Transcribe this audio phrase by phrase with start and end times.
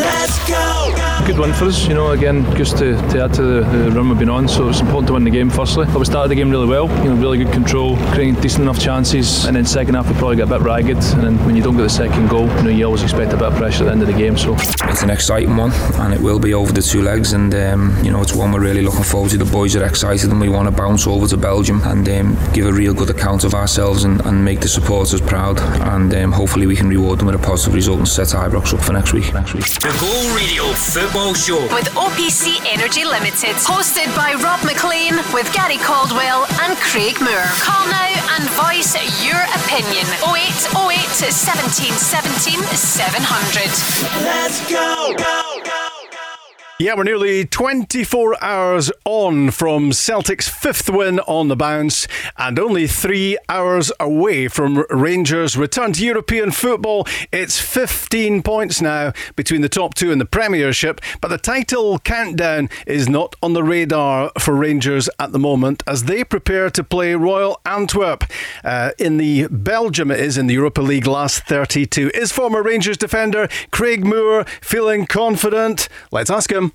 [0.00, 1.09] Let's go.
[1.30, 4.08] Good win for us, you know, again, just to, to add to the, the run
[4.08, 4.48] we've been on.
[4.48, 5.86] So it's important to win the game firstly.
[5.86, 8.80] But we started the game really well, you know, really good control, creating decent enough
[8.80, 9.44] chances.
[9.44, 10.96] And then second half, we probably got a bit ragged.
[10.96, 13.36] And then when you don't get the second goal, you know, you always expect a
[13.36, 14.36] bit of pressure at the end of the game.
[14.36, 15.70] So it's an exciting one,
[16.00, 17.32] and it will be over the two legs.
[17.32, 19.38] And um, you know, it's one we're really looking forward to.
[19.38, 22.66] The boys are excited, and we want to bounce over to Belgium and um, give
[22.66, 25.60] a real good account of ourselves and, and make the supporters proud.
[25.60, 28.80] And um, hopefully, we can reward them with a positive result and set Ibrox up
[28.80, 29.32] for next week.
[29.32, 29.66] Next week.
[29.66, 35.76] The Go Radio Football Show with OPC Energy Limited, hosted by Rob Maclean with Gary
[35.76, 37.44] Caldwell and Craig Moore.
[37.60, 40.06] Call now and voice your opinion.
[40.24, 44.24] 0808 17 17 700.
[44.24, 45.12] Let's go.
[45.18, 45.49] go, go.
[46.80, 52.86] Yeah, we're nearly 24 hours on from Celtic's fifth win on the bounce and only
[52.86, 57.06] three hours away from Rangers' return to European football.
[57.32, 62.70] It's 15 points now between the top two in the Premiership, but the title countdown
[62.86, 67.14] is not on the radar for Rangers at the moment as they prepare to play
[67.14, 68.24] Royal Antwerp
[68.64, 72.10] uh, in the Belgium, it is in the Europa League last 32.
[72.14, 75.86] Is former Rangers defender Craig Moore feeling confident?
[76.10, 76.69] Let's ask him.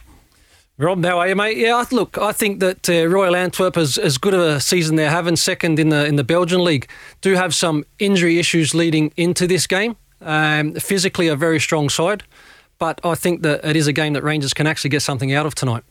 [0.78, 1.56] Rob, how are you, mate?
[1.56, 5.10] Yeah, look, I think that uh, Royal Antwerp, is as good of a season they're
[5.10, 6.90] having, second in the in the Belgian league,
[7.22, 9.96] do have some injury issues leading into this game.
[10.20, 12.24] Um, physically, a very strong side,
[12.78, 15.46] but I think that it is a game that Rangers can actually get something out
[15.46, 15.86] of tonight.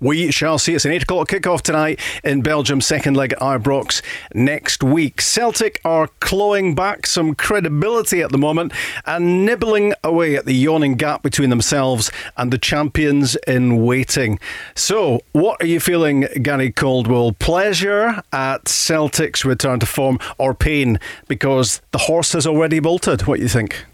[0.00, 0.74] We shall see.
[0.74, 4.02] It's an 8 o'clock kickoff tonight in Belgium, second leg at Ibrox
[4.34, 5.20] next week.
[5.20, 8.72] Celtic are clawing back some credibility at the moment
[9.04, 14.38] and nibbling away at the yawning gap between themselves and the champions in waiting.
[14.74, 17.32] So, what are you feeling, Gary Caldwell?
[17.32, 20.98] Pleasure at Celtic's return to form or pain
[21.28, 23.26] because the horse has already bolted?
[23.26, 23.84] What do you think?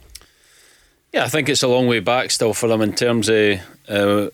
[1.13, 3.61] Yeah, I think it's a long way back still for them in terms of.
[3.89, 4.29] Uh,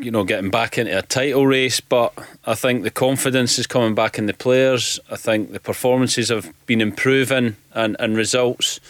[0.00, 2.12] you know, getting back into a title race, but
[2.46, 4.98] I think the confidence is coming back in the players.
[5.10, 8.80] I think the performances have been improving and, and results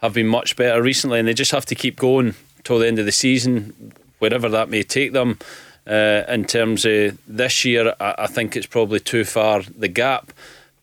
[0.00, 2.34] have been much better recently, and they just have to keep going
[2.64, 5.38] till the end of the season, wherever that may take them.
[5.86, 10.32] Uh, in terms of this year, I, I think it's probably too far the gap,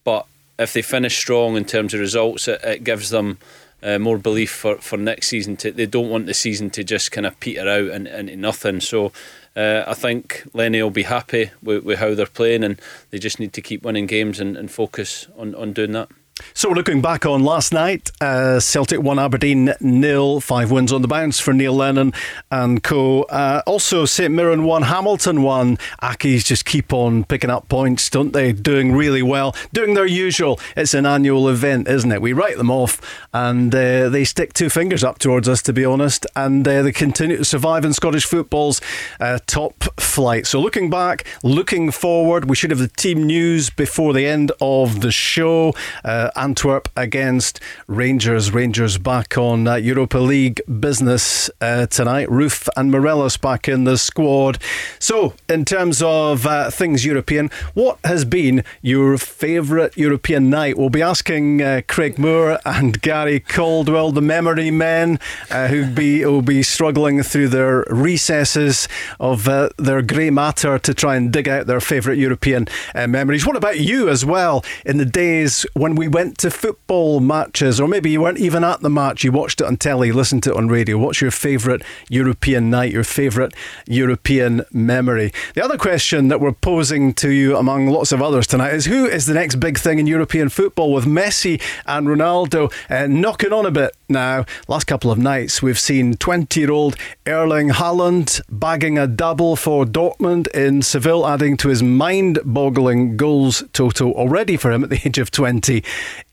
[0.03, 0.25] but
[0.57, 3.37] if they finish strong in terms of results, it, it gives them.
[3.83, 5.55] Uh, more belief for, for next season.
[5.57, 8.79] To, they don't want the season to just kind of peter out and into nothing.
[8.81, 9.11] So
[9.55, 12.79] uh, I think Lenny will be happy with, with, how they're playing, and
[13.09, 16.09] they just need to keep winning games and, and focus on, on doing that.
[16.53, 21.01] So, we're looking back on last night, uh, Celtic won Aberdeen nil, five wins on
[21.01, 22.11] the bounce for Neil Lennon
[22.51, 23.23] and co.
[23.23, 25.77] Uh, also, St Mirren won, Hamilton won.
[26.01, 28.51] Accies just keep on picking up points, don't they?
[28.51, 30.59] Doing really well, doing their usual.
[30.75, 32.21] It's an annual event, isn't it?
[32.21, 32.99] We write them off
[33.33, 36.91] and uh, they stick two fingers up towards us, to be honest, and uh, they
[36.91, 38.81] continue to survive in Scottish football's
[39.21, 40.47] uh, top flight.
[40.47, 44.99] So, looking back, looking forward, we should have the team news before the end of
[44.99, 45.73] the show.
[46.03, 48.51] Uh, uh, Antwerp against Rangers.
[48.51, 52.27] Rangers back on uh, Europa League business uh, tonight.
[52.29, 54.57] Roofe and Morelos back in the squad.
[54.99, 60.77] So, in terms of uh, things European, what has been your favourite European night?
[60.77, 65.19] We'll be asking uh, Craig Moore and Gary Caldwell, the memory men,
[65.51, 68.87] uh, who be will be struggling through their recesses
[69.19, 73.45] of their grey matter to try and dig out their favourite European memories.
[73.45, 74.63] What about you as well?
[74.85, 78.79] In the days when we went to football matches, or maybe you weren't even at
[78.79, 80.97] the match, you watched it on telly, listened to it on radio.
[80.97, 83.53] What's your favourite European night, your favourite
[83.85, 85.33] European memory?
[85.55, 89.05] The other question that we're posing to you, among lots of others tonight, is who
[89.05, 93.65] is the next big thing in European football with Messi and Ronaldo uh, knocking on
[93.65, 94.45] a bit now?
[94.67, 99.85] Last couple of nights, we've seen 20 year old Erling Haaland bagging a double for
[99.85, 105.01] Dortmund in Seville, adding to his mind boggling goals total already for him at the
[105.05, 105.83] age of 20.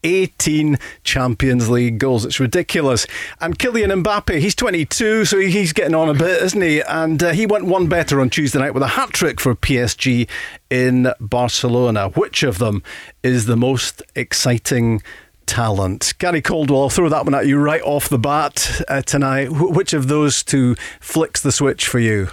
[0.04, 2.24] 18 Champions League goals.
[2.24, 3.06] It's ridiculous.
[3.40, 6.80] And Kylian Mbappe, he's 22, so he's getting on a bit, isn't he?
[6.80, 10.28] And uh, he went one better on Tuesday night with a hat trick for PSG
[10.70, 12.08] in Barcelona.
[12.10, 12.82] Which of them
[13.22, 15.02] is the most exciting
[15.46, 16.14] talent.
[16.18, 19.46] Gary Caldwell, I'll throw that one at you right off the bat uh, tonight.
[19.46, 22.28] Wh- which of those two flicks the switch for you?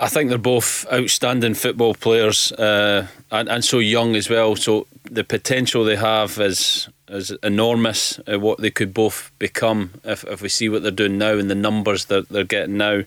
[0.00, 4.54] I think they're both outstanding football players uh, and, and so young as well.
[4.54, 8.20] So the potential they have is is enormous.
[8.20, 11.50] Uh, what they could both become if, if we see what they're doing now and
[11.50, 13.02] the numbers that they're getting now.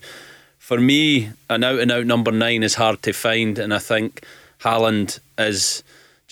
[0.58, 4.24] For me, an out and out number nine is hard to find, and I think
[4.60, 5.82] Haaland is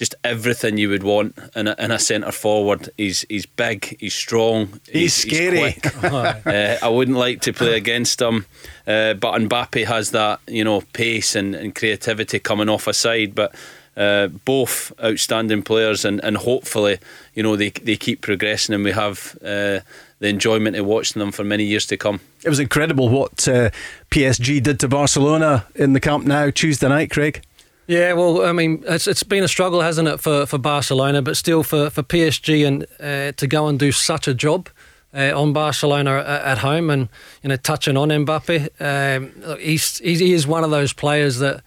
[0.01, 2.89] just everything you would want in a, in a centre forward.
[2.97, 5.75] He's he's big, he's strong, He's scary.
[5.75, 6.05] quick.
[6.05, 8.47] uh, I wouldn't like to play against him,
[8.87, 13.35] uh, but Mbappe has that you know pace and, and creativity coming off a side.
[13.35, 13.55] But
[13.95, 16.99] uh, both outstanding players, and, and hopefully
[17.35, 19.81] you know they they keep progressing, and we have uh,
[20.21, 22.21] the enjoyment of watching them for many years to come.
[22.43, 23.69] It was incredible what uh,
[24.11, 27.43] PSG did to Barcelona in the Camp Nou Tuesday night, Craig.
[27.91, 31.37] Yeah, well, I mean, it's, it's been a struggle, hasn't it, for, for Barcelona, but
[31.37, 34.69] still for, for PSG and uh, to go and do such a job
[35.13, 37.09] uh, on Barcelona at, at home and,
[37.43, 38.69] you know, touching on Mbappe.
[38.81, 41.65] Um, he's, he's, he is one of those players that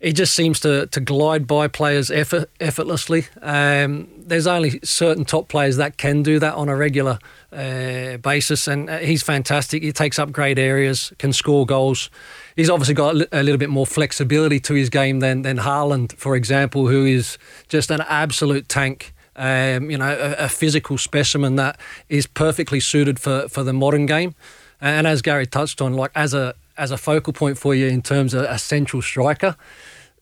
[0.00, 3.26] he just seems to, to glide by players effort, effortlessly.
[3.42, 7.18] Um, there's only certain top players that can do that on a regular
[7.54, 9.82] uh, basis, and uh, he's fantastic.
[9.82, 12.10] He takes up great areas, can score goals.
[12.56, 16.36] He's obviously got a little bit more flexibility to his game than than Haaland, for
[16.36, 19.12] example, who is just an absolute tank.
[19.36, 24.06] Um, you know, a, a physical specimen that is perfectly suited for, for the modern
[24.06, 24.36] game.
[24.80, 28.02] And as Gary touched on, like as a as a focal point for you in
[28.02, 29.56] terms of a central striker,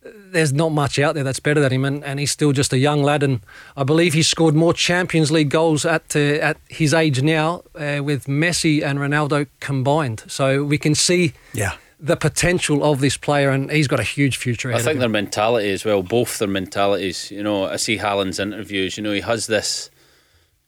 [0.05, 2.79] there's not much out there that's better than him, and, and he's still just a
[2.79, 3.23] young lad.
[3.23, 3.41] And
[3.77, 6.19] I believe he's scored more Champions League goals at uh,
[6.51, 10.25] at his age now uh, with Messi and Ronaldo combined.
[10.27, 11.75] So we can see Yeah.
[12.01, 14.73] the potential of this player, and he's got a huge future.
[14.73, 17.31] I think of their mentality as well, both their mentalities.
[17.31, 18.97] You know, I see Haaland's interviews.
[18.97, 19.89] You know, he has this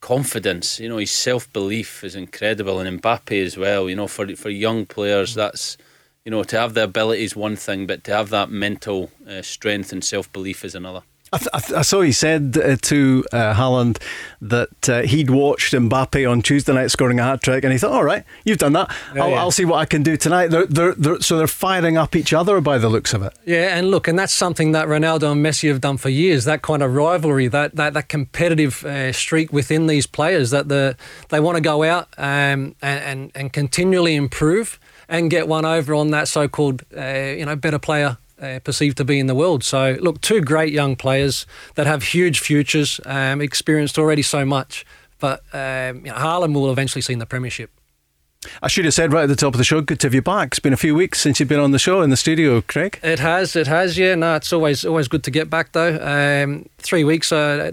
[0.01, 0.79] confidence.
[0.81, 3.89] You know, his self belief is incredible, and Mbappe as well.
[3.89, 5.77] You know, for for young players, that's
[6.25, 9.43] you know to have the ability is one thing, but to have that mental uh,
[9.43, 11.03] strength and self belief is another.
[11.32, 14.00] I, th- I, saw he said uh, to uh, Haaland
[14.41, 17.91] that uh, he'd watched Mbappe on Tuesday night scoring a hat trick, and he thought,
[17.91, 18.94] "All right, you've done that.
[19.15, 19.41] I'll, yeah.
[19.41, 22.32] I'll see what I can do tonight." They're, they're, they're, so they're firing up each
[22.32, 23.35] other by the looks of it.
[23.44, 26.44] Yeah, and look, and that's something that Ronaldo and Messi have done for years.
[26.44, 30.97] That kind of rivalry, that that, that competitive uh, streak within these players, that the
[31.31, 34.79] they want to go out um, and, and and continually improve
[35.09, 38.19] and get one over on that so-called uh, you know better player.
[38.43, 39.62] Uh, perceived to be in the world.
[39.62, 41.47] So, look, two great young players
[41.77, 44.85] that have huge futures, um, experienced already so much.
[45.21, 47.71] But um, you know, Haaland will eventually see in the Premiership.
[48.62, 50.23] I should have said right at the top of the show, good to have you
[50.23, 50.49] back.
[50.49, 52.99] It's been a few weeks since you've been on the show in the studio, Craig.
[53.03, 54.15] It has, it has, yeah.
[54.15, 55.99] No, it's always always good to get back though.
[56.00, 57.33] Um, three weeks.
[57.33, 57.73] Uh,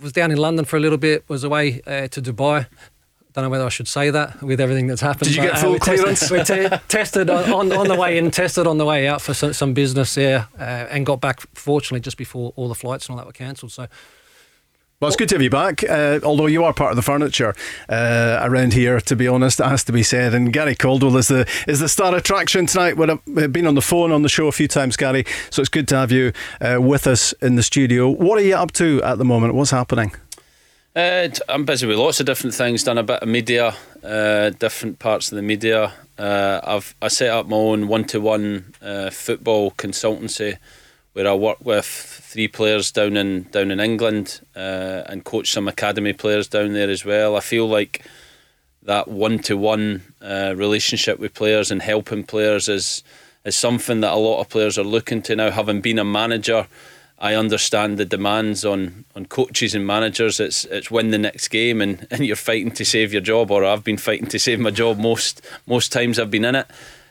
[0.00, 1.28] was down in London for a little bit.
[1.28, 2.66] Was away uh, to Dubai.
[3.32, 5.28] Don't know whether I should say that with everything that's happened.
[5.28, 6.30] Did you get full we tested- clearance?
[6.30, 9.34] we te- tested on, on, on the way in, tested on the way out for
[9.34, 13.12] some, some business there, uh, and got back fortunately just before all the flights and
[13.12, 13.70] all that were cancelled.
[13.70, 13.86] So
[15.00, 17.54] Well, it's good to have you back, uh, although you are part of the furniture
[17.88, 20.34] uh, around here, to be honest, it has to be said.
[20.34, 22.96] And Gary Caldwell is the is the star attraction tonight.
[22.96, 25.68] We've we've been on the phone on the show a few times, Gary, so it's
[25.70, 28.08] good to have you uh, with us in the studio.
[28.10, 29.54] What are you up to at the moment?
[29.54, 30.12] What's happening?
[30.94, 32.82] Uh, I'm busy with lots of different things.
[32.82, 35.92] Done a bit of media, uh, different parts of the media.
[36.18, 40.58] Uh, I've I set up my own one-to-one uh, football consultancy,
[41.12, 45.68] where I work with three players down in down in England uh, and coach some
[45.68, 47.36] academy players down there as well.
[47.36, 48.04] I feel like
[48.82, 53.04] that one-to-one uh, relationship with players and helping players is
[53.44, 55.52] is something that a lot of players are looking to now.
[55.52, 56.66] Having been a manager,
[57.20, 60.40] I understand the demands on, on coaches and managers.
[60.40, 63.64] It's it's win the next game and, and you're fighting to save your job, or
[63.64, 66.66] I've been fighting to save my job most most times I've been in it.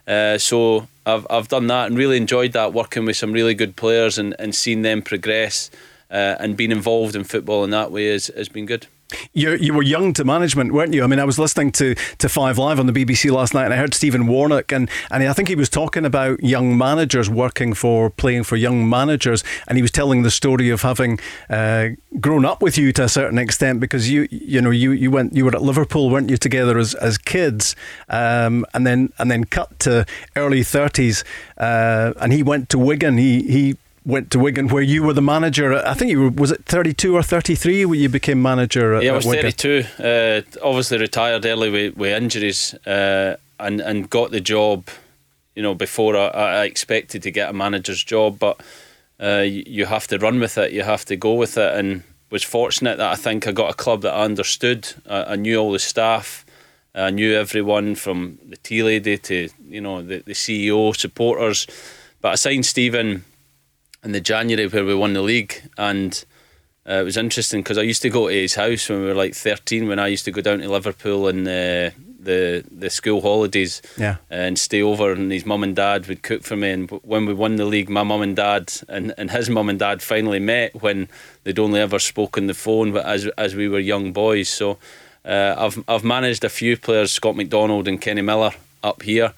[0.07, 3.75] Uh, so I've I've done that and really enjoyed that working with some really good
[3.75, 5.69] players and, and seeing them progress
[6.09, 8.87] uh, and being involved in football in that way has, has been good.
[9.33, 11.03] You you were young to management, weren't you?
[11.03, 13.73] I mean, I was listening to, to Five Live on the BBC last night, and
[13.73, 17.73] I heard Stephen Warnock, and, and I think he was talking about young managers working
[17.73, 21.89] for playing for young managers, and he was telling the story of having uh,
[22.19, 25.33] grown up with you to a certain extent because you you know you, you went
[25.33, 27.75] you were at Liverpool, weren't you, together as, as kids,
[28.09, 31.23] um, and then and then cut to early thirties,
[31.57, 33.17] uh, and he went to Wigan.
[33.17, 33.77] He he
[34.09, 35.75] went to Wigan where you were the manager.
[35.75, 38.95] I think you were was it thirty two or thirty three when you became manager.
[38.95, 39.51] At, Yeah, I was Wigan?
[39.51, 40.03] 32.
[40.03, 44.87] Uh, obviously retired early with, with injuries, uh, and and got the job,
[45.55, 48.39] you know, before I, I expected to get a manager's job.
[48.39, 48.61] But
[49.21, 50.71] uh, you, you have to run with it.
[50.71, 51.73] You have to go with it.
[51.75, 54.93] And was fortunate that I think I got a club that I understood.
[55.07, 56.45] I, I knew all the staff.
[56.95, 61.67] I knew everyone from the tea lady to you know the, the CEO, supporters.
[62.21, 63.23] But I signed Stephen
[64.03, 66.23] in the January where we won the league, and
[66.87, 69.13] uh, it was interesting because I used to go to his house when we were
[69.13, 69.87] like 13.
[69.87, 71.91] When I used to go down to Liverpool and uh,
[72.21, 74.15] the the school holidays, Yeah.
[74.29, 76.71] and stay over, and his mum and dad would cook for me.
[76.71, 79.79] And when we won the league, my mum and dad and, and his mum and
[79.79, 81.07] dad finally met when
[81.43, 84.49] they'd only ever spoken the phone, but as as we were young boys.
[84.49, 84.77] So
[85.25, 88.51] uh, I've I've managed a few players, Scott McDonald and Kenny Miller,
[88.83, 89.33] up here,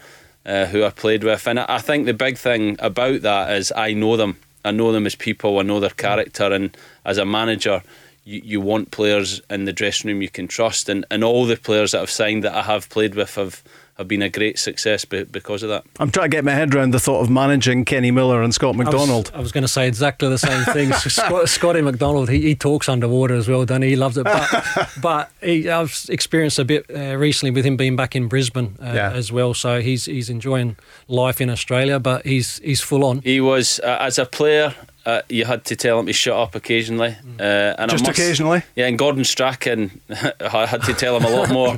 [0.45, 3.93] uh, who I played with, and I think the big thing about that is I
[3.93, 4.37] know them.
[4.63, 5.59] I know them as people.
[5.59, 6.75] I know their character, and
[7.05, 7.83] as a manager.
[8.23, 11.57] You, you want players in the dressing room you can trust, and, and all the
[11.57, 13.63] players that I've signed that I have played with have,
[13.97, 15.83] have been a great success be, because of that.
[15.99, 18.75] I'm trying to get my head around the thought of managing Kenny Miller and Scott
[18.75, 19.31] I was- McDonald.
[19.33, 20.91] I was, going to say exactly the same thing.
[21.09, 23.89] Scott, Scotty McDonald, he, he talks underwater as well, doesn't he?
[23.89, 24.23] He loves it.
[24.23, 28.75] But, but he, I've experienced a bit uh, recently with him being back in Brisbane
[28.81, 29.11] uh, Yeah.
[29.11, 29.53] as well.
[29.53, 33.21] So he's he's enjoying life in Australia, but he's he's full on.
[33.21, 34.73] He was uh, as a player.
[35.03, 38.61] Uh, you had to tell him to shut up occasionally, uh, and Just must, occasionally?
[38.75, 39.99] Yeah, and Gordon Strachan,
[40.39, 41.69] I had to tell him a lot more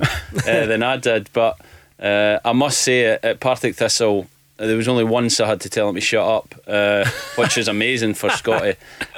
[0.46, 1.30] uh, than I did.
[1.32, 1.58] But
[2.04, 4.28] uh, I must say, at, Partick Thistle,
[4.60, 7.58] uh, there was only once I had to tell him to shut up, uh, which
[7.58, 8.76] is amazing for Scotty.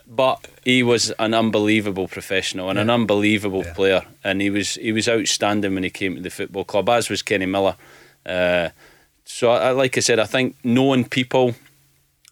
[0.07, 5.09] But he was an unbelievable professional and an unbelievable player, and he was he was
[5.09, 7.75] outstanding when he came to the football club, as was Kenny Miller.
[8.23, 8.69] Uh,
[9.25, 11.55] so, I, like I said, I think knowing people,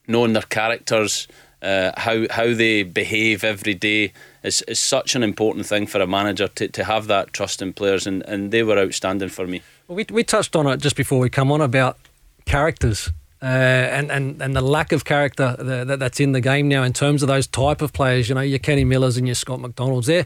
[0.07, 1.27] knowing their characters,
[1.63, 6.07] uh, how how they behave every day is, is such an important thing for a
[6.07, 9.63] manager to, to have that trust in players, and, and they were outstanding for me.
[9.87, 11.97] Well, we, we touched on it just before we come on about
[12.45, 13.09] characters
[13.41, 16.83] uh, and, and, and the lack of character that, that, that's in the game now
[16.83, 18.29] in terms of those type of players.
[18.29, 20.05] You know, your Kenny Millers and your Scott McDonalds.
[20.05, 20.25] They're,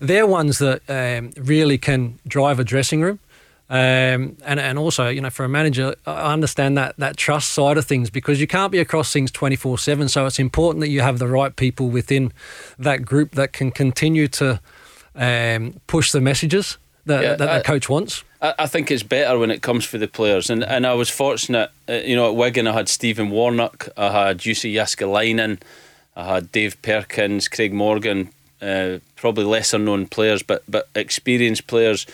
[0.00, 3.18] they're ones that um, really can drive a dressing room.
[3.70, 7.76] Um, and and also, you know, for a manager, I understand that that trust side
[7.76, 10.08] of things because you can't be across things twenty four seven.
[10.08, 12.32] So it's important that you have the right people within
[12.78, 14.58] that group that can continue to
[15.14, 18.24] um, push the messages that, Yeah, that I- coach wants.
[18.40, 21.10] I, I think it's better when it comes for the players, and and I was
[21.10, 21.70] fortunate.
[21.88, 25.58] Uh, you know, at Wigan, I had Stephen Warnock, I had Jussi Jääskeläinen,
[26.16, 28.30] I had Dave Perkins, Craig Morgan,
[28.62, 32.06] uh, probably lesser known players, but but experienced players,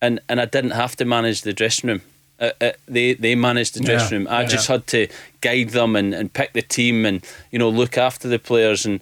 [0.00, 2.00] and and I didn't have to manage the dressing room.
[2.40, 4.28] Uh, uh, they they managed the dressing Yeah, room.
[4.28, 4.48] I yeah.
[4.48, 5.06] just had to
[5.40, 7.22] guide them and, and pick the team and
[7.52, 8.86] you know look after the players.
[8.86, 9.00] And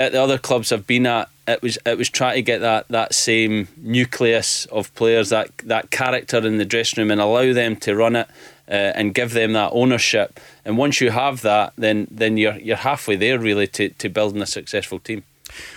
[0.00, 2.88] at the other clubs I've been at, it was it was trying to get that
[2.88, 7.76] that same nucleus of players, that that character in the dressing room, and allow them
[7.76, 8.28] to run it
[8.68, 10.38] uh, and give them that ownership.
[10.64, 14.42] And once you have that, then then you're you're halfway there really to, to building
[14.42, 15.24] a successful team.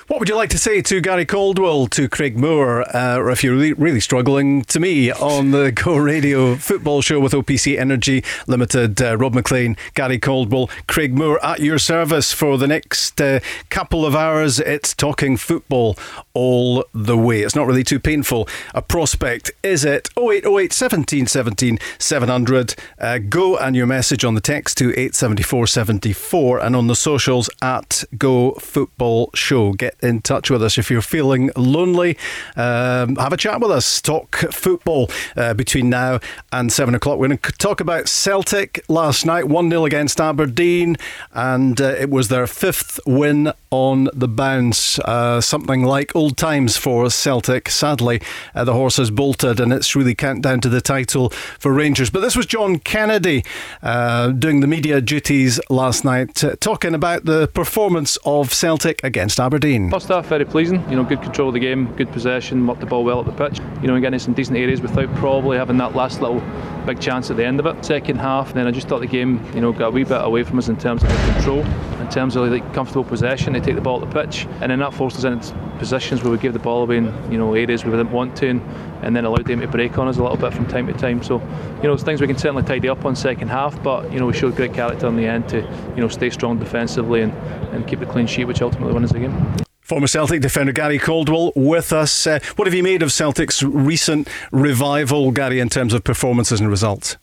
[0.07, 3.41] What would you like to say to Gary Caldwell, to Craig Moore, uh, or if
[3.41, 8.22] you're really, really struggling, to me on the Go Radio football show with OPC Energy
[8.45, 9.01] Limited?
[9.01, 14.05] Uh, Rob Maclean, Gary Caldwell, Craig Moore at your service for the next uh, couple
[14.05, 14.60] of hours.
[14.60, 15.98] It's talking football
[16.33, 17.41] all the way.
[17.41, 18.45] It's not really too painful
[18.75, 20.10] a prospect, is it?
[20.17, 22.75] 0808 17 17 700.
[23.00, 28.03] Uh, go and your message on the text to 87474 and on the socials at
[28.17, 29.72] Go Football Show.
[29.72, 32.17] Get in touch with us if you're feeling lonely.
[32.55, 34.01] Um, have a chat with us.
[34.01, 36.19] Talk football uh, between now
[36.51, 37.19] and 7 o'clock.
[37.19, 40.97] We're going to talk about Celtic last night, 1 0 against Aberdeen,
[41.33, 45.00] and uh, it was their fifth win on the bounce.
[45.00, 47.69] Uh, something like old times for Celtic.
[47.69, 48.21] Sadly,
[48.53, 52.09] uh, the horse has bolted, and it's really countdown to the title for Rangers.
[52.09, 53.43] But this was John Kennedy
[53.81, 59.39] uh, doing the media duties last night, uh, talking about the performance of Celtic against
[59.39, 59.82] Aberdeen.
[59.89, 60.83] First half, very pleasing.
[60.89, 63.31] You know, good control of the game, good possession, worked the ball well up the
[63.31, 63.59] pitch.
[63.81, 66.41] You know, and getting in some decent areas without probably having that last little
[66.85, 67.83] big chance at the end of it.
[67.85, 70.43] Second half, then I just thought the game, you know, got a wee bit away
[70.43, 71.65] from us in terms of the control,
[72.01, 73.53] in terms of like comfortable possession.
[73.53, 76.31] They take the ball at the pitch, and then that forced us into positions where
[76.31, 78.61] we give the ball away in, you know, areas we didn't want to, and,
[79.01, 81.23] and then allowed them to break on us a little bit from time to time.
[81.23, 81.39] So,
[81.77, 84.25] you know, it's things we can certainly tidy up on second half, but you know,
[84.25, 85.61] we showed great character in the end to,
[85.95, 87.33] you know, stay strong defensively and,
[87.73, 89.63] and keep the clean sheet, which ultimately won us the game.
[89.83, 92.25] Former Celtic defender Gary Caldwell with us.
[92.25, 96.69] Uh, what have you made of Celtic's recent revival, Gary, in terms of performances and
[96.69, 97.17] results?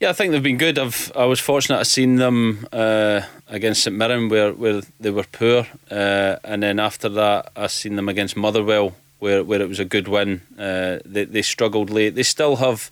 [0.00, 0.78] Yeah, I think they've been good.
[0.78, 5.26] I've I was fortunate to seen them uh, against St Mirren where, where they were
[5.30, 9.78] poor, uh, and then after that I seen them against Motherwell where, where it was
[9.78, 10.40] a good win.
[10.58, 12.14] Uh, they they struggled late.
[12.14, 12.90] They still have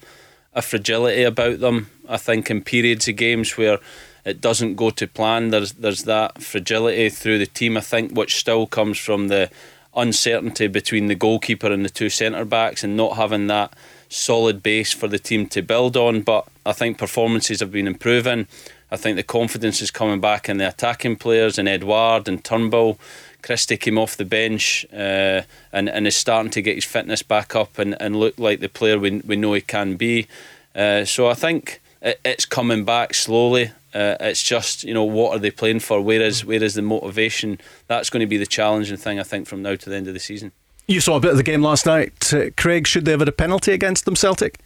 [0.52, 1.90] a fragility about them.
[2.06, 3.78] I think in periods of games where
[4.24, 7.76] it doesn't go to plan, there's there's that fragility through the team.
[7.76, 9.50] I think which still comes from the
[9.94, 13.74] uncertainty between the goalkeeper and the two centre backs, and not having that
[14.08, 16.22] solid base for the team to build on.
[16.22, 18.46] But I think performances have been improving.
[18.92, 22.98] I think the confidence is coming back in the attacking players, and Edouard and Turnbull.
[23.42, 27.56] Christie came off the bench uh, and, and is starting to get his fitness back
[27.56, 30.26] up and, and look like the player we, we know he can be.
[30.74, 33.70] Uh, so I think it, it's coming back slowly.
[33.94, 36.00] Uh, it's just you know what are they playing for?
[36.00, 37.58] Where is where is the motivation?
[37.88, 40.14] That's going to be the challenging thing I think from now to the end of
[40.14, 40.52] the season.
[40.86, 42.86] You saw a bit of the game last night, uh, Craig.
[42.86, 44.58] Should they have had a penalty against them, Celtic?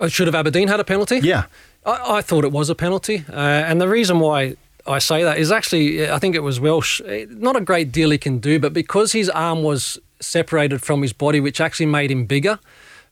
[0.00, 1.20] Uh, should have Aberdeen had a penalty?
[1.22, 1.44] Yeah,
[1.86, 4.56] I, I thought it was a penalty, uh, and the reason why
[4.86, 7.00] I say that is actually I think it was Welsh.
[7.06, 11.02] eh, Not a great deal he can do, but because his arm was separated from
[11.02, 12.58] his body, which actually made him bigger.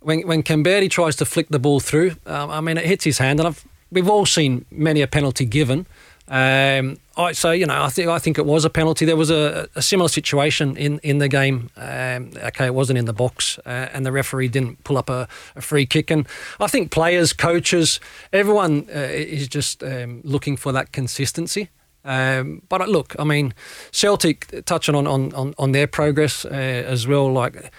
[0.01, 3.19] When when Kamberi tries to flick the ball through, um, I mean it hits his
[3.19, 5.87] hand, and I've, we've all seen many a penalty given.
[6.29, 9.05] Um, I, so you know, I think I think it was a penalty.
[9.05, 11.71] There was a, a similar situation in in the game.
[11.77, 15.29] Um, okay, it wasn't in the box, uh, and the referee didn't pull up a,
[15.55, 16.11] a free kick.
[16.11, 16.27] And
[16.59, 18.01] I think players, coaches,
[18.33, 21.69] everyone uh, is just um, looking for that consistency.
[22.05, 23.53] Um, but uh, look, I mean,
[23.91, 27.71] Celtic touching on on on, on their progress uh, as well, like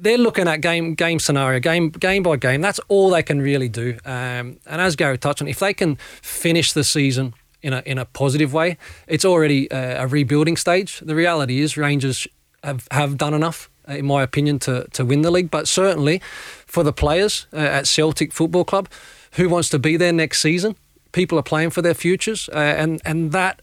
[0.00, 2.60] they're looking at game game scenario, game game by game.
[2.60, 3.98] That's all they can really do.
[4.04, 7.98] Um, and as Gary touched on, if they can finish the season in a in
[7.98, 11.00] a positive way, it's already uh, a rebuilding stage.
[11.00, 12.26] The reality is Rangers
[12.64, 15.50] have, have done enough, uh, in my opinion, to to win the league.
[15.50, 16.20] But certainly
[16.66, 18.88] for the players uh, at Celtic Football Club,
[19.32, 20.76] who wants to be there next season,
[21.12, 23.62] people are playing for their futures, uh, and and that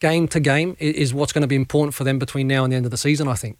[0.00, 2.76] game to game is what's going to be important for them between now and the
[2.76, 3.28] end of the season.
[3.28, 3.58] I think.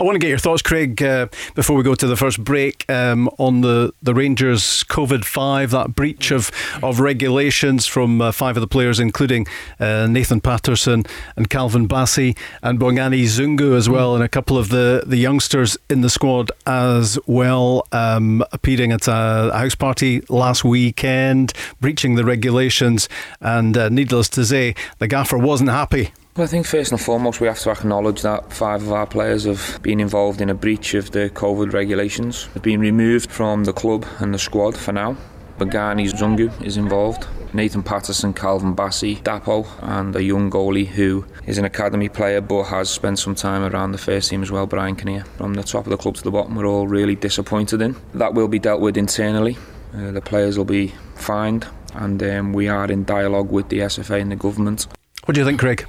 [0.00, 1.26] I want to get your thoughts, Craig, uh,
[1.56, 5.96] before we go to the first break um, on the, the Rangers COVID 5, that
[5.96, 6.52] breach of,
[6.84, 9.48] of regulations from uh, five of the players, including
[9.80, 11.04] uh, Nathan Patterson
[11.34, 15.76] and Calvin Bassey and Bongani Zungu as well, and a couple of the, the youngsters
[15.90, 22.14] in the squad as well, um, appearing at a, a house party last weekend, breaching
[22.14, 23.08] the regulations.
[23.40, 26.12] And uh, needless to say, the gaffer wasn't happy.
[26.38, 29.42] Well, I think first and foremost we have to acknowledge that five of our players
[29.42, 32.48] have been involved in a breach of the COVID regulations.
[32.54, 35.16] They've been removed from the club and the squad for now.
[35.58, 37.26] Bongani Zungu is involved.
[37.52, 42.66] Nathan Patterson, Calvin Bassey, Dapo, and a young goalie who is an academy player but
[42.66, 45.24] has spent some time around the first team as well, Brian Kinnear.
[45.38, 47.96] From the top of the club to the bottom, we're all really disappointed in.
[48.14, 49.58] That will be dealt with internally.
[49.92, 54.20] Uh, the players will be fined, and um, we are in dialogue with the SFA
[54.20, 54.86] and the government.
[55.24, 55.84] What do you think, Craig?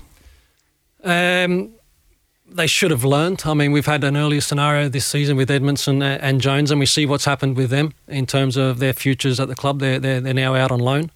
[1.03, 1.71] Um,
[2.51, 3.43] they should have learned.
[3.45, 6.79] I mean, we've had an earlier scenario this season with Edmundson a- and Jones, and
[6.79, 9.79] we see what's happened with them in terms of their futures at the club.
[9.79, 11.11] They're they're, they're now out on loan,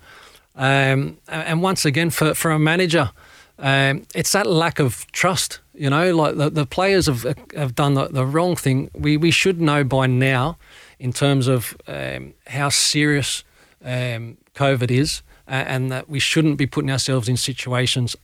[0.56, 3.12] um, and once again, for for a manager,
[3.58, 5.60] um, it's that lack of trust.
[5.74, 7.24] You know, like the, the players have
[7.56, 8.92] have done the, the wrong thing.
[8.94, 10.58] We we should know by now,
[11.00, 13.44] in terms of um, how serious
[13.84, 18.16] um, COVID is, and that we shouldn't be putting ourselves in situations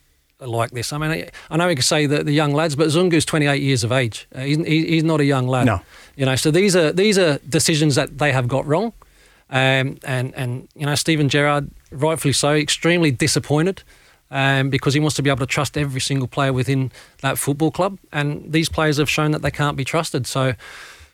[0.47, 0.93] like this.
[0.93, 3.83] I mean, I, know we can say that the young lads, but Zungu's 28 years
[3.83, 4.27] of age.
[4.33, 5.65] Uh, he's, he's not a young lad.
[5.65, 5.81] No.
[6.15, 8.93] You know, so these are these are decisions that they have got wrong,
[9.49, 13.83] um, and and you know Steven Gerrard, rightfully so, extremely disappointed.
[14.31, 17.71] Um, because he wants to be able to trust every single player within that football
[17.71, 20.27] club, and these players have shown that they can't be trusted.
[20.27, 20.53] So,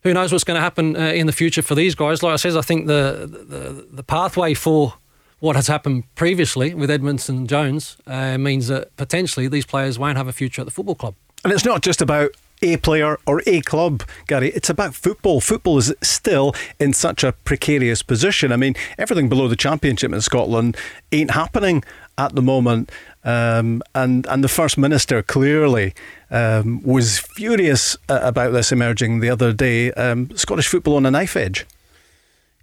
[0.03, 2.21] who knows what's going to happen uh, in the future for these guys?
[2.21, 4.95] Like I says, I think the the, the pathway for
[5.39, 10.17] what has happened previously with Edmundson and Jones uh, means that potentially these players won't
[10.17, 11.15] have a future at the football club.
[11.43, 14.50] And it's not just about a player or a club, Gary.
[14.52, 15.41] It's about football.
[15.41, 18.52] Football is still in such a precarious position.
[18.52, 20.78] I mean, everything below the championship in Scotland
[21.12, 21.84] ain't happening
[22.17, 22.91] at the moment.
[23.24, 25.93] Um, and and the first minister clearly
[26.32, 29.91] um, was furious about this emerging the other day.
[29.93, 31.65] Um, Scottish football on a knife edge.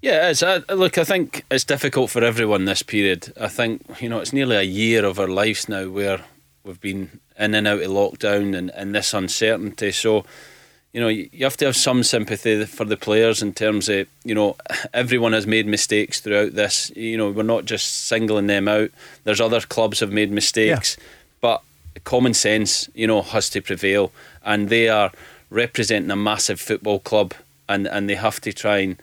[0.03, 0.99] Yeah, it's uh, look.
[0.99, 3.33] I think it's difficult for everyone this period.
[3.41, 6.25] I think you know it's nearly a year of our lives now where
[6.65, 9.93] we've been in and out of lockdown and, and this uncertainty.
[9.93, 10.25] So,
[10.93, 14.09] you know, you you have to have some sympathy for the players in terms of
[14.25, 14.57] you know
[14.93, 16.91] everyone has made mistakes throughout this.
[16.97, 18.91] You know, we're not just singling them out.
[19.23, 20.97] There's other clubs have made mistakes,
[21.41, 21.63] but
[22.03, 24.11] common sense, you know, has to prevail,
[24.45, 25.13] and they are
[25.49, 27.35] representing a massive football club,
[27.69, 28.97] and and they have to try and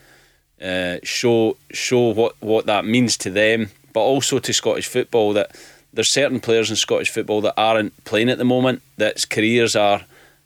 [0.61, 5.55] uh, show show what, what that means to them, but also to Scottish football that
[5.93, 10.01] there's certain players in Scottish football that aren't playing at the moment, that's careers are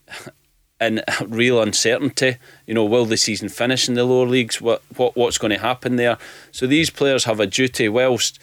[0.82, 2.38] in real uncertainty.
[2.68, 4.62] You know, will the season finish in the lower leagues?
[4.62, 6.18] What what what's going to happen there?
[6.52, 7.90] So these players have a duty.
[7.90, 8.40] Whilst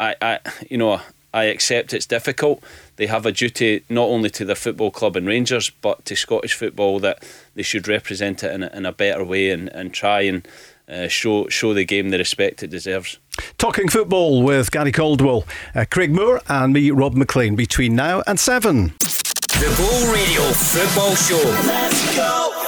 [0.00, 1.00] I, I you know
[1.32, 2.62] I accept it's difficult.
[2.96, 6.54] They have a duty not only to their football club and Rangers, but to Scottish
[6.54, 7.22] football that
[7.54, 10.46] they should represent it in a, in a better way and, and try and
[10.88, 13.18] uh, show show the game the respect it deserves.
[13.56, 18.38] Talking football with Gary Caldwell, uh, Craig Moore, and me, Rob Maclean, between now and
[18.38, 18.94] seven.
[19.58, 21.42] The Go Radio Football Show.
[21.66, 22.67] Let's go.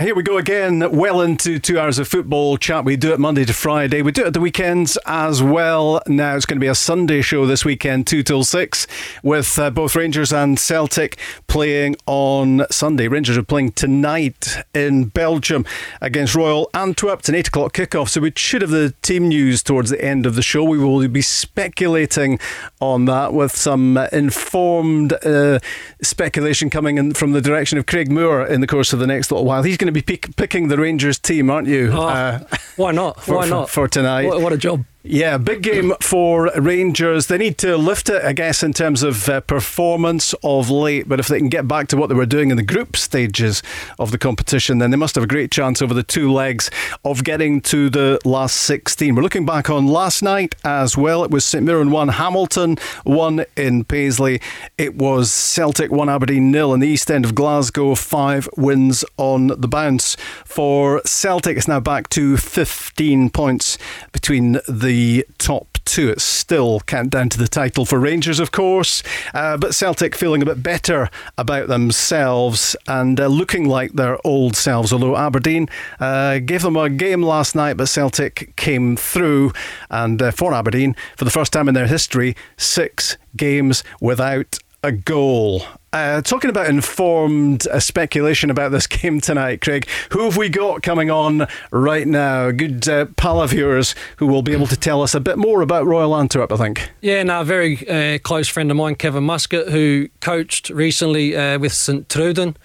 [0.00, 2.84] Here we go again, well into two hours of football chat.
[2.84, 4.00] We do it Monday to Friday.
[4.00, 6.00] We do it at the weekends as well.
[6.06, 8.86] Now it's going to be a Sunday show this weekend, 2 till 6,
[9.24, 13.08] with uh, both Rangers and Celtic playing on Sunday.
[13.08, 15.66] Rangers are playing tonight in Belgium
[16.00, 17.18] against Royal Antwerp.
[17.18, 20.26] It's an 8 o'clock kickoff, so we should have the team news towards the end
[20.26, 20.62] of the show.
[20.62, 22.38] We will be speculating
[22.80, 25.58] on that with some informed uh,
[26.02, 29.32] speculation coming in from the direction of Craig Moore in the course of the next
[29.32, 29.64] little while.
[29.64, 31.90] He's going to be pick, picking the Rangers team, aren't you?
[31.92, 32.40] Oh, uh,
[32.76, 33.22] why not?
[33.24, 33.70] for, Why for- not?
[33.70, 34.26] for tonight?
[34.26, 34.84] What, what a job.
[35.10, 37.28] Yeah, big game for Rangers.
[37.28, 41.08] They need to lift it, I guess, in terms of uh, performance of late.
[41.08, 43.62] But if they can get back to what they were doing in the group stages
[43.98, 46.70] of the competition, then they must have a great chance over the two legs
[47.06, 49.14] of getting to the last 16.
[49.14, 51.24] We're looking back on last night as well.
[51.24, 54.42] It was St Mirren 1, Hamilton 1 in Paisley.
[54.76, 57.94] It was Celtic 1, Aberdeen nil in the east end of Glasgow.
[57.94, 61.56] Five wins on the bounce for Celtic.
[61.56, 63.78] It's now back to 15 points
[64.12, 64.97] between the
[65.38, 66.10] top two.
[66.10, 70.46] It's still countdown to the title for Rangers, of course, uh, but Celtic feeling a
[70.46, 74.92] bit better about themselves and uh, looking like their old selves.
[74.92, 79.52] Although Aberdeen uh, gave them a game last night, but Celtic came through,
[79.90, 84.92] and uh, for Aberdeen, for the first time in their history, six games without a
[84.92, 85.62] goal.
[85.90, 90.82] Uh, talking about informed uh, speculation about this game tonight, Craig, who have we got
[90.82, 92.50] coming on right now?
[92.50, 95.62] Good uh, pal of yours who will be able to tell us a bit more
[95.62, 96.90] about Royal Antwerp, I think.
[97.00, 101.58] Yeah, now a very uh, close friend of mine, Kevin Muscat, who coached recently uh,
[101.58, 102.56] with Sint-Truiden.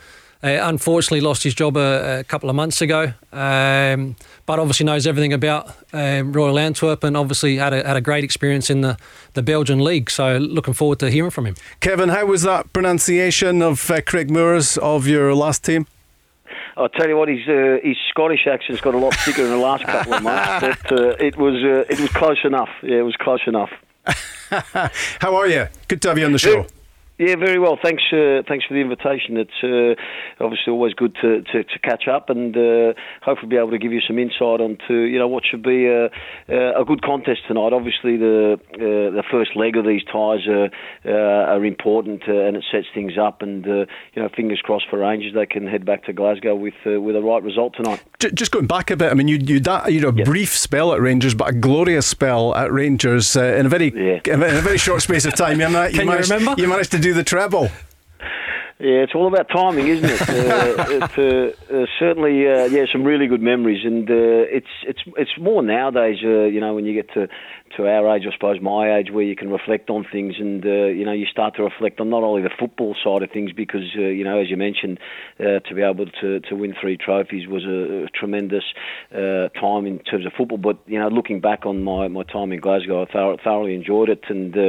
[0.44, 5.08] Uh, unfortunately, lost his job a, a couple of months ago, um, but obviously knows
[5.08, 8.98] everything about uh, Royal Antwerp and obviously had a, had a great experience in the,
[9.36, 10.10] the Belgian league.
[10.10, 11.56] So looking forward to hearing from him.
[11.80, 15.88] Kevin, how was that pronunciation of uh, Craig Moores of your last team?
[16.76, 19.58] I'll tell you what, his uh, his Scottish accent's got a lot thicker in the
[19.58, 20.78] last couple of months.
[20.90, 22.70] But uh, it was uh, it was close enough.
[22.82, 23.70] Yeah, it was close enough.
[25.22, 25.68] How are you?
[25.88, 26.66] Good to have you on the show.
[27.20, 27.78] Yeah, very well.
[27.82, 29.38] Thanks, uh, thanks for the invitation.
[29.38, 33.70] It's uh, obviously always good to, to, to catch up and uh, hopefully be able
[33.70, 36.06] to give you some insight onto you know what should be a,
[36.50, 37.72] a good contest tonight.
[37.72, 40.70] Obviously, the uh, the first leg of these ties are
[41.06, 43.44] uh, are important uh, and it sets things up.
[43.44, 46.74] And uh, you know, fingers crossed for Rangers, they can head back to Glasgow with
[46.86, 48.02] uh, with a right result tonight.
[48.34, 50.94] Just going back a bit, I mean, you you that you had a brief spell
[50.94, 54.80] at Rangers, but a glorious spell at Rangers uh, in a very in a very
[54.80, 55.60] short space of time.
[55.60, 56.56] You, Can you remember?
[56.58, 57.70] You managed to do the treble.
[58.80, 60.22] Yeah, it's all about timing, isn't it?
[60.30, 64.14] uh, it uh, uh, certainly, uh, yeah, some really good memories, and uh,
[64.58, 66.18] it's it's it's more nowadays.
[66.24, 67.28] Uh, you know, when you get to
[67.78, 70.86] to our age, I suppose my age, where you can reflect on things, and uh,
[70.86, 73.96] you know, you start to reflect on not only the football side of things, because
[73.98, 75.00] uh, you know, as you mentioned,
[75.40, 78.64] uh, to be able to to win three trophies was a, a tremendous
[79.12, 80.58] uh, time in terms of football.
[80.58, 84.10] But you know, looking back on my, my time in Glasgow, I thor- thoroughly enjoyed
[84.10, 84.62] it, and uh,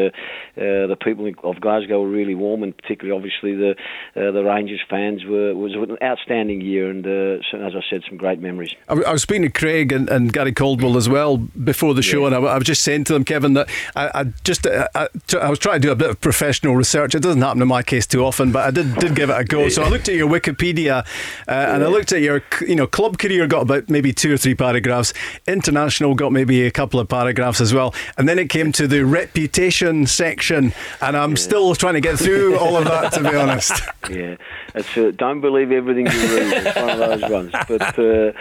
[0.57, 3.75] uh, the people of Glasgow were really warm, and particularly, obviously, the
[4.17, 8.17] uh, the Rangers fans were was an outstanding year, and uh, as I said, some
[8.17, 8.75] great memories.
[8.89, 12.35] I was speaking to Craig and, and Gary Caldwell as well before the show, and
[12.35, 15.39] I, I was just saying to them, Kevin, that I, I just I, I, t-
[15.39, 17.17] I was trying to do a bit of professional research.
[17.17, 19.45] It doesn't happen in my case too often, but I did did give it a
[19.45, 19.69] go.
[19.69, 21.05] So I looked at your Wikipedia,
[21.49, 24.37] uh, and I looked at your you know club career got about maybe two or
[24.37, 25.13] three paragraphs.
[25.49, 29.05] International got maybe a couple of paragraphs as well, and then it came to the
[29.05, 33.73] reputation section, and I'm still trying to get through all of that to be honest.
[34.11, 34.37] Yeah,
[34.75, 36.67] it's uh, don't believe everything you read.
[36.67, 37.53] It's one of those ones.
[37.67, 38.33] But uh,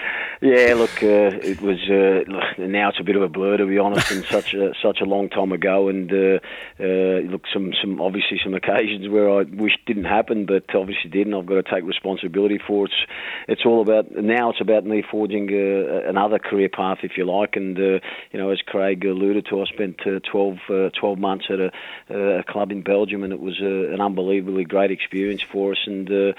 [0.43, 3.77] yeah, look, uh, it was uh, now it's a bit of a blur to be
[3.77, 5.87] honest, and such a such a long time ago.
[5.87, 6.39] And uh,
[6.81, 11.27] uh, look, some some obviously some occasions where I wish didn't happen, but obviously did,
[11.27, 12.91] and I've got to take responsibility for it.
[12.91, 13.11] It's,
[13.47, 14.49] it's all about now.
[14.49, 17.55] It's about me forging uh, another career path, if you like.
[17.55, 17.99] And uh,
[18.33, 22.39] you know, as Craig alluded to, I spent uh, 12, uh, 12 months at a,
[22.39, 25.79] a club in Belgium, and it was an unbelievably great experience for us.
[25.85, 26.35] And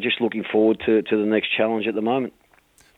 [0.00, 2.32] just looking forward to, to the next challenge at the moment.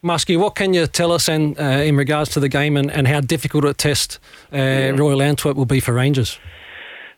[0.05, 3.09] Muskie, what can you tell us in, uh, in regards to the game and, and
[3.09, 4.19] how difficult a test
[4.53, 6.39] uh, Royal Antwerp will be for Rangers?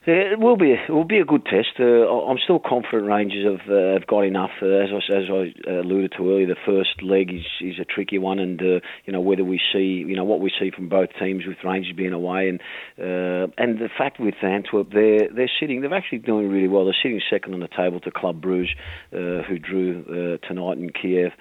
[0.09, 0.71] It will be.
[0.71, 1.81] It will be a good test.
[1.81, 4.53] Uh, I'm still confident Rangers have, uh, have got enough.
[4.63, 7.85] Uh, as I as I uh, alluded to earlier, the first leg is, is a
[7.85, 10.89] tricky one, and uh, you know whether we see you know what we see from
[10.89, 12.61] both teams with Rangers being away, and
[13.01, 16.85] uh, and the fact with Antwerp they're they're sitting they're actually doing really well.
[16.85, 18.77] They're sitting second on the table to Club Bruges,
[19.11, 21.33] who drew tonight in Kiev,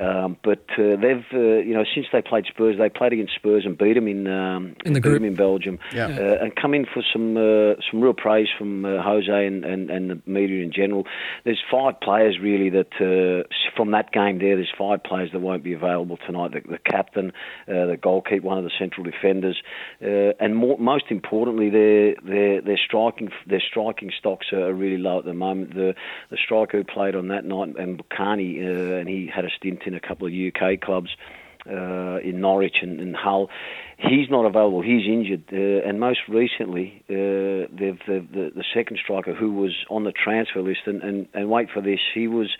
[0.00, 3.94] um, but they've you know since they played Spurs, they played against Spurs and beat
[3.94, 6.08] them in um, in the group in Belgium, yeah.
[6.08, 7.34] and come in for some
[7.90, 11.06] some real praise from uh, Jose and, and, and the media in general.
[11.44, 14.56] There's five players really that uh, from that game there.
[14.56, 16.52] There's five players that won't be available tonight.
[16.52, 17.32] The, the captain,
[17.68, 19.60] uh, the goalkeeper, one of the central defenders,
[20.02, 25.18] uh, and more, most importantly, their their their striking their striking stocks are really low
[25.18, 25.74] at the moment.
[25.74, 25.94] The
[26.30, 29.82] the striker who played on that night, and Mbokani, uh, and he had a stint
[29.86, 31.10] in a couple of UK clubs.
[31.66, 33.48] Uh, in Norwich and, and Hull
[33.98, 34.82] he's not available.
[34.82, 40.04] He's injured, uh, and most recently, uh, they've, the, the second striker who was on
[40.04, 42.50] the transfer list, and, and, and wait for this, he was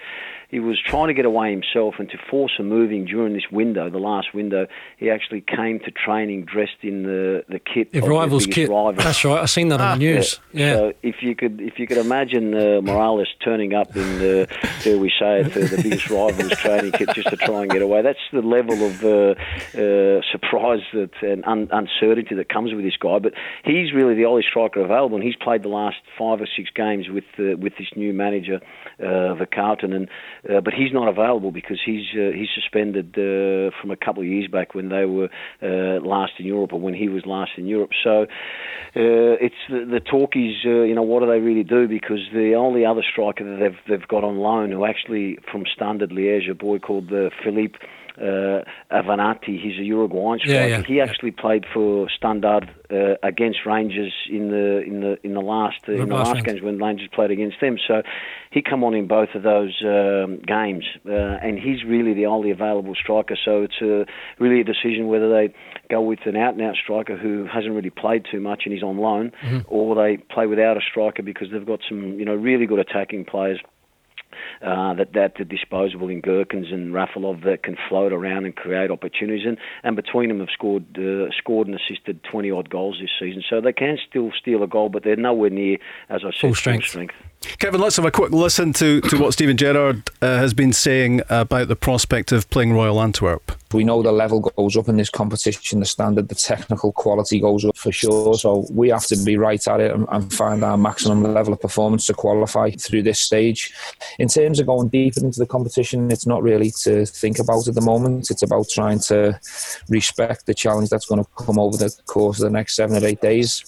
[0.55, 3.91] he was trying to get away himself and to force a moving during this window,
[3.91, 4.69] the last window.
[4.99, 7.89] He actually came to training dressed in the, the kit.
[7.93, 8.69] If rivals kit.
[8.69, 8.93] Rival.
[8.93, 9.43] That's right.
[9.43, 10.39] I've seen that on the ah, news.
[10.53, 10.67] Yeah.
[10.67, 10.75] yeah.
[10.75, 14.47] So if you could if you could imagine uh, Morelos turning up in the
[14.85, 17.83] dare we say it, the, the biggest rivals training kit just to try and get
[17.83, 18.03] away.
[18.03, 19.35] That's the level of uh,
[19.77, 23.19] uh, surprise that and un- uncertainty that comes with this guy.
[23.19, 26.71] But he's really the only striker available, and he's played the last five or six
[26.71, 28.61] games with uh, with this new manager,
[29.01, 30.09] uh, the Carlton, and
[30.49, 34.29] uh, but he's not available because he's uh, he's suspended uh, from a couple of
[34.29, 35.29] years back when they were
[35.63, 37.91] uh, last in Europe or when he was last in Europe.
[38.03, 41.89] So uh, it's the, the talk is uh, you know what do they really do
[41.89, 46.11] because the only other striker that they've they've got on loan who actually from Standard
[46.11, 47.79] Liège, a boy called uh, Philippe
[48.19, 49.61] uh, Avenatti.
[49.61, 50.69] He's a Uruguayan striker.
[50.69, 51.43] Yeah, yeah, he actually yeah.
[51.43, 56.09] played for Standard uh, against Rangers in the in the in the last uh, in
[56.09, 57.77] the last games when Rangers played against them.
[57.87, 58.03] So
[58.51, 62.51] he come on in both of those um, games, uh, and he's really the only
[62.51, 63.37] available striker.
[63.43, 64.07] So it's a,
[64.39, 65.53] really a decision whether they
[65.91, 68.83] go with an out and out striker who hasn't really played too much and he's
[68.83, 69.61] on loan, mm-hmm.
[69.67, 73.25] or they play without a striker because they've got some you know really good attacking
[73.25, 73.61] players
[74.63, 78.91] uh, that that are disposable in Gerkens and Refaelov that can float around and create
[78.91, 79.47] opportunities.
[79.47, 83.43] And, and between them have scored uh, scored and assisted 20 odd goals this season.
[83.49, 86.55] So they can still steal a goal, but they're nowhere near, as I said, full
[86.55, 86.85] strength.
[86.85, 87.15] Full strength.
[87.59, 91.21] Kevin, let's have a quick listen to, to what Steven Gerrard uh, has been saying
[91.29, 93.53] about the prospect of playing Royal Antwerp.
[93.73, 97.65] We know the level goes up in this competition, the standard, the technical quality goes
[97.65, 98.35] up for sure.
[98.35, 101.61] So we have to be right at it and, and find our maximum level of
[101.61, 103.75] performance to qualify through this stage.
[104.19, 107.75] In terms of going deeper into the competition, it's not really to think about at
[107.75, 108.31] the moment.
[108.31, 109.39] It's about trying to
[109.89, 113.07] respect the challenge that's going to come over the course of the next seven or
[113.07, 113.65] eight days.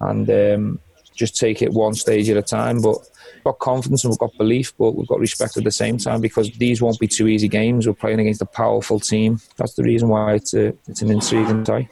[0.00, 0.80] And um,
[1.14, 2.80] just take it one stage at a time.
[2.80, 2.98] But
[3.44, 6.50] got confidence and we've got belief, but we've got respect at the same time because
[6.52, 7.86] these won't be two easy games.
[7.86, 9.40] We're playing against a powerful team.
[9.56, 11.88] That's the reason why it's a, it's an intriguing tie.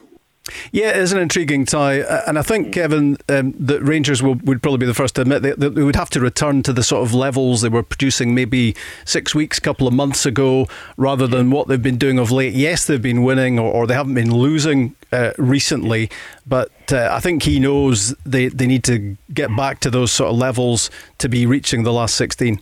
[0.72, 4.60] Yeah, it is an intriguing tie, and I think Kevin um, that Rangers will, would
[4.60, 7.06] probably be the first to admit that they would have to return to the sort
[7.06, 8.74] of levels they were producing maybe
[9.04, 12.54] six weeks, a couple of months ago, rather than what they've been doing of late.
[12.54, 16.10] Yes, they've been winning, or, or they haven't been losing uh, recently,
[16.44, 20.32] but uh, I think he knows they they need to get back to those sort
[20.32, 22.60] of levels to be reaching the last sixteen.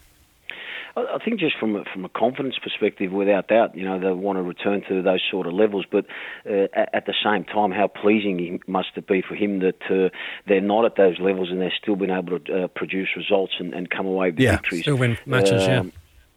[0.96, 4.38] I think just from a, from a confidence perspective, without doubt, you know they want
[4.38, 5.84] to return to those sort of levels.
[5.90, 6.06] But
[6.48, 10.08] uh, at, the same time, how pleasing it must it be for him that uh,
[10.46, 13.72] they're not at those levels and they're still been able to uh, produce results and,
[13.74, 14.52] and, come away with yeah.
[14.52, 14.82] victories.
[14.82, 15.82] Still win matches, yeah.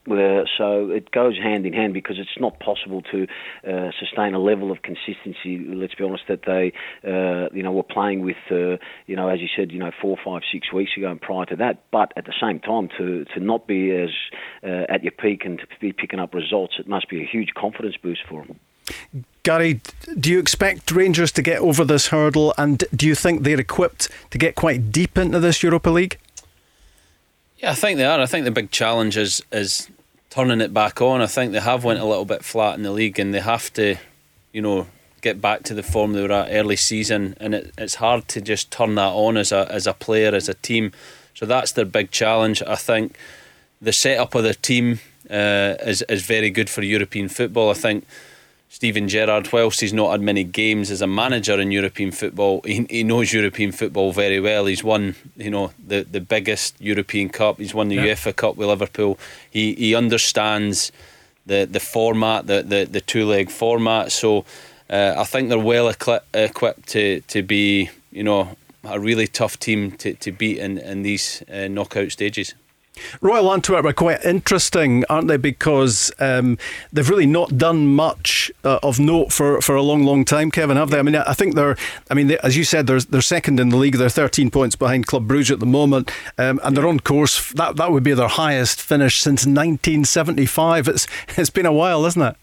[0.10, 3.26] Uh, so it goes hand in hand because it's not possible to
[3.68, 5.66] uh, sustain a level of consistency.
[5.66, 6.74] Let's be honest, that they,
[7.08, 10.18] uh, you know, were playing with, uh, you know, as you said, you know, four,
[10.24, 11.84] five, six weeks ago and prior to that.
[11.92, 14.10] But at the same time, to to not be as
[14.64, 17.54] uh, at your peak and to be picking up results, it must be a huge
[17.56, 18.60] confidence boost for them.
[19.44, 19.82] Gary,
[20.20, 24.10] do you expect Rangers to get over this hurdle, and do you think they're equipped
[24.32, 26.18] to get quite deep into this Europa League?
[27.64, 28.20] Yeah, I think they are.
[28.20, 29.90] I think the big challenge is is
[30.30, 31.22] turning it back on.
[31.22, 33.72] I think they have went a little bit flat in the league, and they have
[33.76, 33.96] to,
[34.52, 34.88] you know,
[35.22, 37.38] get back to the form they were at early season.
[37.40, 40.50] And it, it's hard to just turn that on as a as a player, as
[40.50, 40.92] a team.
[41.36, 42.62] So that's their big challenge.
[42.68, 43.16] I think
[43.82, 45.00] the setup of the team
[45.30, 47.70] uh, is is very good for European football.
[47.70, 48.06] I think
[48.74, 52.88] Steven Gerrard, whilst he's not had many games as a manager in European football, he,
[52.90, 54.66] he knows European football very well.
[54.66, 57.60] He's won, you know, the, the biggest European Cup.
[57.60, 58.16] He's won the yeah.
[58.16, 59.20] UEFA Cup with Liverpool.
[59.48, 60.92] He he understands
[61.46, 64.12] the the format, the the, the two leg format.
[64.12, 64.44] So
[64.90, 69.92] uh, I think they're well equipped to to be, you know, a really tough team
[69.92, 72.56] to, to beat in, in these uh, knockout stages.
[73.22, 75.38] Royal Antwerp are quite interesting, aren't they?
[75.38, 76.58] Because um,
[76.92, 80.78] they've really not done much uh, of note for, for a long, long time, Kevin,
[80.78, 81.00] have they?
[81.00, 81.76] I mean, I think they're,
[82.10, 83.96] I mean, they, as you said, they're, they're second in the league.
[83.96, 87.52] They're 13 points behind Club Bruges at the moment, um, and they're on course.
[87.54, 90.88] That that would be their highest finish since 1975.
[90.88, 92.36] It's it's been a while, isn't it?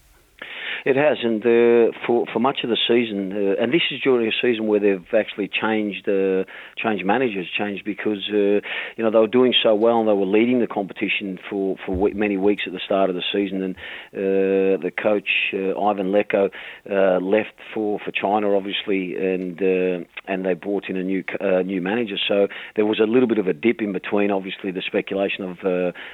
[0.83, 4.27] It has, and uh, for for much of the season, uh, and this is during
[4.27, 8.65] a season where they've actually changed uh, changed managers, changed because uh,
[8.97, 12.09] you know they were doing so well and they were leading the competition for for
[12.15, 16.49] many weeks at the start of the season, and uh, the coach uh, Ivan Leko
[17.21, 19.61] left for, for China, obviously, and
[20.27, 21.23] and they brought in a new
[21.63, 22.15] new manager.
[22.27, 25.57] So there was a little bit of a dip in between, obviously, the speculation of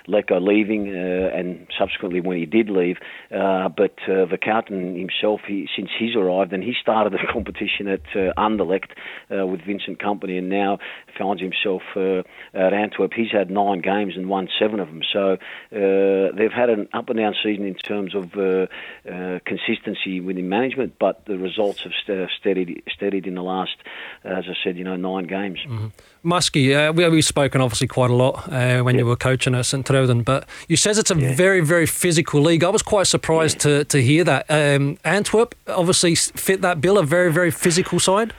[0.10, 2.98] Leko leaving and subsequently when he did leave,
[3.30, 8.34] but the Martin himself, he, since he's arrived, and he started the competition at uh,
[8.40, 8.90] Anderlecht
[9.32, 10.80] uh, with Vincent Kompany, and now
[11.18, 13.14] finds himself uh, at Antwerp.
[13.14, 15.02] He's had nine games and won seven of them.
[15.12, 18.68] So uh, they've had an up and down season in terms of uh,
[19.10, 23.76] uh, consistency within management, but the results have st- steadied, steadied in the last,
[24.24, 25.60] as I said, you know, nine games.
[25.66, 25.88] Mm-hmm.
[26.26, 29.66] Muskie, uh, we, we've spoken obviously quite a lot uh, when you were coaching at
[29.66, 31.36] St Truiden, but you says it's a yeah.
[31.36, 32.64] very, very physical league.
[32.64, 33.78] I was quite surprised yeah.
[33.78, 34.46] to, to hear that.
[34.50, 38.34] Um, Antwerp obviously fit that bill, a very, very physical side.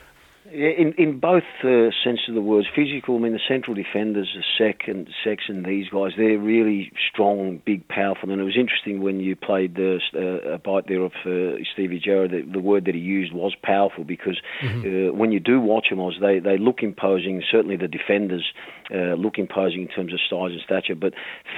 [0.52, 3.16] In in both uh, senses of the words, physical.
[3.16, 8.30] I mean, the central defenders, the Secks and these guys, they're really strong, big, powerful.
[8.30, 12.00] And it was interesting when you played the, uh, a bite there of uh, Stevie
[12.02, 12.30] Gerrard.
[12.30, 14.78] The, the, word that he used was powerful because mm-hmm.
[14.78, 17.42] Uh, when you do watch them, they they look imposing.
[17.50, 18.52] Certainly, the defenders
[18.90, 21.12] uh, look imposing in terms of size and stature, but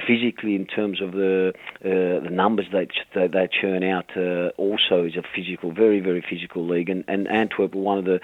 [0.05, 1.53] physically, in terms of the
[1.85, 4.09] uh, the numbers they they, they churn out,
[4.57, 6.89] also is a physical, very very physical league.
[6.89, 8.19] And, and Antwerp were one of the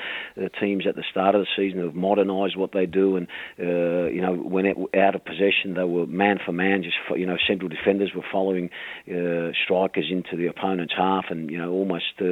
[0.59, 3.27] teams at the start of the season have modernised what they do, and
[3.59, 7.25] uh, you know when it, out of possession they were man for man, just you
[7.25, 8.69] know central defenders were following
[9.09, 12.25] uh, strikers into the opponent's half, and you know almost uh,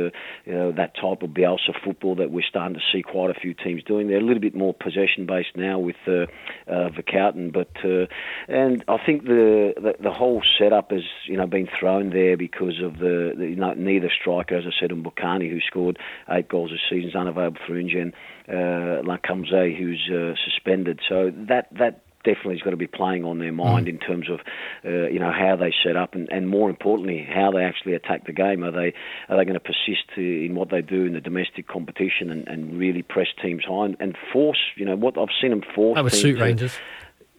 [0.45, 3.53] you know, that type of Bielsa football that we're starting to see quite a few
[3.53, 4.07] teams doing.
[4.07, 6.25] They're a little bit more possession based now with uh,
[6.67, 8.07] uh, Vercauteren, but uh,
[8.47, 12.81] and I think the, the, the whole setup has you know been thrown there because
[12.81, 16.71] of the, the you know, neither striker, as I said, Mbokani, who scored eight goals
[16.71, 18.13] this season, is unavailable for injury, and
[18.47, 20.99] uh, Lamkel Zé, who's uh, suspended.
[21.07, 23.89] So that that definitely has got to be playing on their mind mm.
[23.89, 24.39] in terms of
[24.83, 28.25] uh, you know how they set up and, and more importantly how they actually attack
[28.25, 28.63] the game.
[28.63, 28.93] Are they
[29.29, 32.77] are they going to persist in what they do in the domestic competition and, and
[32.77, 35.95] really press teams high and, and, force you know what I've seen them force.
[35.95, 36.77] That would suit Rangers.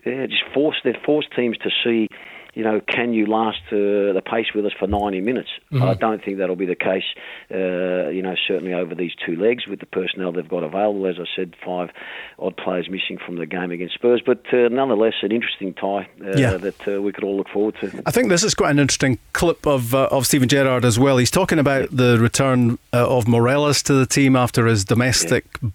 [0.05, 2.09] Yeah, just force they force teams to see
[2.57, 5.51] you know, can you last uh, the pace with us for 90 minutes?
[5.71, 5.83] Mm-hmm.
[5.83, 7.05] I don't think that'll be the case,
[7.53, 11.07] uh, you know, certainly over these two legs with the personnel they've got available.
[11.07, 11.91] As I said, five
[12.39, 16.35] odd players missing from the game against Spurs, but uh, nonetheless, an interesting tie uh,
[16.35, 16.57] yeah.
[16.57, 18.03] that uh, we could all look forward to.
[18.07, 21.19] I think this is quite an interesting clip of, uh, of Steven Gerrard as well.
[21.19, 25.69] He's talking about the return of Morelos to the team after his domestic yeah.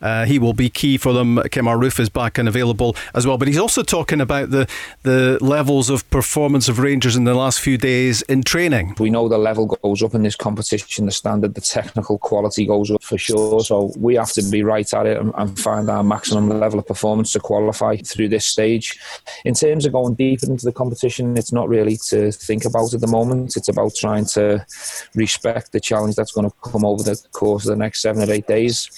[0.00, 0.26] ban.
[0.26, 1.36] he will be key for them.
[1.36, 4.68] Kemar Roofe is back and available as well, but he's also talking about the,
[5.04, 8.96] the levels of performance of Rangers in the last few days in training?
[8.98, 12.90] We know the level goes up in this competition, the standard, the technical quality goes
[12.90, 13.60] up for sure.
[13.60, 17.32] So we have to be right at it and, find our maximum level of performance
[17.32, 18.98] to qualify through this stage.
[19.44, 23.00] In terms of going deeper into the competition, it's not really to think about at
[23.00, 23.56] the moment.
[23.56, 24.64] It's about trying to
[25.14, 28.32] respect the challenge that's going to come over the course of the next seven or
[28.32, 28.90] eight days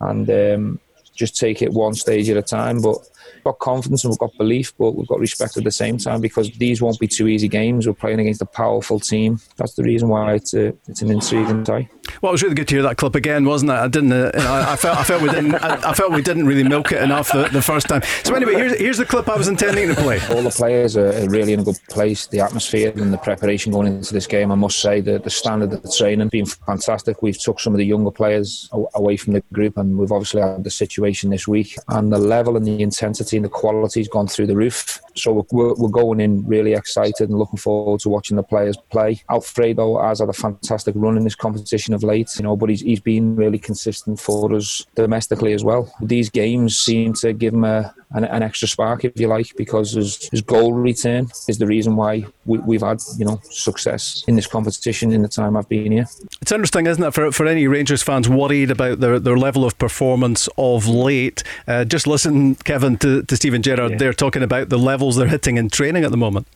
[0.00, 0.80] and um,
[1.14, 2.80] just take it one stage at a time.
[2.80, 2.98] But
[3.46, 6.50] got confidence and we've got belief, but we've got respect at the same time because
[6.52, 7.86] these won't be two easy games.
[7.86, 9.40] We're playing against a powerful team.
[9.56, 11.88] That's the reason why it's a, it's an intriguing tie.
[12.22, 13.74] Well, it was really good to hear that clip again, wasn't it?
[13.74, 14.12] I didn't.
[14.12, 15.54] Uh, know, I, felt I felt we didn't.
[15.56, 18.02] I, I, felt we didn't really milk it enough the, the first time.
[18.24, 20.20] So anyway, here's here's the clip I was intending to play.
[20.30, 22.26] All the players are really in a good place.
[22.26, 25.72] The atmosphere and the preparation going into this game, I must say, the the standard
[25.72, 27.22] of the training being fantastic.
[27.22, 30.64] We've took some of the younger players away from the group, and we've obviously had
[30.64, 34.46] the situation this week, and the level and the intensity and the quality's gone through
[34.46, 35.00] the roof.
[35.14, 39.22] So we're, we're going in really excited and looking forward to watching the players play.
[39.30, 42.80] Alfredo has had a fantastic run in this competition of late, you know, but he's,
[42.82, 45.92] he's been really consistent for us domestically as well.
[46.02, 49.92] These games seem to give him a, an, an extra spark, if you like, because
[49.92, 54.36] his, his goal return is the reason why we, have had, you know, success in
[54.36, 56.06] this competition in the time I've been here.
[56.40, 59.76] It's interesting, isn't it, for, for any Rangers fans worried about their, their level of
[59.78, 61.42] performance of late.
[61.66, 63.92] Uh, just listen, Kevin, to, to Steven Gerrard.
[63.92, 63.98] Yeah.
[63.98, 66.46] They're talking about the levels they're hitting in training at the moment.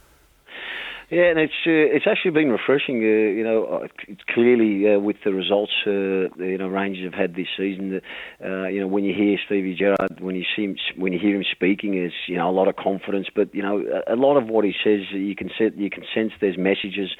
[1.11, 2.99] Yeah, and it's uh, it's actually been refreshing.
[2.99, 3.89] Uh, you know, uh,
[4.33, 8.01] clearly uh, with the results uh, you know Rangers have had this season.
[8.41, 11.35] Uh, you know, when you hear Stevie Gerrard, when you see him, when you hear
[11.35, 13.27] him speaking, is you know a lot of confidence.
[13.35, 16.05] But you know, a, a lot of what he says, you can set, you can
[16.15, 17.11] sense there's messages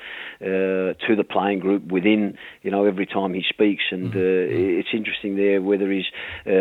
[0.41, 2.36] uh, to the playing group within.
[2.62, 4.78] You know, every time he speaks, and mm-hmm.
[4.80, 6.11] it's interesting there whether he's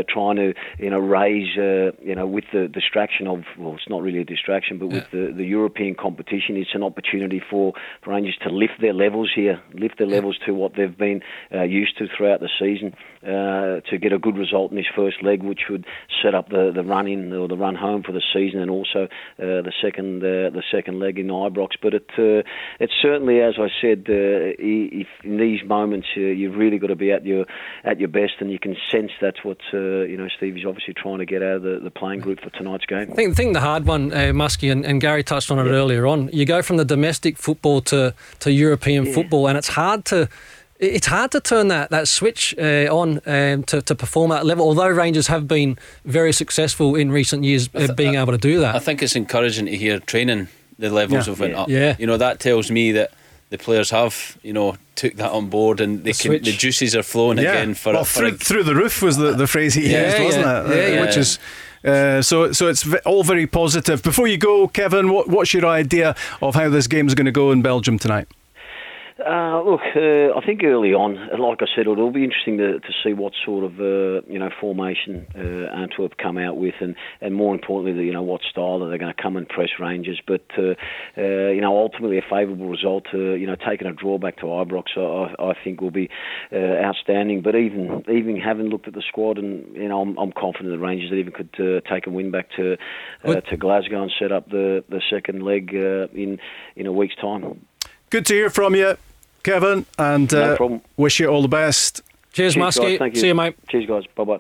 [0.08, 4.20] trying to you know raise you know with the distraction of well, it's not really
[4.20, 5.28] a distraction, but with yeah.
[5.28, 7.74] the the European competition, it's an opportunity for,
[8.04, 11.22] for Rangers to lift their levels here, lift their levels to what they've been
[11.54, 15.24] uh, used to throughout the season, uh, to get a good result in this first
[15.24, 15.86] leg, which would
[16.22, 19.04] set up the, the run in or the run home for the season, and also
[19.04, 21.72] uh, the second uh, the second leg in Ibrox.
[21.82, 22.44] But it uh,
[22.80, 27.11] it's certainly, as I said, uh, if in these moments you've really got to be
[27.11, 27.45] at your
[27.84, 31.26] at your best, and you can sense that's what you know Stevie's obviously trying to
[31.26, 33.11] get out of the, the playing group for tonight's game.
[33.11, 35.70] I think, I think the hard one, uh, Muskie and, and, Gary touched on it
[35.70, 35.78] yeah.
[35.78, 36.30] earlier on.
[36.34, 39.13] You go from the domestic domestic football to, to European yeah.
[39.13, 40.30] football, and it's hard to
[40.80, 44.65] it's hard to turn that that switch uh, on um, to, to perform at level.
[44.65, 48.59] Although Rangers have been very successful in recent years, uh, th- being able to do
[48.61, 48.76] that.
[48.76, 50.47] I think it's encouraging to hear training
[50.78, 51.32] the levels yeah.
[51.32, 51.61] have went yeah.
[51.61, 51.70] up.
[51.70, 53.11] Yeah, you know that tells me that
[53.50, 56.95] the players have you know took that on board and they the can, the juices
[56.95, 57.52] are flowing yeah.
[57.52, 60.12] again for, well, for through, a, through the roof was the, the phrase he yeah,
[60.12, 60.93] used, wasn't it?
[60.93, 61.39] Yeah, Which is.
[61.82, 64.04] Uh, so, so it's all very positive.
[64.04, 67.32] Before you go, Kevin, what, what's your idea of how this game is going to
[67.32, 68.28] go in Belgium tonight?
[69.20, 72.93] Uh, look, uh, I think early on, like I said, it'll be interesting to, to
[73.03, 77.36] see what sort of uh, you know formation uh, Antwerp come out with, and, and
[77.36, 80.22] more importantly, you know what style are they going to come and press Rangers.
[80.26, 80.76] But uh,
[81.17, 83.07] uh, you know, ultimately, a favourable result.
[83.11, 86.09] you know, taking a draw back to Ibrox, I, I think will be
[86.53, 87.41] outstanding.
[87.41, 90.80] But even even having looked at the squad, and you know, I'm, I'm confident the
[90.80, 92.78] Rangers that even could take a win back to
[93.26, 96.39] to Glasgow and set up the the second leg in
[96.78, 97.65] in a week's time.
[98.09, 98.95] Good to hear from you.
[99.44, 102.02] Kevin, and uh, no wish you all the best.
[102.34, 103.18] Cheers, Cheers Muskie.
[103.18, 103.56] See you, mate.
[103.68, 104.04] Cheers, guys.
[104.16, 104.40] Bye bye.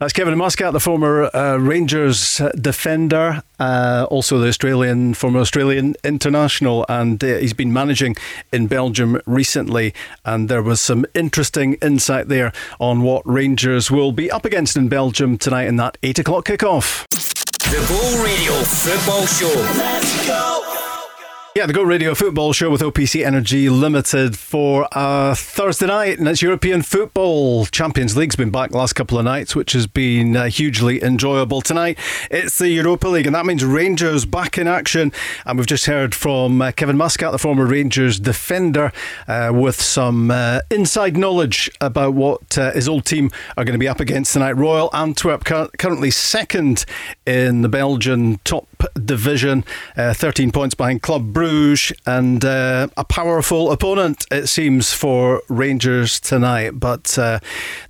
[0.00, 6.86] That's Kevin Muscat, the former uh, Rangers defender, uh, also the Australian former Australian international,
[6.88, 8.14] and uh, he's been managing
[8.52, 9.92] in Belgium recently.
[10.24, 14.88] And there was some interesting insight there on what Rangers will be up against in
[14.88, 17.04] Belgium tonight in that eight o'clock kickoff.
[17.64, 19.52] The Go Radio Football Show.
[19.78, 20.77] Let's go.
[21.58, 24.86] Yeah, the Go Radio Football Show with OPC Energy Limited for
[25.34, 27.66] Thursday night, and it's European football.
[27.66, 31.60] Champions League's been back last couple of nights, which has been uh, hugely enjoyable.
[31.60, 31.98] Tonight,
[32.30, 35.12] it's the Europa League, and that means Rangers back in action.
[35.44, 38.92] And we've just heard from uh, Kevin Muscat, the former Rangers defender,
[39.26, 43.80] uh, with some uh, inside knowledge about what uh, his old team are going to
[43.80, 44.52] be up against tonight.
[44.52, 46.84] Royal Antwerp, currently second
[47.26, 48.68] in the Belgian top
[49.04, 49.64] division,
[49.96, 51.47] 13 points behind Club Brugge.
[51.48, 56.72] Bruges and uh, a powerful opponent, it seems, for Rangers tonight.
[56.78, 57.40] But uh,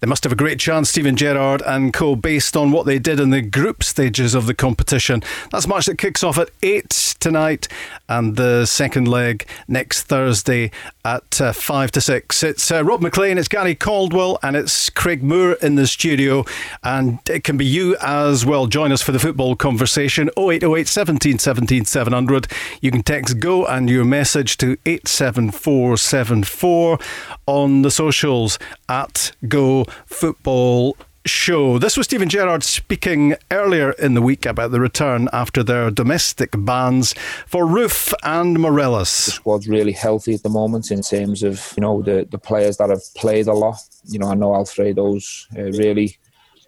[0.00, 3.18] they must have a great chance, Steven Gerrard and co, based on what they did
[3.18, 5.22] in the group stages of the competition.
[5.50, 7.66] That's a match that kicks off at 8 tonight
[8.08, 10.70] and the second leg next Thursday
[11.04, 12.42] at uh, 5 to 6.
[12.42, 16.44] It's uh, Rob Maclean, it's Gary Caldwell, and it's Craig Moore in the studio.
[16.84, 18.66] And it can be you as well.
[18.66, 22.46] Join us for the football conversation 0808 17 17 700.
[22.80, 26.98] You can text go and your message to 87474
[27.46, 28.58] on the socials
[28.90, 31.78] at Go Football show.
[31.78, 36.50] This was Steven Gerrard speaking earlier in the week about the return after their domestic
[36.58, 37.14] bans
[37.46, 39.24] for Roofe and Morelos.
[39.24, 42.76] The squad's really healthy at the moment in terms of you know the the players
[42.76, 43.78] that have played a lot.
[44.04, 46.18] You know, I know Alfredo's uh, really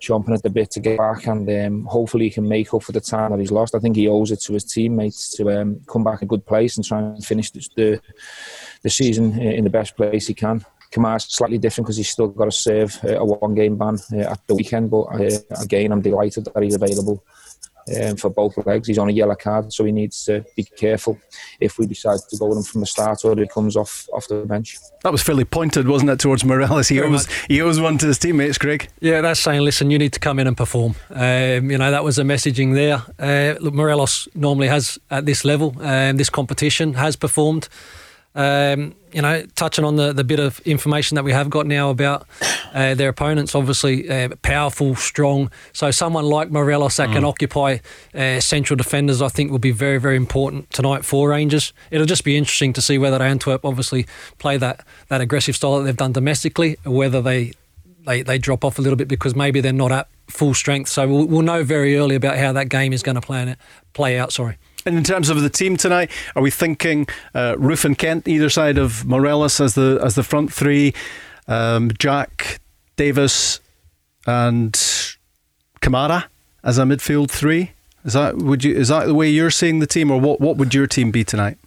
[0.00, 2.92] chomping at the bit to get back, and um, hopefully he can make up for
[2.92, 3.74] the time that he's lost.
[3.74, 6.76] I think he owes it to his teammates to um, come back in good place
[6.76, 8.00] and try and finish the
[8.82, 10.64] the season in the best place he can.
[10.90, 14.32] Kemar's slightly different because he's still got to serve uh, a one game ban uh,
[14.32, 15.30] at the weekend, but uh,
[15.60, 17.24] again, I'm delighted that he's available
[18.02, 18.88] um, for both legs.
[18.88, 21.18] He's on a yellow card, so he needs to be careful
[21.60, 24.28] if we decide to go with him from the start or he comes off off
[24.28, 24.78] the bench.
[25.02, 26.88] That was fairly pointed, wasn't it, towards Morelos?
[26.88, 28.88] He owes he owes one to his teammates, Craig.
[29.00, 30.94] Yeah, that's saying, listen, you need to come in and perform.
[31.10, 33.02] Um, you know, that was the messaging there.
[33.18, 37.68] Uh, look, Morelos normally has at this level, um, this competition has performed.
[38.34, 41.90] Um, you know, touching on the, the bit of information that we have got now
[41.90, 42.28] about
[42.72, 45.50] uh, their opponents, obviously uh, powerful, strong.
[45.72, 47.14] So someone like Morelos that mm.
[47.14, 47.78] can occupy
[48.14, 51.72] uh, central defenders, I think, will be very, very important tonight for Rangers.
[51.90, 54.06] It'll just be interesting to see whether Antwerp obviously
[54.38, 57.52] play that that aggressive style that they've done domestically, or whether they
[58.06, 60.88] they, they drop off a little bit because maybe they're not at full strength.
[60.88, 63.56] So we'll, we'll know very early about how that game is going to play,
[63.92, 64.32] play out.
[64.32, 64.56] Sorry.
[64.86, 68.48] And in terms of the team tonight, are we thinking uh, Roofe and Kent either
[68.48, 70.94] side of Morelos as the as the front three,
[71.48, 72.60] um, Jack,
[72.96, 73.60] Davis,
[74.26, 74.72] and
[75.80, 76.24] Kamara
[76.62, 77.72] as a midfield three?
[78.04, 80.56] Is that would you is that the way you're seeing the team, or what what
[80.56, 81.58] would your team be tonight?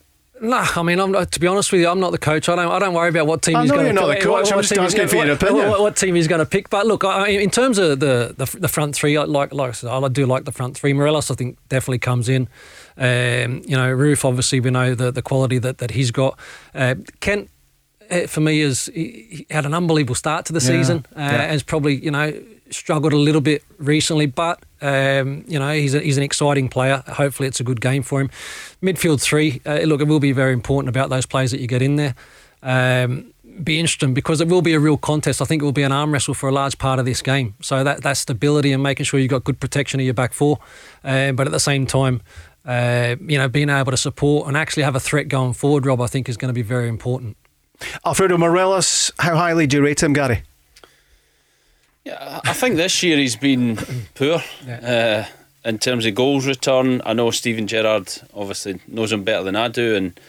[0.41, 2.49] Nah, I mean, I'm not, to be honest with you, I'm not the coach.
[2.49, 4.19] I don't, I don't worry about what team I he's going you're to not the
[4.19, 5.69] coach, I'm just asking for your opinion.
[5.69, 6.69] What, what team he's going to pick.
[6.69, 9.71] But look, I, in terms of the, the the front three, I like like I
[9.71, 10.91] said, I do like the front three.
[10.91, 12.49] Morelos, I think, definitely comes in.
[12.97, 16.37] Um, you know, Roofe, obviously, we know the, the quality that, that he's got.
[16.75, 17.49] Uh, Kent,
[18.09, 21.05] eh, for me, is he, had an unbelievable start to the Yeah, season.
[21.15, 21.47] Uh, yeah.
[21.47, 22.33] Has probably you know
[22.69, 27.03] struggled a little bit recently, but um, you know he's a, he's an exciting player.
[27.07, 28.29] Hopefully, it's a good game for him.
[28.81, 31.81] Midfield three, uh, look, it will be very important about those players that you get
[31.81, 32.15] in there.
[32.61, 33.33] Um,
[33.63, 35.41] be interesting because it will be a real contest.
[35.41, 37.53] I think it will be an arm wrestle for a large part of this game.
[37.61, 40.59] So that that stability and making sure you've got good protection of your back four,
[41.03, 42.21] uh, but at the same time.
[42.65, 45.99] Uh, you know, being able to support and actually have a threat going forward, Rob,
[45.99, 47.35] I think is going to be very important.
[48.05, 50.43] Alfredo Morelos, how highly do you rate him, Gary?
[52.05, 53.77] Yeah, I think this year he's been
[54.15, 55.25] poor uh,
[55.65, 57.01] in terms of goals return.
[57.05, 60.19] I know Steven Gerrard obviously knows him better than I do and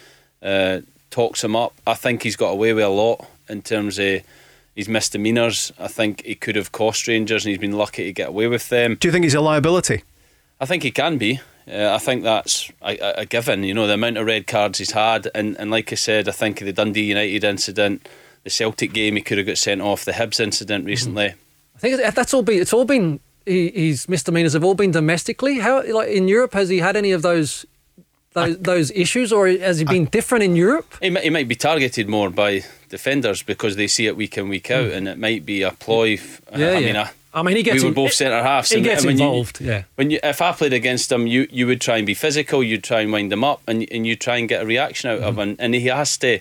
[0.42, 0.80] uh,
[1.10, 1.72] talks him up.
[1.86, 4.22] I think he's got away with a lot in terms of
[4.74, 5.72] his misdemeanours.
[5.78, 8.68] I think he could have cost Rangers and he's been lucky to get away with
[8.68, 8.96] them.
[9.00, 10.02] Do you think he's a liability?
[10.60, 11.40] I think he can be.
[11.66, 13.64] Uh, I think that's a, a- given.
[13.64, 16.32] You know, the amount of red cards he's had, and, and like I said, I
[16.32, 18.06] think the Dundee United incident,
[18.42, 20.04] the Celtic game, he could have got sent off.
[20.04, 21.34] The Hibs incident recently.
[21.74, 22.60] I think that's all been.
[22.60, 23.18] It's all been.
[23.46, 25.58] he- His misdemeanors have all been domestically.
[25.60, 27.64] How, like in Europe, has he had any of those,
[28.34, 30.94] those, those issues, or has he been different in Europe?
[31.00, 34.48] He might, he might be targeted more by defenders because they see it week in
[34.48, 36.14] week out, and it might be a ploy.
[36.14, 36.40] f-.
[36.54, 36.86] Yeah, I yeah.
[36.86, 38.70] mean, I, I mean, he gets we were in- both centre halves.
[38.70, 39.82] he and- gets and when you- involved, yeah.
[39.96, 42.62] When you, if I played against him, you you would try and be physical.
[42.62, 45.18] You'd try and wind him up, and and you try and get a reaction out
[45.20, 45.28] Mm-hmm.
[45.28, 45.56] of him.
[45.58, 46.38] And he has to.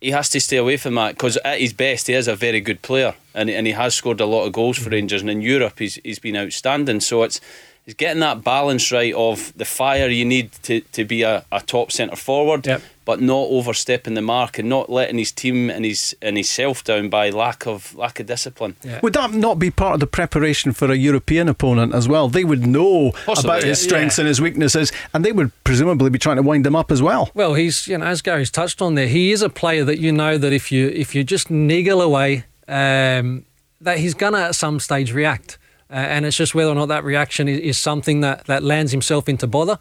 [0.00, 2.60] He has to stay away from that because at his best, he is a very
[2.60, 4.84] good player, and and he has scored a lot of goals Mm-hmm.
[4.84, 5.20] for Rangers.
[5.22, 7.00] And in Europe, he's he's been outstanding.
[7.00, 7.40] So it's
[7.86, 11.60] it's getting that balance right of the fire you need to, to be a, a
[11.60, 12.66] top centre forward,
[13.04, 16.82] but not overstepping the mark and not letting his team and his and his self
[16.84, 18.76] down by lack of lack of discipline.
[19.02, 22.28] Would that not be part of the preparation for a European opponent as well?
[22.28, 23.88] They would know Possibly, about his yeah.
[23.88, 27.02] strengths and his weaknesses, and they would presumably be trying to wind him up as
[27.02, 27.30] well.
[27.34, 30.12] Well, he's you know as Gary's touched on there, he is a player that you
[30.12, 33.44] know that if you if you just niggle away, um,
[33.80, 35.58] that he's gonna at some stage react,
[35.90, 38.92] uh, and it's just whether or not that reaction is, is something that that lands
[38.92, 39.78] himself into bother.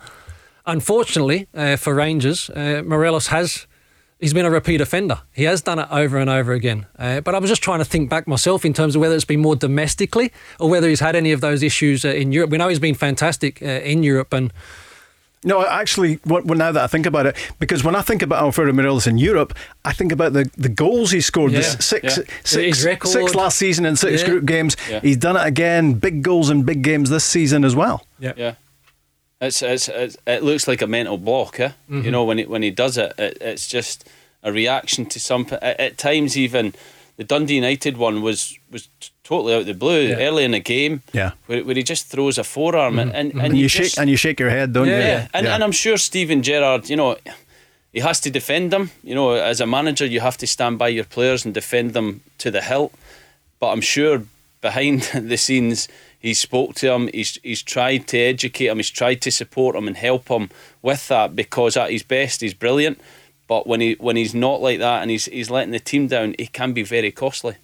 [0.66, 3.68] Unfortunately uh, for Rangers, uh, Morelos has.
[4.20, 5.20] He's been a repeat offender.
[5.34, 6.86] He has done it over and over again.
[6.98, 9.26] Uh, but I was just trying to think back myself in terms of whether it's
[9.26, 12.50] been more domestically or whether he's had any of those issues uh, in Europe.
[12.50, 14.54] We know he's been fantastic uh, in Europe, and
[15.44, 18.42] No, actually, what, well, now that I think about it, because when I think about
[18.42, 19.54] Alfredo Morelos in Europe,
[19.84, 21.52] I think about the, the goals he scored.
[21.52, 21.66] The Yeah.
[21.66, 22.24] s- six, Yeah.
[22.46, 24.28] six- six last season in six Yeah.
[24.30, 24.78] group games.
[24.90, 25.02] Yeah.
[25.02, 25.96] He's done it again.
[25.96, 28.08] Big goals in big games this season as well.
[28.20, 28.54] Yeah.
[29.48, 31.72] It's, it's, it's it looks like a mental block, eh?
[31.90, 32.04] Mhm.
[32.06, 34.08] You know, when it when he does it, it it's just
[34.44, 35.58] a reaction to something.
[35.62, 36.74] At, at times, even
[37.18, 38.88] the Dundee United one was was
[39.24, 40.28] totally out of the blue Yeah.
[40.28, 41.02] early in the game.
[41.14, 41.32] Yeah.
[41.48, 44.18] where, where he just throws a forearm and and, And, you, just- shake and you
[44.18, 45.04] shake your head, don't yeah, you?
[45.08, 45.28] yeah.
[45.34, 47.16] And, and I'm sure Steven Gerrard, you know,
[47.94, 48.90] he has to defend them.
[49.04, 52.22] You know, as a manager, you have to stand by your players and defend them
[52.40, 52.92] to the hilt.
[53.60, 54.24] But I'm sure
[54.62, 55.88] behind the scenes,
[56.24, 57.10] he spoke to him.
[57.14, 58.78] He's he's tried to educate him.
[58.78, 60.50] He's tried to support him and help him
[60.82, 63.00] with that because at his best, he's brilliant.
[63.48, 66.34] But when he when he's not like that and he's he's letting the team down,
[66.40, 67.56] it can be very costly.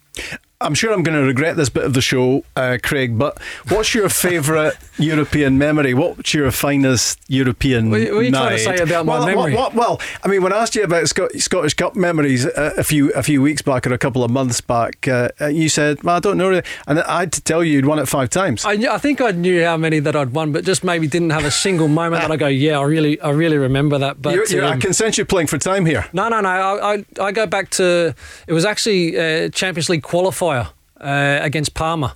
[0.61, 3.17] I'm sure I'm going to regret this bit of the show, uh, Craig.
[3.17, 5.93] But what's your favourite European memory?
[5.93, 7.89] What's your finest European?
[7.89, 9.55] What what are you trying to say about my well, memory?
[9.55, 12.83] Well, well, I mean, when I asked you about Scot- Scottish Cup memories uh, a
[12.83, 16.03] few a few weeks back or a couple of months back, uh, uh, you said,
[16.03, 18.29] "Well, I don't know," really." and I had to tell you you'd won it five
[18.29, 18.65] times.
[18.65, 21.29] I, knew, I think I knew how many that I'd won, but just maybe didn't
[21.29, 24.21] have a single moment that I go, yeah, I really, I really remember that.
[24.21, 26.05] But You're- you're- I um, can sense you playing for time here.
[26.11, 26.49] no, no, no.
[26.49, 28.13] I, I, I go back to
[28.45, 32.15] it was actually a Champions League qualifier uh, against Parma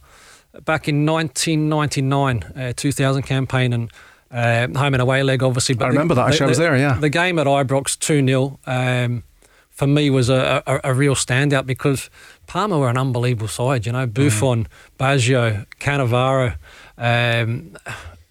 [0.66, 3.92] back in 1999, uh, 2000 campaign, and
[4.32, 5.76] uh, home and away leg, obviously.
[5.76, 6.30] But I remember that.
[6.30, 6.94] Actually, I was there, yeah.
[7.00, 9.24] The game at Ibrox 2 0 um,
[9.70, 12.10] for me was a, a, a real standout because
[12.48, 13.86] Parma were an unbelievable side.
[13.86, 14.68] You know, Buffon,
[15.00, 16.56] Baggio, Cannavaro.
[16.98, 17.76] Um,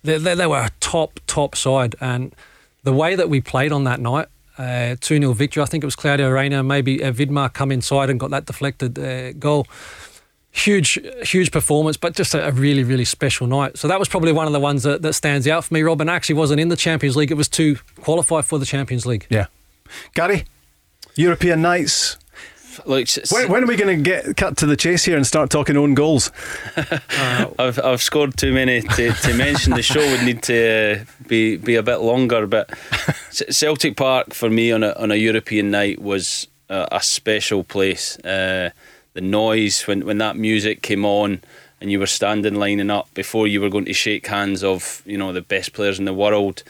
[0.03, 1.96] they, they, they were a top, top side.
[2.00, 2.34] And
[2.82, 4.28] the way that we played on that night,
[4.59, 8.11] uh, 2 0 victory, I think it was Claudio Reyna, maybe uh, Vidmar come inside
[8.11, 9.66] and got that deflected uh, goal.
[10.53, 13.78] huge, huge performance, but just a, a, really, really special night.
[13.78, 15.82] So that was probably one of the ones that, that stands out for me.
[15.82, 19.26] Robin actually wasn't in the Champions League; it was to qualify for the Champions League.
[19.30, 19.46] Yeah,
[20.14, 20.44] Gary,
[21.16, 22.18] European nights.
[22.87, 25.51] Look, when, when, are we going to get cut to the chase here and start
[25.51, 26.31] talking own goals?
[26.77, 26.99] uh,
[27.59, 29.75] I've, I've scored too many to, to mention.
[29.75, 32.47] the show would need to uh, be be a bit longer.
[32.47, 32.70] But
[33.31, 38.18] Celtic Park for me on a on a European night was a, a special place.
[38.20, 38.70] Uh,
[39.14, 41.43] the noise when when that music came on
[41.81, 45.18] and you were standing lining up before you were going to shake hands of you
[45.18, 46.62] know the best players in the world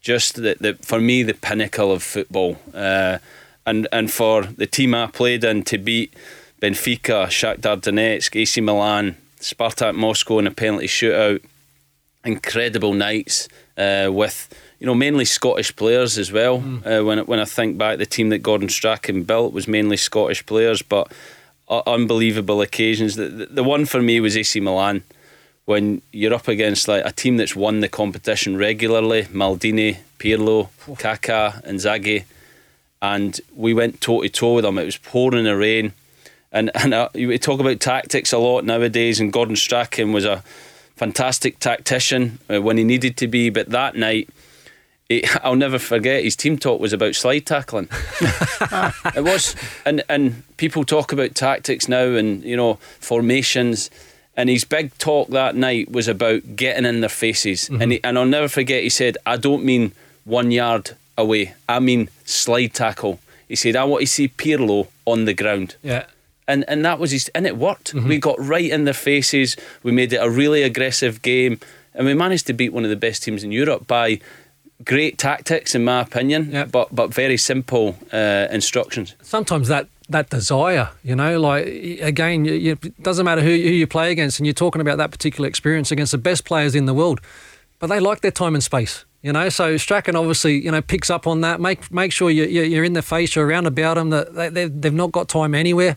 [0.00, 3.18] just the, the for me the pinnacle of football uh,
[3.66, 6.14] and and for the team I played in to beat
[6.60, 11.42] Benfica, Shakhtar Donetsk, AC Milan, Spartak Moscow in a penalty shootout
[12.24, 14.48] incredible nights uh, with
[14.78, 16.86] you know mainly Scottish players as well mm.
[16.86, 20.44] uh, when when I think back the team that Gordon Strachan built was mainly Scottish
[20.46, 21.12] players but
[21.68, 23.16] unbelievable occasions.
[23.16, 25.02] The, the, the one for me was AC Milan
[25.64, 31.62] when you're up against like a team that's won the competition regularly Maldini, Pirlo, Kaká,
[31.64, 32.24] and Inzaghi,
[33.02, 34.78] and we went toe to toe with them.
[34.78, 35.92] It was pouring the rain,
[36.50, 39.20] and and uh, we talk about tactics a lot nowadays.
[39.20, 40.42] And Gordon Strachan was a
[40.96, 44.30] fantastic tactician uh, when he needed to be, but that night
[45.42, 47.88] I'll never forget his team talk was about slide tackling.
[48.20, 53.90] it was, and and people talk about tactics now and you know formations,
[54.36, 57.64] and his big talk that night was about getting in their faces.
[57.64, 57.82] Mm-hmm.
[57.82, 59.92] And he, and I'll never forget he said, "I don't mean
[60.24, 61.54] one yard away.
[61.68, 66.06] I mean slide tackle." He said, "I want to see Pirlo on the ground." Yeah.
[66.48, 67.94] And, and that was his, and it worked.
[67.94, 68.08] Mm-hmm.
[68.08, 69.56] We got right in their faces.
[69.82, 71.60] We made it a really aggressive game,
[71.94, 74.20] and we managed to beat one of the best teams in Europe by
[74.84, 76.72] great tactics, in my opinion, yep.
[76.72, 79.14] but but very simple uh, instructions.
[79.22, 81.66] Sometimes that that desire, you know, like
[82.00, 84.98] again, you, you, it doesn't matter who, who you play against, and you're talking about
[84.98, 87.20] that particular experience against the best players in the world,
[87.78, 89.04] but they like their time and space.
[89.22, 91.60] You know, so Strachan obviously, you know, picks up on that.
[91.60, 94.10] Make make sure you, you're in their face, you're around about them.
[94.10, 95.96] That they, they've not got time anywhere,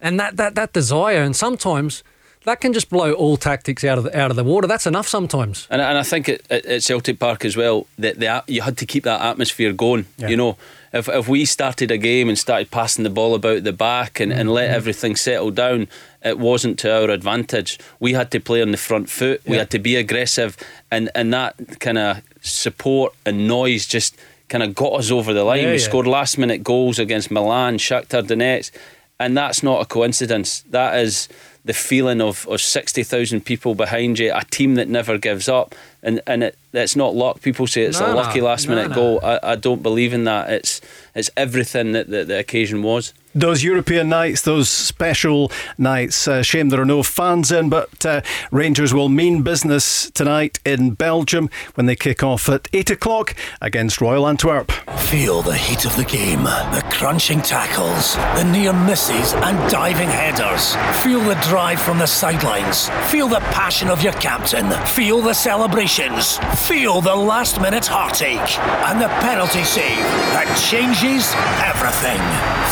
[0.00, 2.02] and that that that desire, and sometimes
[2.44, 4.66] that can just blow all tactics out of the, out of the water.
[4.66, 5.66] That's enough sometimes.
[5.70, 8.86] And, and I think at, at Celtic Park as well that the, you had to
[8.86, 10.06] keep that atmosphere going.
[10.18, 10.28] Yeah.
[10.28, 10.56] You know,
[10.94, 14.30] if if we started a game and started passing the ball about the back and,
[14.30, 14.40] mm-hmm.
[14.40, 14.76] and let mm-hmm.
[14.76, 15.88] everything settle down,
[16.22, 17.78] it wasn't to our advantage.
[17.98, 19.42] We had to play on the front foot.
[19.44, 19.50] Yeah.
[19.50, 20.56] We had to be aggressive,
[20.90, 24.16] and and that kind of support and noise just
[24.48, 25.64] kind of got us over the line.
[25.64, 28.70] Yeah, we scored last minute goals against Milan, Shakhtar Donetsk,
[29.18, 30.60] and that's not a coincidence.
[30.70, 31.28] That is
[31.64, 35.74] the feeling of, of 60,000 people behind you, a team that never gives up.
[36.02, 37.40] And, and it, it's not luck.
[37.40, 39.20] People say it's no, a lucky last minute no, goal.
[39.22, 40.50] I, I don't believe in that.
[40.50, 40.80] It's,
[41.14, 46.28] it's everything that, that the occasion was those European nights, those special nights.
[46.28, 48.20] Uh, shame there are no fans in, but uh,
[48.50, 54.00] Rangers will mean business tonight in Belgium when they kick off at 8 o'clock against
[54.00, 54.70] Royal Antwerp.
[54.98, 60.76] Feel the heat of the game, the crunching tackles, the near misses and diving headers.
[61.02, 62.88] Feel the drive from the sidelines.
[63.10, 64.70] Feel the passion of your captain.
[64.88, 66.38] Feel the celebrations.
[66.66, 68.58] Feel the last minute heartache
[68.88, 69.98] and the penalty save
[70.34, 71.32] that changes
[71.62, 72.20] everything.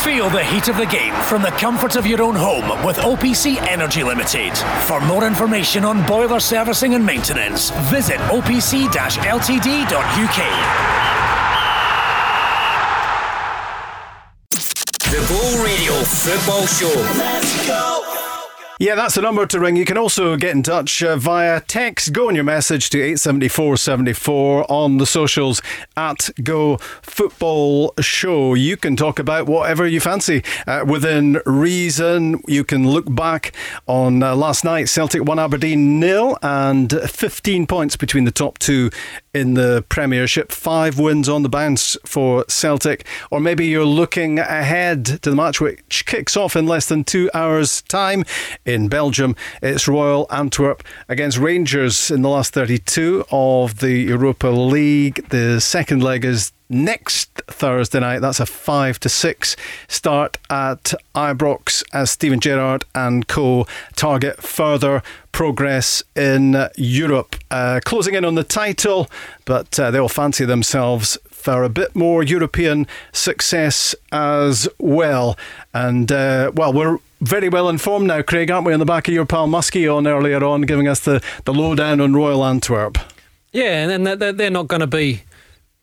[0.03, 3.57] Feel the heat of the game from the comfort of your own home with OPC
[3.67, 4.55] Energy Limited.
[4.85, 8.89] For more information on boiler servicing and maintenance, visit opc-ltd.uk.
[15.09, 17.17] The Go Radio Football Show.
[17.17, 18.22] Let's go.
[18.83, 19.77] Yeah, that's the number to ring.
[19.77, 22.11] You can also get in touch uh, via text.
[22.11, 25.61] Go on your message to 87474 on the socials
[25.95, 28.55] at Go Football Show.
[28.55, 32.41] You can talk about whatever you fancy uh, within reason.
[32.45, 33.55] You can look back
[33.87, 34.89] on uh, last night.
[34.89, 38.89] Celtic 1 Aberdeen nil, and 15 points between the top two
[39.33, 40.51] in the Premiership.
[40.51, 43.05] Five wins on the bounce for Celtic.
[43.31, 47.29] Or maybe you're looking ahead to the match which kicks off in less than two
[47.33, 48.23] hours' time
[48.65, 49.35] in Belgium.
[49.61, 55.27] It's Royal Antwerp against Rangers in the last 32 of the Europa League.
[55.29, 58.19] The second leg is next Thursday night.
[58.19, 59.55] That's a 5 to 6
[59.87, 63.65] start at Ibrox as Steven Gerrard and co
[63.95, 65.03] target further
[65.33, 67.35] progress in Europe.
[67.51, 69.09] Uh, closing in on the title,
[69.43, 75.37] but uh, they'll fancy themselves for a bit more European success as well.
[75.73, 78.71] And uh, well, we're very well informed now, Craig, aren't we?
[78.71, 81.99] On the back of your pal Muskie on earlier on, giving us the, the lowdown
[81.99, 82.97] on Royal Antwerp.
[83.51, 85.23] Yeah, and they're not going to be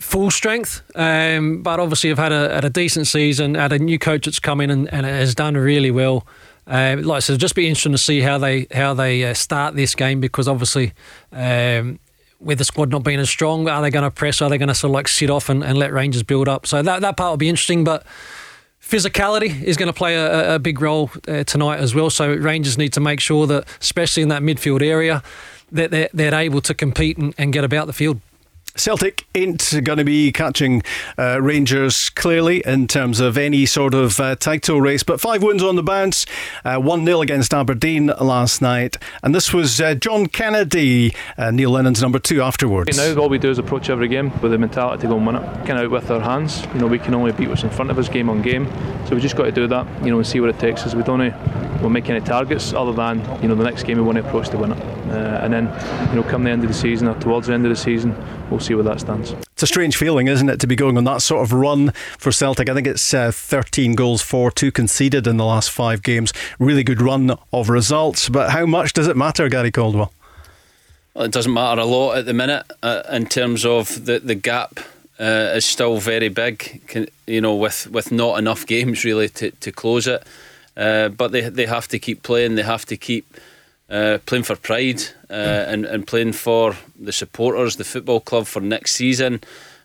[0.00, 3.98] full strength, um, but obviously have had a, had a decent season, had a new
[3.98, 6.26] coach that's come in and, and has done really well.
[6.70, 9.74] Uh, like I said, just be interesting to see how they how they uh, start
[9.74, 10.92] this game because obviously.
[11.32, 11.98] Um,
[12.42, 14.40] with the squad not being as strong, are they going to press?
[14.40, 16.66] Are they going to sort of like sit off and, and let Rangers build up?
[16.66, 17.84] So that, that part will be interesting.
[17.84, 18.06] But
[18.82, 22.08] physicality is going to play a, a big role uh, tonight as well.
[22.08, 25.22] So Rangers need to make sure that, especially in that midfield area,
[25.70, 28.20] that they're, they're able to compete and, and get about the field.
[28.76, 30.82] Celtic ain't going to be catching
[31.18, 35.62] uh, Rangers clearly in terms of any sort of uh, title race, but five wins
[35.62, 36.24] on the bounce,
[36.64, 38.96] uh, 1 uh, 0 against Aberdeen last night.
[39.22, 42.96] And this was uh, John Kennedy, uh, Neil Lennon's number two afterwards.
[42.96, 45.36] Now, all we do is approach every game with the mentality to go and win
[45.36, 45.44] it.
[45.66, 46.64] Kind of out with our hands.
[46.74, 48.66] You know, we can only beat what's in front of us game on game.
[49.06, 50.94] So we just got to do that, you know, and see what it takes us.
[50.94, 51.20] We don't
[51.80, 54.48] we'll make any targets other than, you know, the next game we want to approach
[54.50, 54.78] to win it.
[55.10, 55.64] and then,
[56.10, 58.14] you know, come the end of the season or towards the end of the season,
[58.50, 59.32] we'll see where that stands.
[59.32, 62.32] It's a strange feeling, isn't it, to be going on that sort of run for
[62.32, 62.68] Celtic?
[62.68, 66.32] I think it's uh, 13 goals for, two conceded in the last five games.
[66.58, 68.28] Really good run of results.
[68.28, 70.12] But how much does it matter, Gary Caldwell?
[71.14, 74.34] Well, it doesn't matter a lot at the minute uh, in terms of the, the
[74.34, 74.80] gap
[75.18, 79.72] uh, is still very big, you know, with, with not enough games really to, to
[79.72, 80.26] close it.
[80.76, 83.26] Uh, but they, they have to keep playing, they have to keep
[83.90, 85.32] uh, playing for pride uh,
[85.68, 89.40] and, and playing for the supporters, the football club for next season.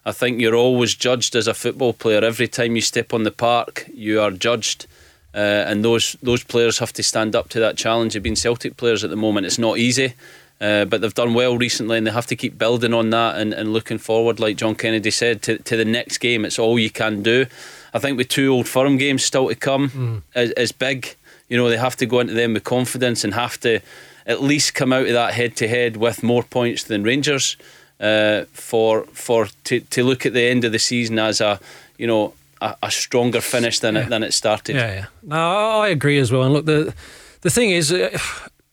[0.06, 2.24] I think you're always judged as a football player.
[2.24, 4.86] Every time you step on the park, you are judged.
[5.34, 8.78] Uh, and those those players have to stand up to that challenge of being Celtic
[8.78, 9.46] players at the moment.
[9.46, 10.14] It's not easy,
[10.62, 13.54] uh, but they've done well recently and they have to keep building on that and,
[13.54, 16.46] and looking forward, like John Kennedy said, to, to the next game.
[16.46, 17.48] It's all you can do.
[17.94, 20.22] I think with two old firm games still to come mm.
[20.36, 21.16] is, is big.
[21.50, 23.80] You know, they have to go into them with confidence and have to
[24.26, 27.58] at least come out of that head to head with more points than Rangers
[28.00, 31.60] uh, for for to, to look at the end of the season as a
[31.98, 34.02] you know a, a stronger finish than yeah.
[34.02, 34.76] it than it started.
[34.76, 35.06] Yeah, yeah.
[35.24, 36.44] No, I agree as well.
[36.44, 36.94] And look, the
[37.42, 38.18] the thing is, uh,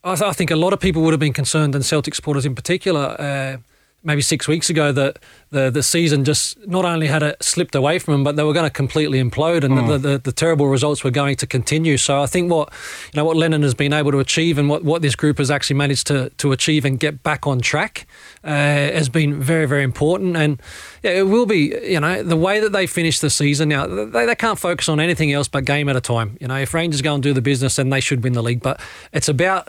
[0.05, 2.47] I, th- I, think a lot of people would have been concerned, and Celtic supporters
[2.47, 3.17] in particular.
[3.19, 3.57] Uh,
[4.05, 5.19] maybe six weeks ago that
[5.51, 8.53] the the season just not only had it slipped away from them, but they were
[8.53, 9.87] going to completely implode, and mm.
[9.87, 11.97] the, the, the, terrible results were going to continue.
[11.97, 12.73] So I think what
[13.13, 15.51] you know what Lennon has been able to achieve, and what, what this group has
[15.51, 18.07] actually managed to to achieve and get back on track,
[18.45, 20.37] uh, has been very very important.
[20.37, 20.61] And
[21.03, 23.87] yeah, it will be you know the way that they finish the season now.
[23.87, 26.37] They, they can't focus on anything else but game at a time.
[26.41, 28.63] You know, if Rangers go and do the business, then they should win the league.
[28.63, 28.81] But
[29.13, 29.69] it's about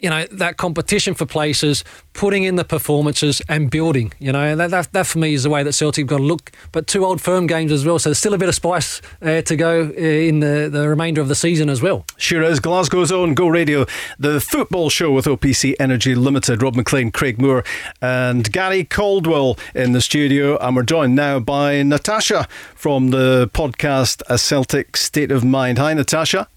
[0.00, 1.82] you know that competition for places,
[2.12, 4.12] putting in the performances and building.
[4.18, 6.22] You know that, that, that for me is the way that Celtic have got to
[6.22, 6.52] look.
[6.72, 9.42] But two old firm games as well, so there's still a bit of spice uh,
[9.42, 12.04] to go uh, in the, the remainder of the season as well.
[12.18, 12.60] Sure is.
[12.60, 13.86] Glasgow's own Go Radio,
[14.18, 16.62] the football show with OPC Energy Limited.
[16.62, 17.64] Rob Maclean, Craig Moore,
[18.02, 24.22] and Gary Caldwell in the studio, and we're joined now by Natasha from the podcast
[24.28, 25.78] A Celtic State of Mind.
[25.78, 26.48] Hi, Natasha.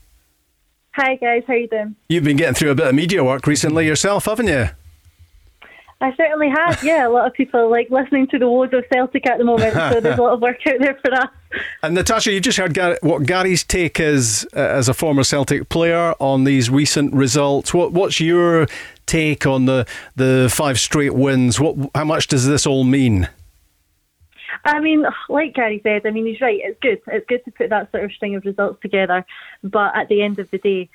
[0.99, 1.95] Hi guys, how you doing?
[2.09, 4.67] You've been getting through a bit of media work recently yourself, haven't you?
[6.01, 6.83] I certainly have.
[6.83, 9.75] Yeah, a lot of people like listening to the woes of Celtic at the moment,
[9.75, 11.29] so there's a lot of work out there for us.
[11.81, 15.69] And Natasha, you just heard Gary, what Gary's take is uh, as a former Celtic
[15.69, 17.73] player on these recent results.
[17.73, 18.67] What what's your
[19.05, 19.87] take on the
[20.17, 21.61] the five straight wins?
[21.61, 23.29] What how much does this all mean?
[24.65, 26.59] I mean, like Gary said, I mean, he's right.
[26.63, 27.01] It's good.
[27.07, 29.25] It's good to put that sort of string of results together.
[29.63, 30.89] But at the end of the day,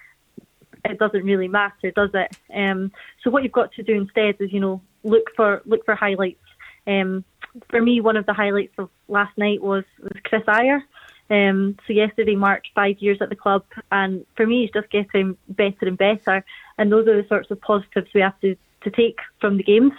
[0.85, 2.37] it doesn't really matter, does it?
[2.55, 2.93] Um,
[3.23, 6.41] so what you've got to do instead is, you know, look for look for highlights.
[6.87, 7.25] Um,
[7.71, 10.83] for me, one of the highlights of last night was, was Chris Ajer.
[11.31, 15.37] Um, so yesterday marked five years at the club, and for me, he's just getting
[15.49, 16.45] better and better.
[16.77, 19.93] And those are the sorts of positives we have to, to take from the games.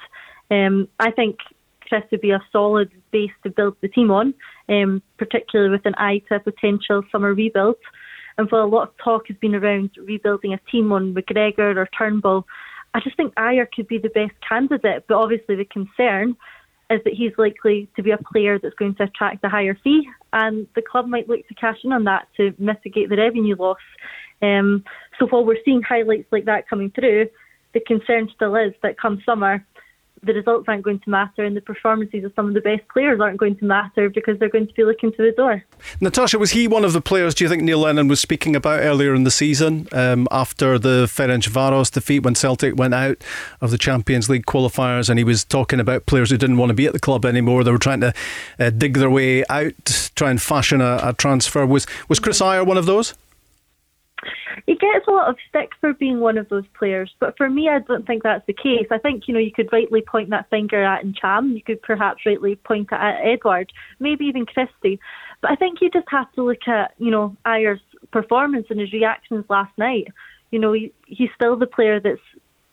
[0.52, 1.40] Um, I think
[1.88, 2.92] Chris would be a solid
[3.44, 4.34] to build the team on,
[4.70, 7.76] um, particularly with an eye to a potential summer rebuild.
[8.38, 11.88] And while a lot of talk has been around rebuilding a team on McGregor or
[11.98, 12.46] Turnbull,
[12.94, 15.06] I just think Ajer could be the best candidate.
[15.08, 16.36] But obviously, the concern
[16.90, 20.08] is that he's likely to be a player that's going to attract a higher fee,
[20.34, 23.78] and the club might look to cash in on that to mitigate the revenue loss.
[24.42, 24.84] Um,
[25.18, 27.28] so while we're seeing highlights like that coming through,
[27.74, 29.66] the concern still is that come summer,
[30.26, 33.20] the results aren't going to matter and the performances of some of the best players
[33.22, 35.64] aren't going to matter because they're going to be looking to the door.
[36.02, 38.82] Natasha, was he one of the players do you think Neil Lennon was speaking about
[38.82, 43.18] earlier in the season um, after the Ferencvaros defeat when Celtic went out
[43.62, 46.76] of the Champions League qualifiers and he was talking about players who didn't want to
[46.76, 47.64] be at the club anymore?
[47.64, 48.14] They were trying to
[48.60, 51.66] uh, dig their way out, try and fashion a, a transfer.
[51.66, 53.14] Was, was Chris Ajer one of those?
[54.66, 57.70] He gets a lot of stick for being one of those players, but for me,
[57.70, 58.88] I don't think that's the case.
[58.92, 61.54] I think you know you could rightly point that finger at Ntcham.
[61.54, 65.00] You could perhaps rightly point it at Edouard, maybe even Christie.
[65.42, 68.94] But I think you just have to look at you know Ajer's performance and his
[68.94, 70.08] reactions last night.
[70.52, 72.22] You know, he, he's still the player that's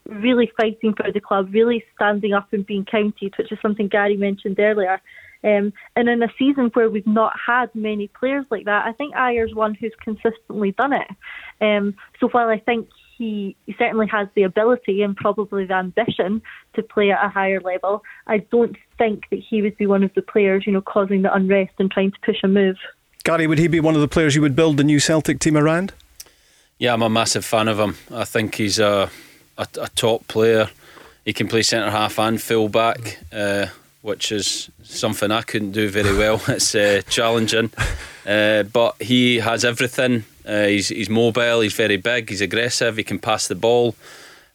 [0.06, 4.16] really fighting for the club, really standing up and being counted, which is something Gary
[4.16, 5.00] mentioned earlier.
[5.44, 9.14] Um, and in a season where we've not had many players like that, I think
[9.14, 11.08] Ajer's one who's consistently done it.
[11.60, 12.88] Um, so while I think
[13.18, 16.42] he, he certainly has the ability and probably the ambition
[16.74, 20.12] to play at a higher level, I don't think that he would be one of
[20.14, 22.76] the players, you know, causing the unrest and trying to push a move.
[23.24, 25.56] Gary, would he be one of the players you would build the new Celtic team
[25.56, 25.92] around?
[26.78, 27.96] Yeah, I'm a massive fan of him.
[28.10, 29.10] I think he's a,
[29.56, 30.70] a, a top player.
[31.24, 33.18] He can play centre half and full back.
[33.32, 33.66] Uh,
[34.02, 36.42] which is something I couldn't do very well.
[36.48, 37.70] It's uh, challenging,
[38.26, 40.24] uh, but he has everything.
[40.46, 41.60] Uh, he's he's mobile.
[41.60, 42.28] He's very big.
[42.28, 42.96] He's aggressive.
[42.96, 43.94] He can pass the ball,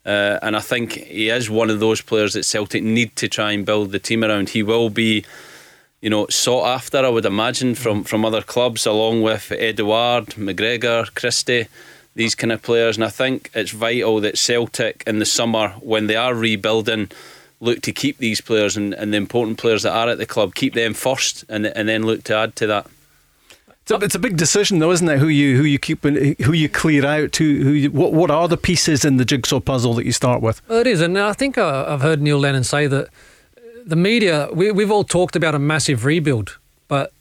[0.06, 3.54] uh, and I think he is one of those players that Celtic need to try
[3.54, 4.50] and build the team around.
[4.50, 5.26] He will be.
[6.00, 11.12] You know, sought after, I would imagine, from, from other clubs, along with Edouard, McGregor,
[11.16, 11.68] Christie,
[12.14, 12.98] these kind of players.
[12.98, 17.10] And I think it's vital that Celtic in the summer, when they are rebuilding,
[17.60, 20.55] look to keep these players and, and the important players that are at the club,
[20.55, 22.88] keep them first, and and then look to add to that.
[23.82, 25.20] It's a, it's a big decision, though, isn't it?
[25.20, 27.36] Who you who you keep who you clear out?
[27.38, 30.41] Who who you, what what are the pieces in the jigsaw puzzle that you start
[30.41, 30.62] with?
[30.68, 33.08] Well, it is, and I think uh, I've heard Neil Lennon say that
[33.86, 37.14] the media we, we've all talked about a massive rebuild, but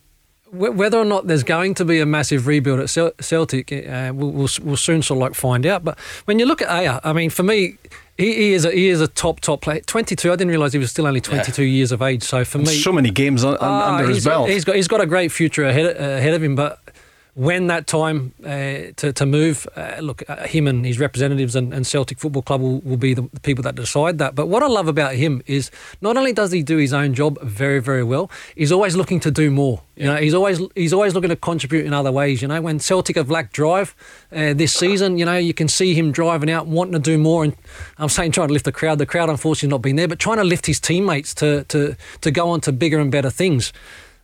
[0.53, 4.49] whether or not there's going to be a massive rebuild at Celtic, uh, we'll, we'll,
[4.63, 5.85] we'll soon sort of like find out.
[5.85, 7.79] But when you look at Ajer, I mean, for me,
[8.17, 9.81] he, he, is a he is a top top player.
[9.81, 10.33] Twenty two.
[10.33, 11.77] I didn't realise he was still only twenty two yeah.
[11.77, 12.23] years of age.
[12.23, 14.49] So for and me, so many games on, uh, under his belt.
[14.49, 16.57] He's got he's got a great future ahead ahead of him.
[16.57, 16.81] But
[17.37, 21.75] when that time uh, to, to move, uh, look, uh, him and his representatives and,
[21.75, 24.35] and Celtic Football Club will, will be the, the, people that decide that.
[24.35, 25.71] But what I love about him is
[26.01, 29.31] not only does he do his own job very, very well, he's always looking to
[29.31, 29.83] do more.
[29.97, 30.03] Yeah.
[30.03, 32.41] You know, he's always he's always looking to contribute in other ways.
[32.41, 33.95] You know, when Celtic have lacked drive
[34.33, 37.45] uh, this season, you know, you can see him driving out, wanting to do more.
[37.45, 37.55] And
[37.99, 38.97] I'm saying trying to lift the crowd.
[38.97, 41.97] The crowd, unfortunately, has not being there, but trying to lift his teammates to to
[42.23, 43.75] to go on to bigger and better things.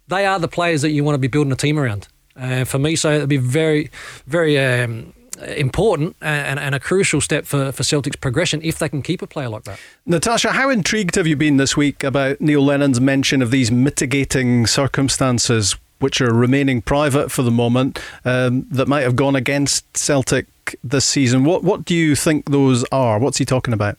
[0.08, 2.78] They are the players that you want to be building a team around uh, for
[2.78, 2.96] me.
[2.96, 3.90] So it'd be very,
[4.26, 5.12] very um,
[5.56, 9.26] important and, and, a crucial step for, for Celtic's progression if they can keep a
[9.26, 9.78] player like that.
[10.06, 14.66] Natasha, how intrigued have you been this week about Neil Lennon's mention of these mitigating
[14.66, 15.76] circumstances?
[15.98, 20.46] Which are remaining private for the moment, um, that might have gone against Celtic
[20.82, 21.44] this season.
[21.44, 23.20] What what do you think those are?
[23.20, 23.98] What's he talking about?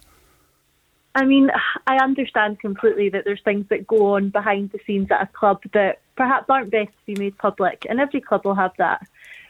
[1.15, 1.49] I mean,
[1.88, 5.61] I understand completely that there's things that go on behind the scenes at a club
[5.73, 9.05] that perhaps aren't best to be made public, and every club will have that.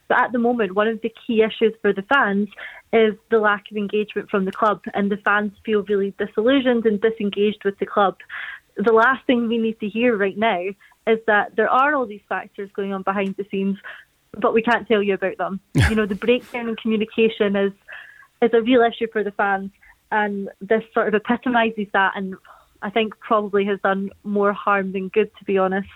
[0.08, 2.50] But at the moment, one of the key issues for the fans
[2.92, 7.00] is the lack of engagement from the club, and the fans feel really disillusioned and
[7.02, 8.18] disengaged with the club.
[8.76, 10.62] The last thing we need to hear right now
[11.08, 13.78] is that there are all these factors going on behind the scenes,
[14.32, 15.60] but we can't tell you about them.
[15.90, 17.74] you know, the breakdown in communication is
[18.42, 19.72] is a real issue for the fans
[20.14, 22.36] and this sort of epitomises that, and
[22.84, 25.90] I think probably has done more harm than good, to be honest.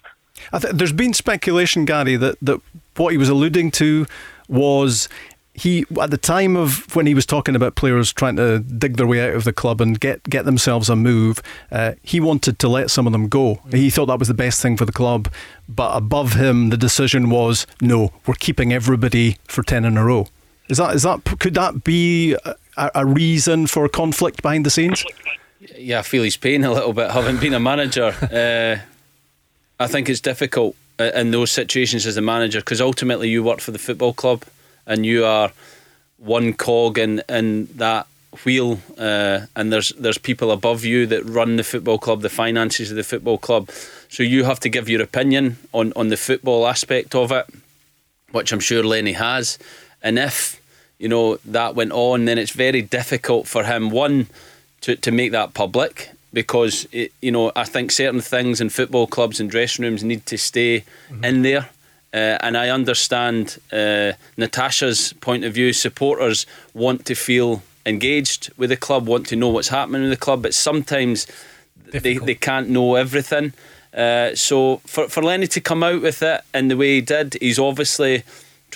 [0.59, 2.61] Th- there's been speculation, Gary, that, that
[2.95, 4.05] what he was alluding to
[4.47, 5.09] was
[5.57, 9.07] he at the time of when he was talking about players trying to dig their
[9.07, 12.67] way out of the club and get get themselves a move, uh, he wanted to
[12.67, 13.59] let some of them go.
[13.71, 15.29] He thought that was the best thing for the club,
[15.67, 20.27] but above him, the decision was no, we're keeping everybody for ten in a row.
[20.69, 25.03] Is that is that could that be a, a reason for conflict behind the scenes?
[25.75, 28.13] Yeah, I feel his pain a little bit having been a manager.
[28.21, 28.85] uh,
[29.79, 33.71] I think it's difficult in those situations as a manager because ultimately you work for
[33.71, 34.43] the football club
[34.85, 35.51] and you are
[36.17, 38.07] one cog in, in that
[38.43, 42.89] wheel uh, and there's there's people above you that run the football club the finances
[42.89, 43.69] of the football club.
[44.09, 47.45] So you have to give your opinion on on the football aspect of it
[48.31, 49.57] which I'm sure Lenny has.
[50.03, 50.61] And if
[50.99, 54.27] you know that went on, then it's very difficult for him one
[54.81, 59.07] to to make that public because it, you know I think certain things in football
[59.07, 61.23] clubs and dressing rooms need to stay mm-hmm.
[61.23, 61.69] in there.
[62.13, 65.73] Uh, and I understand uh, Natasha's point of view.
[65.73, 70.25] Supporters want to feel engaged with the club, want to know what's happening with the
[70.25, 71.25] club, but sometimes
[71.91, 73.53] they, they can't know everything.
[73.91, 77.35] Uh, so for, for Lenny to come out with it in the way he did,
[77.41, 78.23] he's obviously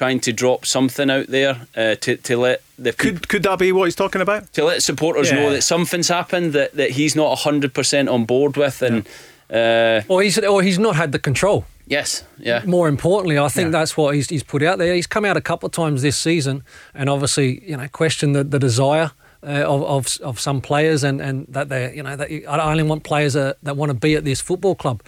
[0.02, 3.72] trying to drop something out there uh, to, to let the could could that be
[3.72, 5.36] what he's talking about to let supporters yeah.
[5.36, 9.08] know that something's happened that, that he's not hundred percent on board with and
[9.52, 10.02] yeah.
[10.08, 11.66] uh, or he's or he's not had the control.
[11.86, 12.64] Yes, yeah.
[12.66, 13.80] More importantly, I think yeah.
[13.80, 14.96] that's what he's, he's put out there.
[14.96, 16.64] He's come out a couple of times this season
[16.96, 19.12] and obviously you know questioned the, the desire.
[19.44, 22.72] Uh, of, of of some players and, and that they you know that you, I
[22.72, 25.02] only want players that, that want to be at this football club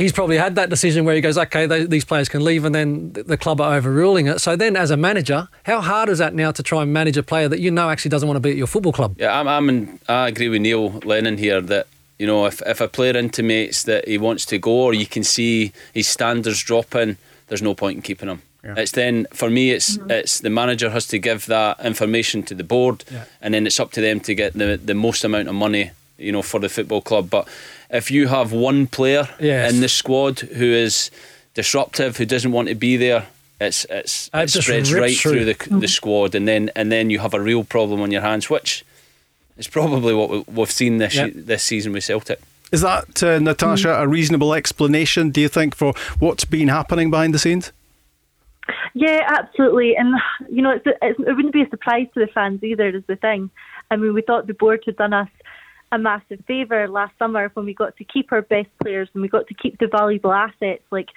[0.00, 2.74] he's probably had that decision where he goes, okay, they, these players can leave, and
[2.74, 4.40] then the club are overruling it.
[4.40, 7.22] So then, as a manager, how hard is that now to try and manage a
[7.22, 9.16] player that you know actually doesn't want to be at your football club?
[9.18, 11.86] Yeah, I'm, I'm in, I agree with Neil Lennon here that
[12.18, 15.24] you know if, if a player intimates that he wants to go, or you can
[15.24, 17.16] see his standards dropping,
[17.48, 18.42] there's no point in keeping him.
[18.64, 18.74] Yeah.
[18.76, 20.10] It's then for me, it's mm-hmm.
[20.10, 23.24] it's the manager has to give that information to the board, yeah.
[23.40, 26.32] and then it's up to them to get the the most amount of money, you
[26.32, 27.30] know, for the football club.
[27.30, 27.48] But
[27.92, 29.72] if you have one player yes.
[29.72, 31.10] in the squad who is
[31.54, 33.26] disruptive, who doesn't want to be there,
[33.60, 35.80] it's it's it spreads right through, through the, mm-hmm.
[35.80, 38.84] the squad, and then and then you have a real problem on your hands, which
[39.58, 41.32] is probably what we've seen this yep.
[41.34, 42.40] this season with Celtic.
[42.72, 44.00] Is that uh, Natasha mm.
[44.00, 45.30] a reasonable explanation?
[45.30, 47.72] Do you think for what's been happening behind the scenes?
[48.94, 49.96] Yeah, absolutely.
[49.96, 50.14] And,
[50.48, 53.16] you know, it's, it's, it wouldn't be a surprise to the fans either, is the
[53.16, 53.50] thing.
[53.90, 55.28] I mean, we thought the board had done us
[55.92, 59.28] a massive favour last summer when we got to keep our best players and we
[59.28, 61.08] got to keep the valuable assets like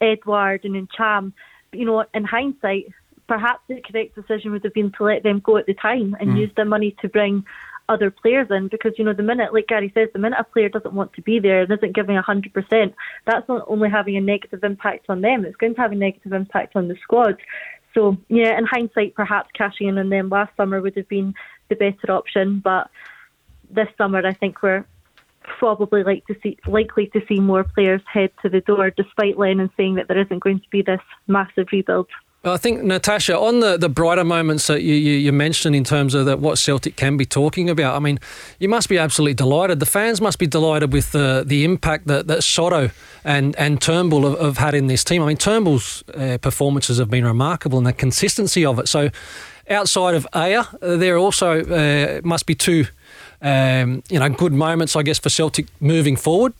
[0.00, 1.32] Edouard and Ntcham.
[1.72, 2.92] You know, in hindsight,
[3.28, 6.30] perhaps the correct decision would have been to let them go at the time and
[6.30, 6.38] mm.
[6.38, 7.44] use the money to bring
[7.88, 10.68] other players in because you know the minute like Gary says the minute a player
[10.68, 12.94] doesn't want to be there and isn't giving a hundred percent
[13.26, 16.32] that's not only having a negative impact on them it's going to have a negative
[16.32, 17.36] impact on the squad
[17.92, 21.34] so yeah in hindsight perhaps cashing in on them last summer would have been
[21.68, 22.88] the better option but
[23.70, 24.84] this summer I think we're
[25.58, 29.70] probably like to see likely to see more players head to the door despite Lennon
[29.76, 32.08] saying that there isn't going to be this massive rebuild
[32.42, 36.14] I think Natasha, on the, the brighter moments that you, you, you, mentioned in terms
[36.14, 38.18] of that what Celtic can be talking about, I mean,
[38.58, 39.78] you must be absolutely delighted.
[39.78, 42.92] The fans must be delighted with the the impact that, that Soro
[43.24, 45.22] and and Turnbull have, have had in this team.
[45.22, 48.88] I mean, Turnbull's uh, performances have been remarkable and the consistency of it.
[48.88, 49.10] So,
[49.68, 52.86] outside of Ajer, uh, there also uh, must be two,
[53.42, 56.52] um, you know, good moments, I guess, for Celtic moving forward.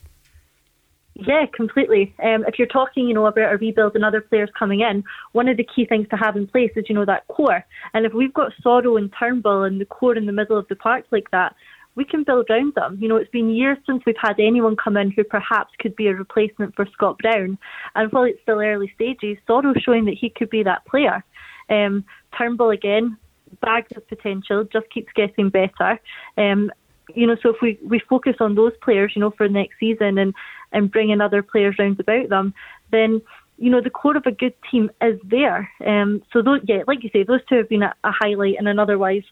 [1.15, 2.15] Yeah, completely.
[2.23, 5.49] Um, if you're talking, you know, about a rebuild and other players coming in, one
[5.49, 7.65] of the key things to have in place is, you know, that core.
[7.93, 10.77] And if we've got Soro and Turnbull and the core in the middle of the
[10.77, 11.55] park like that,
[11.95, 12.97] we can build around them.
[13.01, 16.07] You know, it's been years since we've had anyone come in who perhaps could be
[16.07, 17.59] a replacement for Scott Brown.
[17.95, 21.23] And while it's still early stages, Soro's showing that he could be that player.
[21.69, 22.05] Um,
[22.39, 23.19] Turnbull again,
[23.61, 26.01] bags of potential, just keeps getting better.
[26.37, 26.71] Um,
[27.15, 30.19] you know, so if we, we focus on those players, you know, for next season
[30.19, 30.35] and,
[30.73, 32.55] and bringing other players round about them,
[32.91, 33.21] then
[33.59, 35.71] you know the core of a good team is there.
[35.85, 38.67] Um, so those, yeah, like you say, those two have been a, a highlight in
[38.67, 39.25] an otherwise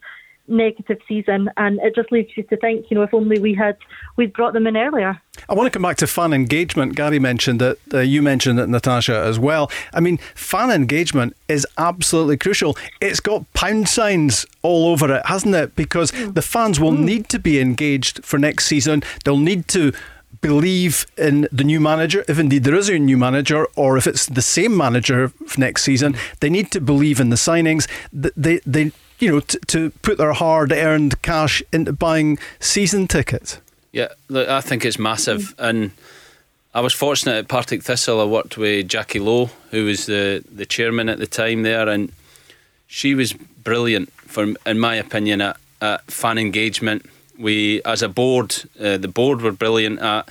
[0.49, 3.77] negative season, and it just leads you to think, you know, if only we had
[4.15, 5.21] we'd brought them in earlier.
[5.47, 6.95] I want to come back to fan engagement.
[6.95, 9.71] Gary mentioned that uh, you mentioned it, Natasha, as well.
[9.93, 12.77] I mean, fan engagement is absolutely crucial.
[12.99, 15.75] It's got pound signs all over it, hasn't it?
[15.75, 16.33] Because mm.
[16.33, 16.99] the fans will mm.
[16.99, 19.03] need to be engaged for next season.
[19.23, 19.93] They'll need to
[20.41, 24.25] believe in the new manager, if indeed there is a new manager, or if it's
[24.25, 27.87] the same manager for next season, they need to believe in the signings.
[28.13, 33.59] They, they, you know, t- to put their hard-earned cash into buying season tickets.
[33.91, 35.91] Yeah, look, I think it's massive, and
[36.73, 38.21] I was fortunate at Partick Thistle.
[38.21, 42.11] I worked with Jacqui Low, who was the the chairman at the time there, and
[42.87, 47.05] she was brilliant, for in my opinion, at, at fan engagement
[47.39, 50.29] we, as a board, uh, the board were brilliant at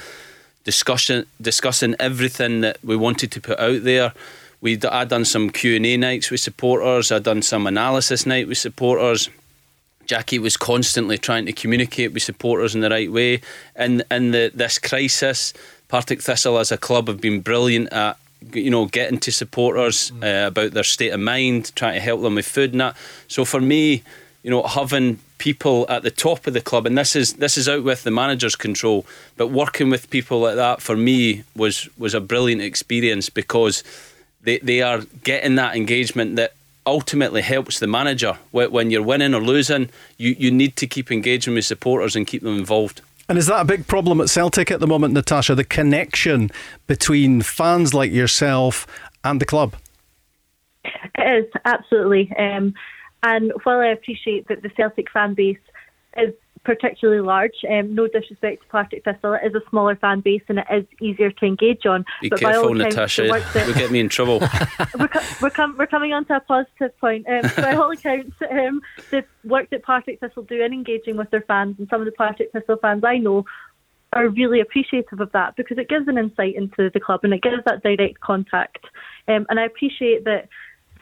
[0.65, 4.13] discussion, discussing everything that we wanted to put out there.
[4.61, 7.13] We I done some Q and A nights with supporters.
[7.13, 9.29] I done some analysis night with supporters.
[10.07, 13.43] Jackie was constantly trying to communicate with supporters in the right way.
[13.77, 15.53] And in the this crisis,
[15.89, 18.19] Partick Thistle as a club have been brilliant at
[18.53, 20.23] you know getting to supporters mm.
[20.23, 22.97] uh, about their state of mind, trying to help them with food and that.
[23.29, 24.03] So for me,
[24.43, 27.69] you know, having people at the top of the club, and this is this is
[27.69, 29.05] out with the manager's control,
[29.37, 33.83] but working with people like that for me was was a brilliant experience because
[34.43, 36.55] they they are getting that engagement that
[36.87, 39.91] ultimately helps the manager when you're winning or losing.
[40.17, 43.03] You you need to keep engaging with supporters and keep them involved.
[43.29, 45.55] And is that a big problem at Celtic at the moment, Natasha?
[45.55, 46.51] The connection
[46.87, 48.87] between fans like yourself
[49.23, 49.77] and the club.
[50.85, 52.33] It is absolutely.
[52.39, 52.73] Um,
[53.23, 55.59] and while I appreciate that the Celtic fan base
[56.17, 56.33] is
[56.65, 60.59] particularly large, um, no disrespect to Partick Thistle, it is a smaller fan base and
[60.59, 62.05] it is easier to engage on.
[62.21, 63.25] Be but careful, Natasha.
[63.25, 64.41] You'll get me in trouble.
[64.99, 65.09] we're,
[65.43, 67.27] we're, com- we're, coming on to a positive point.
[67.29, 68.81] Um, by all accounts, um,
[69.11, 72.13] the work that Partick Thistle do in engaging with their fans, and some of the
[72.13, 73.45] Partick Thistle fans I know
[74.13, 77.43] are really appreciative of that because it gives an insight into the club and it
[77.43, 78.85] gives that direct contact.
[79.27, 80.49] Um, and I appreciate that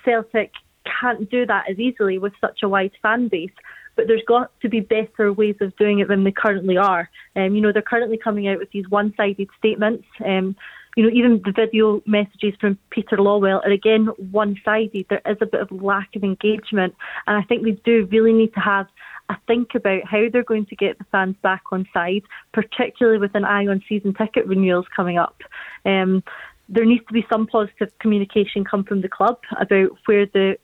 [0.05, 0.53] Celtic
[1.01, 3.51] can't do that as easily with such a wide fan base.
[3.97, 7.11] But there's got to be better ways of doing it than they currently are.
[7.35, 10.07] Um, you know, they're currently coming out with these one-sided statements.
[10.25, 10.55] Um,
[10.97, 15.07] you know, even the video messages from Peter Lawwell are again one sided.
[15.09, 16.95] There is a bit of lack of engagement.
[17.27, 18.87] And I think they do really need to have
[19.29, 22.23] a think about how they're going to get the fans back on side,
[22.53, 25.43] particularly with an eye on season ticket renewals coming up.
[25.85, 26.23] Um,
[26.69, 30.59] there needs to be some positive communication come from the club about where the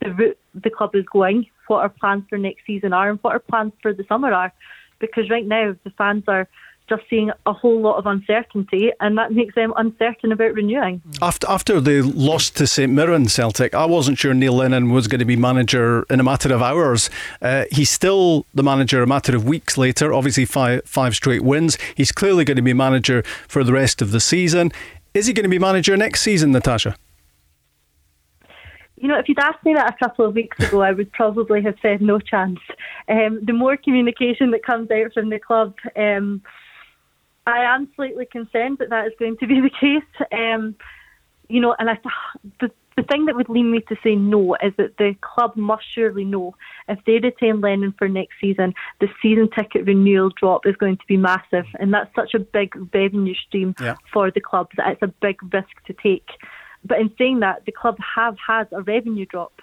[0.00, 3.32] the route the club is going, what our plans for next season are, and what
[3.32, 4.52] our plans for the summer are.
[4.98, 6.48] Because right now the fans are
[6.88, 11.00] just seeing a whole lot of uncertainty, and that makes them uncertain about renewing.
[11.22, 15.20] After after they lost to St Mirren Celtic, I wasn't sure Neil Lennon was going
[15.20, 17.08] to be manager in a matter of hours.
[17.40, 20.12] Uh, he's still the manager a matter of weeks later.
[20.12, 21.78] Obviously, five five straight wins.
[21.94, 24.70] He's clearly going to be manager for the rest of the season.
[25.14, 26.96] Is he going to be manager next season, Natasha?
[29.04, 31.60] You know, if you'd asked me that a couple of weeks ago, I would probably
[31.60, 32.58] have said no chance.
[33.06, 36.40] Um, the more communication that comes out from the club, um,
[37.46, 40.26] I am slightly concerned that that is going to be the case.
[40.32, 40.74] Um,
[41.50, 41.98] you know, and I,
[42.60, 45.84] the the thing that would lead me to say no is that the club must
[45.92, 46.54] surely know
[46.88, 51.06] if they retain Lennon for next season, the season ticket renewal drop is going to
[51.06, 53.96] be massive, and that's such a big revenue stream yeah.
[54.10, 56.30] for the club that it's a big risk to take.
[56.84, 59.60] But in saying that, the club have had a revenue drop,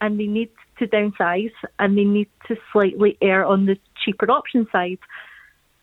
[0.00, 4.66] and they need to downsize, and they need to slightly err on the cheaper option
[4.72, 4.98] side.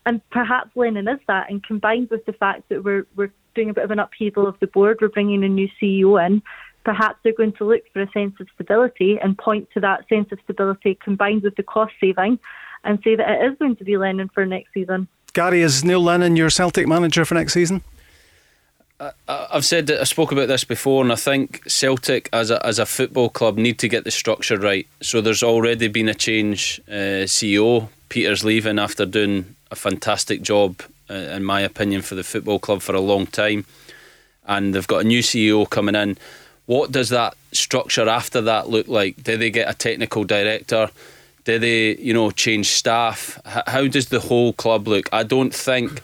[0.05, 3.73] And perhaps Lennon is that, and combined with the fact that we're we're doing a
[3.73, 6.41] bit of an upheaval of the board, we're bringing a new CEO in.
[6.83, 10.31] Perhaps they're going to look for a sense of stability and point to that sense
[10.31, 12.39] of stability combined with the cost saving,
[12.83, 15.07] and say that it is going to be Lennon for next season.
[15.33, 17.83] Gary, is Neil Lennon your Celtic manager for next season?
[19.27, 22.85] I've said I spoke about this before, and I think Celtic as a as a
[22.85, 24.87] football club need to get the structure right.
[25.01, 26.79] So there's already been a change.
[26.87, 32.25] Uh, CEO Peter's leaving after doing a fantastic job, uh, in my opinion, for the
[32.25, 33.65] football club for a long time,
[34.45, 36.17] and they've got a new CEO coming in.
[36.65, 39.23] What does that structure after that look like?
[39.23, 40.89] Do they get a technical director?
[41.45, 43.39] Do they, you know, change staff?
[43.45, 45.07] How does the whole club look?
[45.13, 46.01] I don't think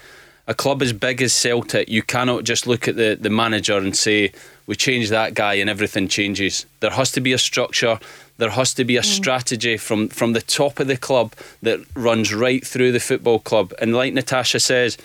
[0.48, 3.95] a club as big as Celtic, you cannot just look at the, the manager and
[3.95, 4.32] say,
[4.66, 6.66] we change that guy and everything changes.
[6.80, 8.00] There has to be a structure,
[8.38, 9.06] there has to be a mm.
[9.06, 13.74] strategy from, from the top of the club that runs right through the football club.
[13.80, 14.98] And like Natasha says,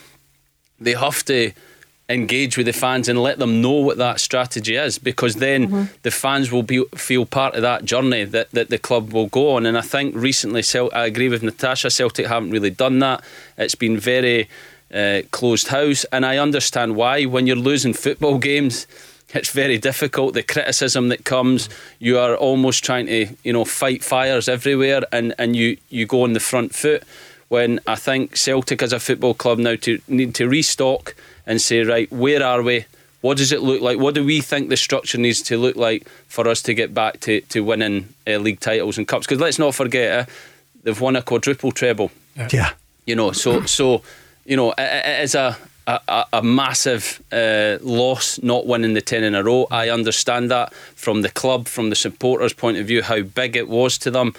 [0.78, 1.52] they have to
[2.08, 5.84] engage with the fans and let them know what that strategy is because then mm-hmm.
[6.02, 9.54] the fans will be feel part of that journey that, that the club will go
[9.54, 10.62] on and I think recently
[10.92, 13.24] I agree with Natasha Celtic haven't really done that
[13.56, 14.48] it's been very
[14.92, 17.24] uh, closed house, and I understand why.
[17.24, 18.86] When you're losing football games,
[19.34, 20.34] it's very difficult.
[20.34, 21.68] The criticism that comes,
[21.98, 26.22] you are almost trying to, you know, fight fires everywhere, and, and you, you go
[26.22, 27.02] on the front foot.
[27.48, 31.14] When I think Celtic as a football club now to need to restock
[31.46, 32.86] and say, right, where are we?
[33.20, 33.98] What does it look like?
[33.98, 37.20] What do we think the structure needs to look like for us to get back
[37.20, 39.26] to, to winning uh, league titles and cups?
[39.26, 40.30] Because let's not forget, uh,
[40.82, 42.10] they've won a quadruple treble.
[42.52, 42.72] Yeah.
[43.06, 44.02] You know, so so
[44.44, 49.34] you know, it, is a a, a, massive uh, loss not winning the 10 in
[49.34, 49.66] a row.
[49.70, 53.68] I understand that from the club, from the supporters' point of view, how big it
[53.68, 54.34] was to them.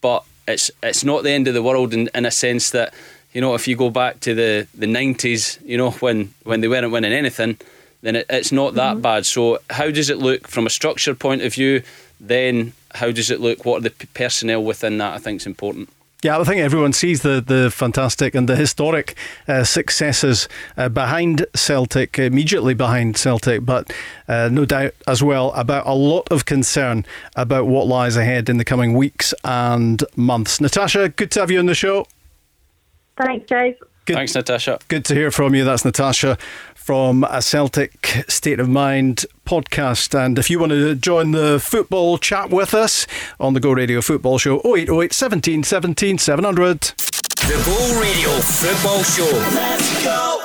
[0.00, 2.92] But it's it's not the end of the world in, in a sense that,
[3.32, 6.68] you know, if you go back to the, the 90s, you know, when, when they
[6.68, 7.56] weren't winning anything,
[8.02, 9.02] then it, it's not that mm-hmm.
[9.02, 9.26] bad.
[9.26, 11.82] So, how does it look from a structure point of view?
[12.20, 13.64] Then, how does it look?
[13.64, 15.14] What are the personnel within that?
[15.14, 15.88] I think is important.
[16.22, 19.16] Yeah, I think everyone sees the, the fantastic and the historic
[19.48, 23.92] uh, successes uh, behind Celtic, immediately behind Celtic, but
[24.28, 27.04] uh, no doubt as well about a lot of concern
[27.34, 30.60] about what lies ahead in the coming weeks and months.
[30.60, 32.06] Natasha, good to have you on the show.
[33.16, 33.74] Thanks, guys.
[34.04, 34.80] Good, Thanks, Natasha.
[34.88, 35.64] Good to hear from you.
[35.64, 36.36] That's Natasha
[36.82, 40.18] from a Celtic State of Mind podcast.
[40.18, 43.06] And if you want to join the football chat with us
[43.38, 46.80] on the Go Radio Football Show, 0808 17 17 700.
[46.80, 49.30] The Go Radio Football Show.
[49.54, 50.38] Let's go.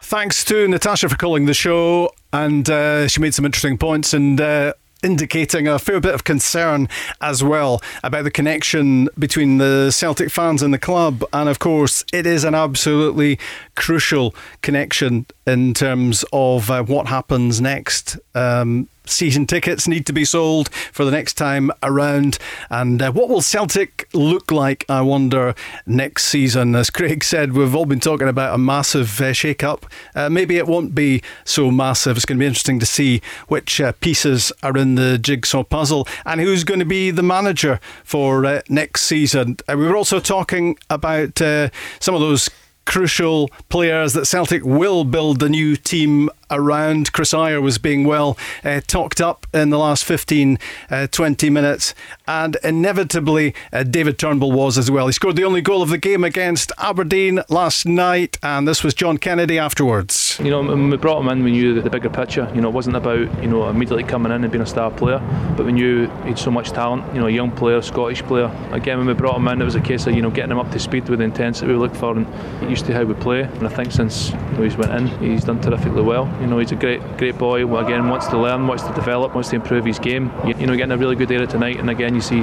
[0.00, 4.14] Thanks to Natasha for calling the show, and uh, she made some interesting points.
[4.14, 4.74] And uh,
[5.04, 6.88] indicating a fair bit of concern
[7.20, 11.22] as well about the connection between the Celtic fans and the club.
[11.32, 13.38] And of course, it is an absolutely
[13.76, 18.18] crucial connection in terms of uh, what happens next.
[18.34, 22.38] Um, season tickets need to be sold for the next time around.
[22.70, 25.54] And uh, what will Celtic look like, I wonder,
[25.86, 26.74] next season?
[26.74, 29.86] As Craig said, we've all been talking about a massive uh, shake up.
[30.14, 32.16] Uh, maybe it won't be so massive.
[32.16, 36.08] It's going to be interesting to see which uh, pieces are in the jigsaw puzzle
[36.24, 39.56] and who's going to be the manager for uh, next season.
[39.68, 42.48] Uh, we were also talking about some of those
[42.84, 47.12] crucial players that Celtic will build the new team around.
[47.12, 50.58] Chris Ajer was being well uh, talked up in the last 15,
[50.90, 51.94] uh, 20 minutes,
[52.26, 55.06] and inevitably uh, David Turnbull was as well.
[55.06, 58.94] He scored the only goal of the game against Aberdeen last night, and this was
[58.94, 60.38] John Kennedy afterwards.
[60.42, 62.50] You know, when we brought him in, we knew the bigger picture.
[62.54, 65.18] You know, it wasn't about you know immediately coming in and being a star player,
[65.56, 67.04] but we knew he'd so much talent.
[67.14, 68.50] You know, a young player, Scottish player.
[68.72, 70.58] Again, when we brought him in, it was a case of you know getting him
[70.58, 72.26] up to speed with the intensity we look for and
[72.70, 73.42] used to how we play.
[73.42, 76.26] And I think since you know, he's went in, he's done terrifically well.
[76.40, 77.66] You know, he's a great great boy.
[77.66, 80.32] Well, again, wants to learn, wants to develop, wants to improve his game.
[80.46, 82.42] You, you know, getting a really good area tonight, and again, you see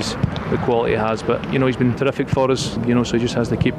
[0.51, 1.23] the quality he has.
[1.23, 2.77] But you know, he's been terrific for us.
[2.85, 3.75] You know, so he just has to keep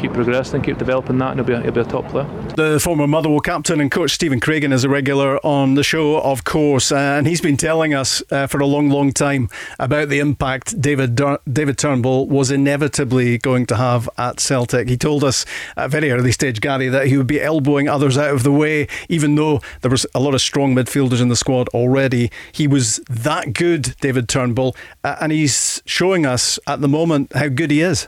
[0.00, 2.26] keep progressing, keep developing that, and he'll be a, he'll be a top player.
[2.56, 6.44] The former Motherwell captain and coach Stephen Craigan is a regular on the show, of
[6.44, 9.48] course, uh, and he's been telling us uh, for a long, long time
[9.78, 14.88] about the impact David Dur- David Turnbull was inevitably going to have at Celtic.
[14.88, 15.44] He told us
[15.76, 18.52] at a very early stage, Gary, that he would be elbowing others out of the
[18.52, 22.30] way, even though there was a lot of strong midfielders in the squad already.
[22.52, 24.74] He was that good, David Turnbull,
[25.04, 28.06] uh, and he's showing us at the moment how good he is.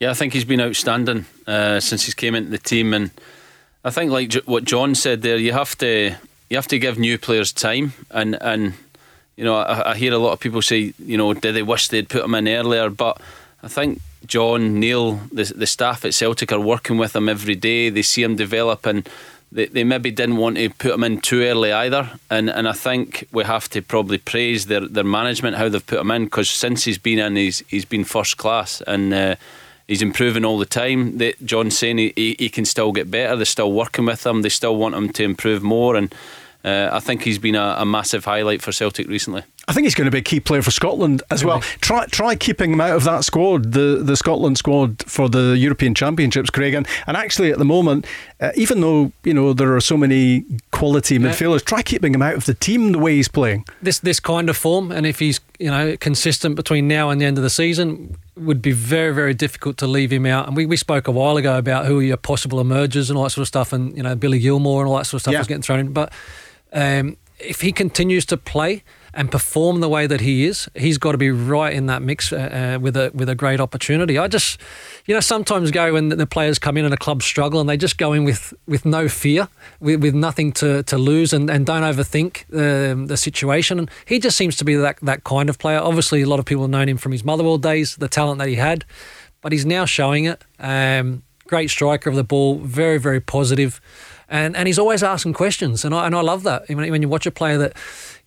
[0.00, 3.10] Yeah, I think he's been outstanding uh, since he's came into the team, and
[3.84, 6.16] I think like what John said there, you have to
[6.48, 8.72] you have to give new players time, and and
[9.36, 11.88] you know I, I hear a lot of people say you know did they wish
[11.88, 13.20] they'd put him in earlier, but
[13.62, 17.90] I think John Neil the the staff at Celtic are working with him every day.
[17.90, 19.08] They see him develop and.
[19.52, 22.72] They, they maybe didn't want to put him in too early either, and and I
[22.72, 26.48] think we have to probably praise their, their management how they've put him in because
[26.48, 29.34] since he's been in, he's he's been first class, and uh,
[29.90, 31.18] he's improving all the time.
[31.18, 33.34] They, John's saying he, he, he, can still get better.
[33.34, 34.42] They're still working with him.
[34.42, 35.96] They still want him to improve more.
[35.96, 36.14] And
[36.64, 39.42] uh, I think he's been a, a, massive highlight for Celtic recently.
[39.66, 41.60] I think he's going to be a key player for Scotland as well.
[41.80, 45.94] Try try keeping him out of that squad, the the Scotland squad for the European
[45.94, 46.74] Championships, Craig.
[46.74, 48.06] And, and actually, at the moment,
[48.40, 51.20] uh, even though you know there are so many quality yeah.
[51.20, 53.64] midfielders, try keeping him out of the team the way he's playing.
[53.80, 57.24] This this kind of form, and if he's you know consistent between now and the
[57.24, 60.46] end of the season, would be very, very difficult to leave him out.
[60.46, 63.24] And we, we spoke a while ago about who are your possible emergers and all
[63.24, 65.32] that sort of stuff, and you know Billy Gilmour and all that sort of stuff
[65.32, 65.38] yeah.
[65.38, 65.92] was getting thrown in.
[65.92, 66.12] But
[66.72, 68.82] um, if he continues to play
[69.12, 72.32] and perform the way that he is, he's got to be right in that mix
[72.32, 72.36] uh,
[72.76, 74.18] uh, with a with a great opportunity.
[74.18, 74.60] I just,
[75.06, 77.76] you know, sometimes go when the players come in and a club struggle and they
[77.76, 79.48] just go in with, with no fear,
[79.80, 83.80] with, with nothing to, to lose and, and don't overthink um, the situation.
[83.80, 85.80] And he just seems to be that that kind of player.
[85.80, 88.48] Obviously, a lot of people have known him from his Motherwell days, the talent that
[88.48, 88.84] he had,
[89.40, 90.44] but he's now showing it.
[90.60, 93.80] Um, great striker of the ball, very very positive
[94.30, 96.68] and and he's always asking questions, and I and I love that.
[96.68, 97.76] When, when you watch a player that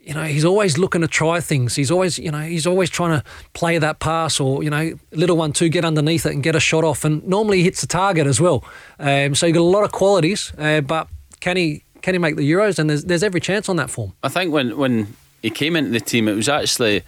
[0.04, 1.76] you know he's always looking to try things.
[1.76, 5.38] He's always you know he's always trying to play that pass or you know little
[5.38, 7.06] one two get underneath it and get a shot off.
[7.06, 8.64] And normally he hits the target as well.
[9.00, 11.08] Um, so you've got a lot of qualities uh, but
[11.40, 12.80] can he can he make the euros?
[12.80, 14.14] And there's, there's every chance on that form.
[14.22, 17.04] I think when when he came into the team it was actually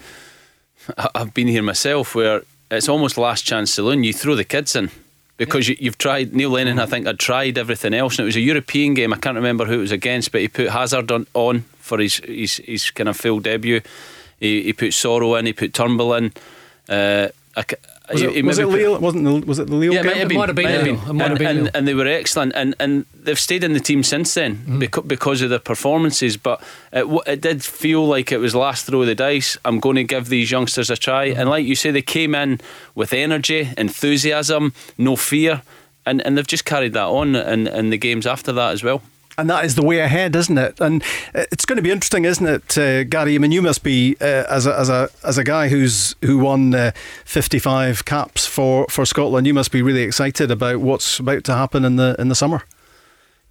[1.15, 4.89] I've been here myself where it's almost last chance saloon you throw the kids in
[5.37, 5.75] because yeah.
[5.79, 6.79] you, have tried Neil Lennon.
[6.79, 9.13] I think had tried everything else, and it was a European game.
[9.13, 12.17] I can't remember who it was against, but he put Hazard on, on for his,
[12.17, 13.81] his his kind of full debut.
[14.39, 15.45] He, he put Soro in.
[15.45, 16.33] He put Turnbull in.
[16.87, 17.63] Uh, I,
[18.11, 18.99] was it, was it Lille?
[18.99, 20.31] Wasn't the, was it the Lille yeah, game?
[20.31, 20.65] It might have been.
[20.65, 21.17] Might have been.
[21.17, 21.47] Might have been.
[21.47, 24.57] And, and, and, they were excellent, and, and they've stayed in the team since then
[24.57, 24.79] mm.
[24.79, 26.37] because, because of their performances.
[26.37, 26.61] But
[26.91, 29.57] it, it did feel like it was last throw of the dice.
[29.65, 31.37] I'm going to give these youngsters a try, mm.
[31.37, 32.59] and like you say, they came in
[32.93, 35.61] with energy, enthusiasm, no fear,
[36.05, 39.01] and, and they've just carried that on in, in the games after that as well
[39.37, 40.79] and that is the way ahead, isn't it?
[40.79, 41.03] And
[41.33, 43.35] it's going to be interesting, isn't it, uh, Gary?
[43.35, 46.39] I mean, you must be uh, as a as a as a guy who's who
[46.39, 46.91] won uh,
[47.25, 49.47] fifty five caps for, for Scotland.
[49.47, 52.63] You must be really excited about what's about to happen in the in the summer.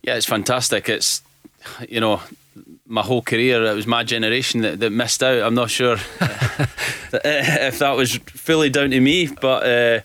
[0.03, 0.89] Yeah, it's fantastic.
[0.89, 1.23] It's
[1.89, 2.21] you know
[2.87, 3.65] my whole career.
[3.65, 5.43] It was my generation that, that missed out.
[5.43, 5.95] I'm not sure
[7.13, 10.01] if that was fully down to me, but uh,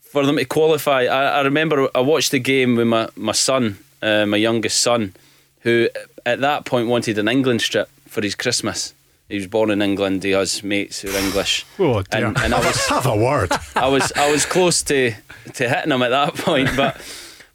[0.00, 3.78] for them to qualify, I, I remember I watched the game with my my son
[4.02, 5.14] uh, my youngest son,
[5.60, 5.88] who
[6.24, 8.94] at that point wanted an England strip for his Christmas.
[9.28, 10.22] He was born in England.
[10.22, 11.66] He has mates who are English.
[11.78, 12.26] Oh dear!
[12.26, 13.50] And, and I was have a word.
[13.76, 15.12] I was I was close to
[15.54, 17.00] to hitting him at that point, but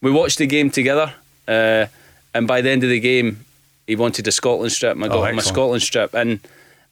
[0.02, 1.14] we watched the game together.
[1.48, 1.86] Uh,
[2.34, 3.46] and by the end of the game,
[3.88, 4.98] he wanted a Scotland strip.
[4.98, 6.40] I got oh, him a Scotland strip, and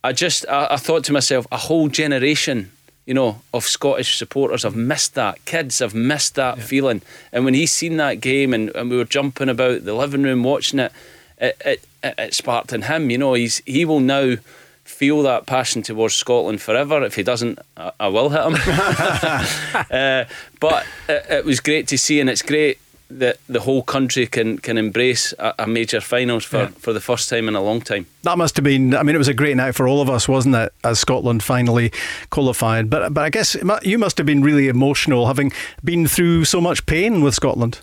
[0.04, 2.72] I just I, I thought to myself, a whole generation
[3.10, 5.44] you know, of Scottish supporters have missed that.
[5.46, 6.64] Kids have missed that yeah.
[6.64, 7.02] feeling.
[7.32, 10.44] And when he's seen that game and, and we were jumping about the living room
[10.44, 10.92] watching it,
[11.40, 13.10] it, it, it sparked in him.
[13.10, 14.36] You know, he's he will now
[14.84, 17.02] feel that passion towards Scotland forever.
[17.02, 18.54] If he doesn't, I, I will hit him.
[19.90, 20.26] uh,
[20.60, 22.78] but it, it, was great to see, and it's great
[23.12, 26.68] that the whole country can can embrace a, a major finals for, Yeah.
[26.80, 28.06] for the first time in a long time.
[28.24, 28.94] That must have been.
[28.96, 30.72] I mean, it was a great night for all of us, wasn't it?
[30.84, 31.92] As Scotland finally
[32.30, 35.52] qualified, but but I guess you must have been really emotional, having
[35.84, 37.80] been through so much pain with Scotland.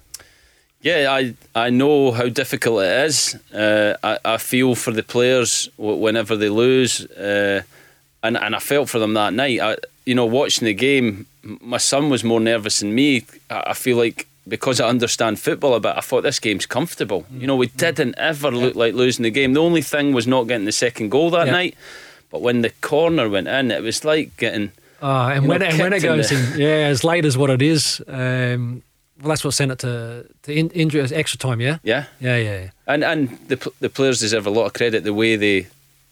[0.83, 1.35] Yeah, I
[1.67, 3.35] I know how difficult it is.
[3.53, 7.63] Uh, I I feel for the players whenever they lose, uh,
[8.23, 9.61] and and I felt for them that night.
[9.61, 11.27] I, you know, watching the game,
[11.61, 13.23] my son was more nervous than me.
[13.51, 17.27] I, I feel like because I understand football a bit, I thought this game's comfortable.
[17.33, 17.41] Mm.
[17.41, 17.77] You know, we mm.
[17.77, 19.55] didn't ever look like losing the game.
[19.55, 21.53] The only thing was not getting the second goal that Yeah.
[21.53, 21.75] night.
[22.31, 24.73] But when the corner went in, it was like getting.
[25.01, 27.25] Oh, and when, know, and when it kicked in goes the- in, yeah, as late
[27.25, 28.83] as what it is, um,
[29.21, 31.61] well, that's what sent it to to in, injury extra time.
[31.61, 32.05] Yeah, Yeah.
[32.21, 32.61] yeah, yeah.
[32.61, 32.71] yeah.
[32.87, 35.67] And and the the players deserve a lot of credit the way they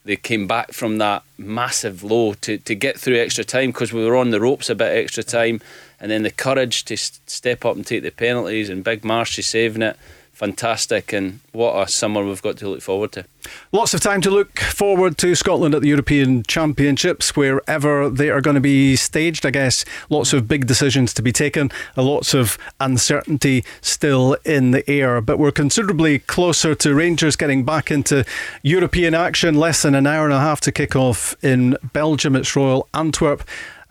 [0.05, 4.05] they came back from that massive low to, to get through extra time because we
[4.05, 5.61] were on the ropes a bit extra time,
[6.05, 9.81] and then the courage to step up and take the penalties and Big Marshy saving
[9.81, 9.97] it,
[10.35, 13.25] fantastic, and what a summer we've got to look forward to.
[13.73, 18.43] Lots of time to look forward to Scotland at the European Championships, wherever they are
[18.43, 19.47] going to be staged.
[19.47, 24.89] I guess lots of big decisions to be taken, lots of uncertainty still in the
[24.91, 25.23] air.
[25.23, 28.27] But we're considerably closer to Rangers getting back into
[28.63, 29.55] European action.
[29.55, 32.37] Less than an hour and a half to kick off in Belgium.
[32.37, 33.43] It's Royal Antwerp.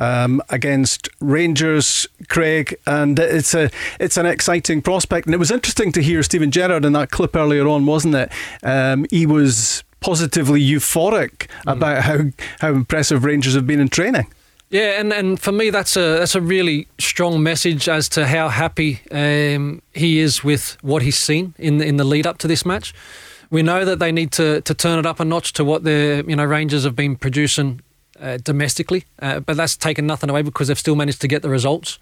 [0.04, 3.70] Um, against Rangers, Craig, and it's a
[4.00, 5.28] it's an exciting prospect.
[5.28, 8.32] And it was interesting to hear Steven Gerrard in that clip earlier on, wasn't it?
[8.64, 12.18] Um, he was positively euphoric about how
[12.60, 14.28] how impressive Rangers have been in training.
[14.74, 18.50] Yeah, and, and for me, that's a that's a really strong message as to how
[18.50, 22.48] happy um, he is with what he's seen in the, in the lead up to
[22.48, 22.92] this match.
[23.52, 26.26] We know that they need to, to turn it up a notch to what the
[26.28, 27.82] you know Rangers have been producing
[28.24, 31.50] uh, domestically, uh, but that's taken nothing away because they've still managed to get the
[31.50, 32.00] results.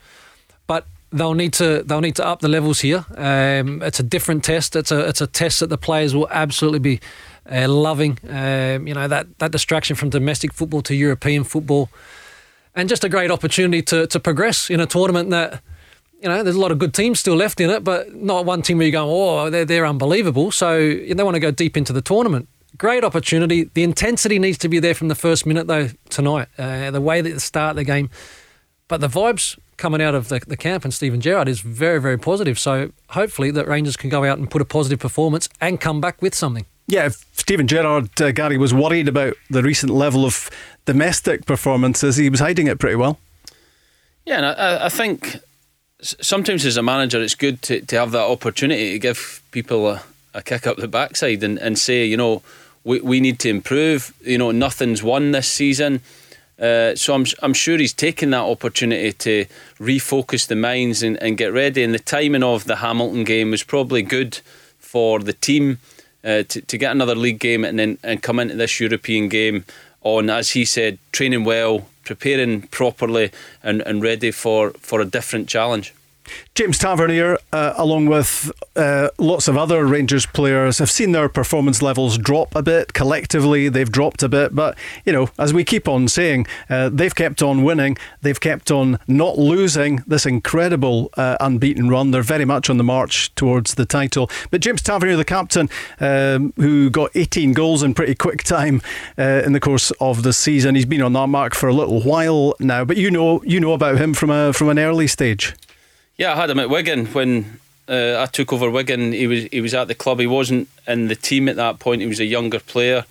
[0.67, 3.05] But they'll need to they'll need to up the levels here.
[3.17, 4.75] Um, it's a different test.
[4.75, 6.99] It's a it's a test that the players will absolutely be
[7.51, 8.19] uh, loving.
[8.29, 11.89] Um, you know that that distraction from domestic football to European football
[12.75, 15.61] and just a great opportunity to, to progress in a tournament that
[16.21, 18.61] you know there's a lot of good teams still left in it, but not one
[18.61, 20.51] team where you go, oh, they're they're unbelievable.
[20.51, 22.47] So they want to go deep into the tournament.
[22.77, 23.65] Great opportunity.
[23.65, 26.47] The intensity needs to be there from the first minute though tonight.
[26.57, 28.09] Uh, the way that they start the game,
[28.87, 32.17] but the vibes coming out of the, the camp and Steven Gerrard is very very
[32.17, 32.57] positive.
[32.57, 36.21] So hopefully that Rangers can go out and put a positive performance and come back
[36.21, 36.65] with something.
[36.87, 40.49] Yeah, if Steven Gerrard, uh, Gary, was worried about the recent level of
[40.85, 42.17] domestic performances.
[42.17, 43.17] He was hiding it pretty well.
[44.25, 45.39] Yeah, and I, I think
[46.01, 50.01] sometimes as a manager, it's good to, to have that opportunity to give people a,
[50.33, 52.41] a kick up the backside and, and say, you know,
[52.83, 54.13] we, we need to improve.
[54.21, 56.01] You know, nothing's won this season.
[56.59, 59.45] Uh, so I'm, I'm sure he's taken that opportunity to
[59.79, 61.83] refocus the minds and, and get ready.
[61.83, 64.39] And the timing of the Hamilton game was probably good
[64.79, 65.79] for the team
[66.23, 69.65] uh, to, to get another league game and then and come into this European game
[70.01, 73.31] on, as he said, training well, preparing properly,
[73.63, 75.93] and, and ready for, for a different challenge.
[76.55, 81.81] James Tavernier, uh, along with uh, lots of other Rangers players, have seen their performance
[81.81, 82.93] levels drop a bit.
[82.93, 84.53] Collectively, they've dropped a bit.
[84.53, 87.97] But, you know, as we keep on saying, uh, they've kept on winning.
[88.21, 92.11] They've kept on not losing this incredible uh, unbeaten run.
[92.11, 94.29] They're very much on the march towards the title.
[94.49, 98.81] But James Tavernier, the captain, um, who got 18 goals in pretty quick time
[99.17, 102.01] uh, in the course of the season, he's been on that mark for a little
[102.01, 102.85] while now.
[102.85, 105.55] But you know, you know about him from a from an early stage.
[106.21, 109.11] Yeah, I had him at Wigan when uh, I took over Wigan.
[109.11, 110.19] He was he was at the club.
[110.19, 112.01] He wasn't in the team at that point.
[112.01, 113.05] He was a younger player,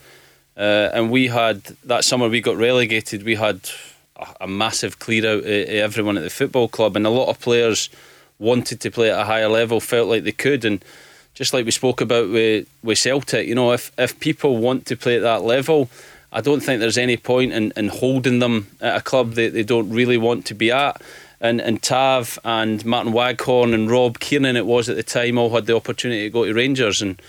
[0.56, 3.24] uh, and we had that summer we got relegated.
[3.24, 3.68] We had
[4.14, 7.90] a, a massive clear out everyone at the football club, and a lot of players
[8.38, 10.84] wanted to play at a higher level, felt like they could, and
[11.34, 14.96] just like we spoke about with with Celtic, you know, if if people want to
[14.96, 15.90] play at that level.
[16.32, 19.64] I don't think there's any point in, in holding them at a club that they
[19.64, 21.02] don't really want to be at
[21.40, 25.50] and, and Tav and Martin Waghorn and Rob Kiernan it was at the time all
[25.50, 27.00] had the opportunity to go to Rangers.
[27.00, 27.20] And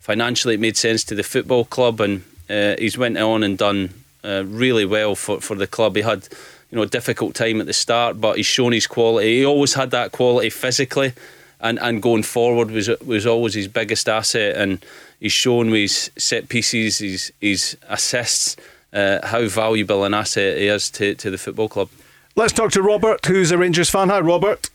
[0.00, 2.00] financially it made sense to the football club.
[2.00, 3.92] And uh, he's went on and done
[4.24, 5.96] uh, really well for, for the club.
[5.96, 6.28] He had
[6.70, 9.38] you know a difficult time at the start but he's shown his quality.
[9.38, 11.12] He always had that quality physically.
[11.60, 14.56] And, and going forward was was always his biggest asset.
[14.56, 14.82] And
[15.20, 18.56] he's shown with his set pieces his, his assists
[18.94, 21.90] uh, how valuable an asset he is to, to the football club
[22.38, 24.10] Let's talk to Robert, who's a Rangers fan.
[24.10, 24.70] Hi, Robert.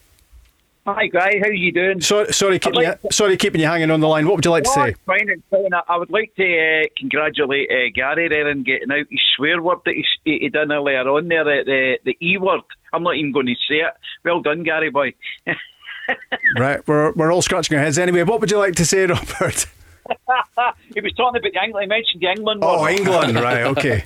[0.85, 1.39] Hi, Guy.
[1.39, 2.01] How are you doing?
[2.01, 4.25] Sorry, sorry, keeping like you, sorry, keeping you hanging on the line.
[4.25, 4.95] What would you like to say?
[5.05, 5.69] fine, fine.
[5.87, 9.77] I- would like to uh, congratulate uh, Gary there in getting out his swear word
[9.85, 12.63] that he, he he done earlier on there, uh, the the E word.
[12.91, 13.93] I'm not even going to say it.
[14.25, 15.13] Well done, Gary boy.
[16.57, 18.23] right, we're, we're all scratching our heads anyway.
[18.23, 19.67] What would you like to say, Robert?
[20.93, 21.83] he was talking about the England.
[21.83, 22.59] He mentioned the England.
[22.61, 22.91] Oh, one.
[22.91, 23.63] England, right?
[23.67, 24.03] Okay.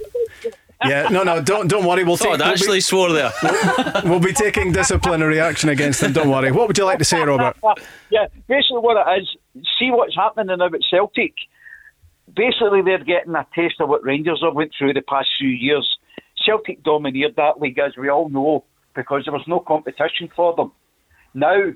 [0.85, 2.03] Yeah, no, no, don't don't worry.
[2.03, 2.47] We'll Thought take.
[2.47, 3.31] Ashley we'll be, swore there.
[4.03, 6.13] We'll, we'll be taking disciplinary action against them.
[6.13, 6.51] Don't worry.
[6.51, 7.57] What would you like to say, Robert?
[8.11, 11.33] yeah, basically what it is, see what's happening now at Celtic.
[12.35, 15.97] Basically, they're getting a taste of what Rangers have went through the past few years.
[16.45, 18.63] Celtic domineered that league, as we all know,
[18.95, 20.71] because there was no competition for them.
[21.33, 21.71] Now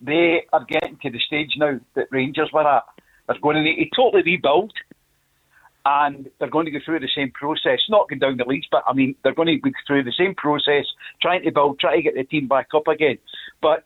[0.00, 2.84] they are getting to the stage now that Rangers were at.
[3.26, 4.72] They're going to need to totally rebuild,
[5.86, 7.80] and they're going to go through the same process.
[7.88, 10.34] Not going down the leagues, but I mean they're going to go through the same
[10.34, 10.86] process,
[11.20, 13.18] trying to build, trying to get the team back up again.
[13.60, 13.84] But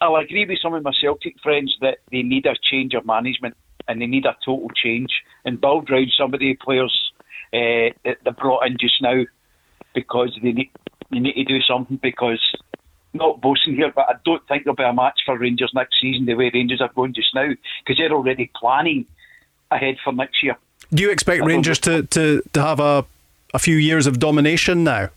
[0.00, 3.56] I'll agree with some of my Celtic friends that they need a change of management
[3.88, 5.10] and they need a total change
[5.44, 7.12] and build around some of the players
[7.52, 9.22] uh, that they brought in just now
[9.94, 10.70] because they need
[11.10, 12.40] they need to do something because
[13.14, 16.26] not boasting here, but I don't think there'll be a match for Rangers next season
[16.26, 17.48] the way Rangers are going just now
[17.84, 19.06] because they're already planning
[19.70, 20.56] ahead for next year.
[20.92, 23.04] Do you expect Rangers to, to, to have a,
[23.52, 25.10] a few years of domination now?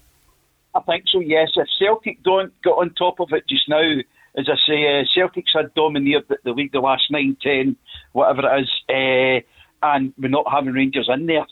[0.76, 1.52] I think so, yes.
[1.56, 4.00] If Celtic don't get on top of it just now,
[4.38, 7.76] as I say, uh, Celtic's had domineered the, the league the last nine, ten,
[8.14, 11.46] whatever it is, uh, and we're not having Rangers in there.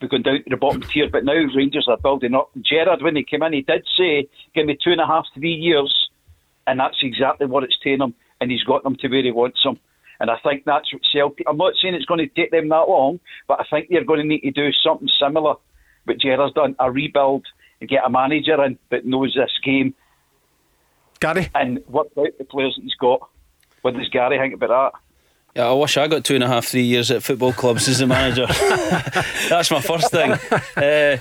[0.00, 2.50] We're going down to the bottom tier, but now Rangers are building up.
[2.62, 5.54] Gerrard, when he came in, he did say, give me two and a half, three
[5.54, 6.08] years,
[6.66, 9.62] and that's exactly what it's taken him, and he's got them to where he wants
[9.62, 9.78] them.
[10.20, 11.46] And I think that's what Celtic.
[11.48, 14.20] I'm not saying it's going to take them that long, but I think they're going
[14.20, 15.54] to need to do something similar.
[16.06, 17.46] But Gerrard's done a rebuild
[17.80, 19.94] and get a manager in that knows this game.
[21.20, 21.50] Gary?
[21.54, 23.28] And work out the players that he's got.
[23.82, 25.00] What does Gary think about that?
[25.54, 28.00] Yeah, I wish I got two and a half, three years at football clubs as
[28.00, 28.46] a manager.
[29.48, 30.32] That's my first thing.
[30.76, 31.18] Uh,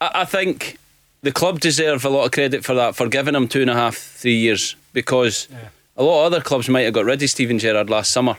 [0.00, 0.78] I, I think
[1.22, 3.74] the club deserve a lot of credit for that, for giving him two and a
[3.74, 5.48] half, three years, because
[5.98, 8.36] a lot of other clubs might have got rid of Steven Gerrard last summer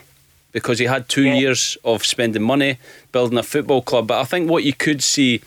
[0.50, 2.78] because he had two years of spending money
[3.12, 4.08] building a football club.
[4.08, 5.42] But I think what you could see,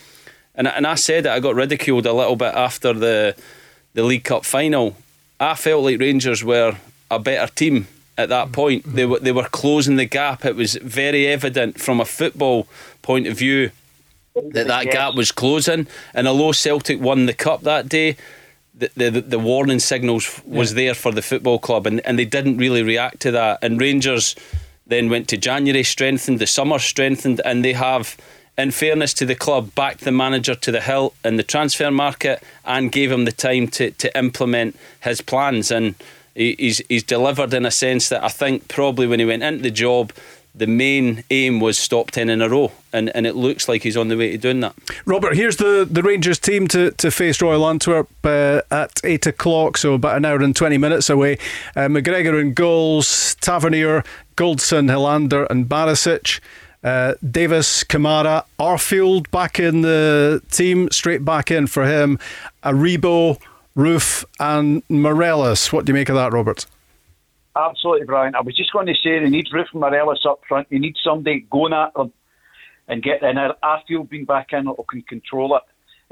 [0.55, 3.35] and, and I said it, I got ridiculed a little bit after the
[3.95, 4.95] the League Cup final.
[5.39, 6.77] I felt like Rangers were
[7.11, 7.87] a better team
[8.17, 8.53] at that mm-hmm.
[8.53, 8.95] point.
[8.95, 10.45] They were they were closing the gap.
[10.45, 12.67] It was very evident from a football
[13.01, 13.71] point of view
[14.35, 15.87] that that gap was closing.
[16.13, 18.17] And although Celtic won the cup that day,
[18.77, 20.75] the the, the warning signals was Yeah.
[20.75, 23.59] there for the football club, and, and they didn't really react to that.
[23.61, 24.35] And Rangers
[24.87, 28.17] then went to January strengthened, the summer strengthened, and they have.
[28.55, 32.43] In fairness to the club, backed the manager to the hilt in the transfer market
[32.63, 35.71] and gave him the time to, to implement his plans.
[35.71, 35.95] And
[36.35, 39.63] he, he's he's delivered in a sense that I think probably when he went into
[39.63, 40.13] the job,
[40.55, 43.97] the main aim was stop ten in a row, and, and it looks like he's
[43.97, 44.75] on the way to doing that.
[45.05, 49.77] Robert, here's the, the Rangers team to, to face Royal Antwerp uh, at 8 o'clock,
[49.77, 51.37] so about an hour and 20 minutes away.
[51.75, 54.03] Uh, McGregor in goals, Tavernier,
[54.35, 56.39] Goldson, Helander, and Barisic.
[56.83, 62.19] Uh, Davis, Kamara, Arfield back in the team, straight back in for him.
[62.61, 63.39] Aribo,
[63.75, 65.71] Roofe, and Morelos.
[65.71, 66.65] What do you make of that, Robert?
[67.55, 68.35] Absolutely, Brian.
[68.35, 70.69] I was just going to say they need Roofe Morelos up front.
[70.69, 72.11] They need somebody going at them
[72.87, 73.53] and get in there.
[73.63, 75.63] Arfield being back in who can control it.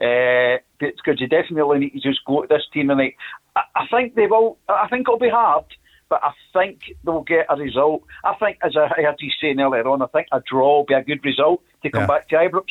[0.03, 3.17] Uh, because you definitely need to just go to this team and like,
[3.55, 4.57] I, I think they will.
[4.67, 5.65] I think it'll be hard,
[6.09, 8.03] but I think they'll get a result.
[8.23, 10.95] I think, as I heard you saying earlier on, I think a draw will be
[10.95, 12.07] a good result to come Yeah.
[12.07, 12.65] back to Ibrox.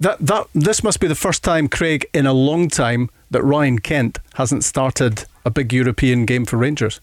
[0.00, 3.78] That that this must be the first time, Craig, in a long time that Ryan
[3.80, 7.00] Kent hasn't started a big European game for Rangers.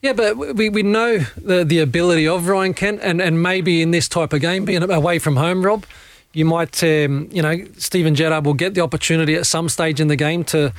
[0.00, 3.90] Yeah, but we, we know the, the ability of Ryan Kent, and, and maybe in
[3.90, 5.84] this type of game, being away from home, Rob,
[6.32, 10.08] you might, um, you know, Steven Gerrard will get the opportunity at some stage in
[10.08, 10.72] the game to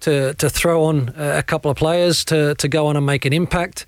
[0.00, 3.32] to to throw on a couple of players to to go on and make an
[3.32, 3.84] impact.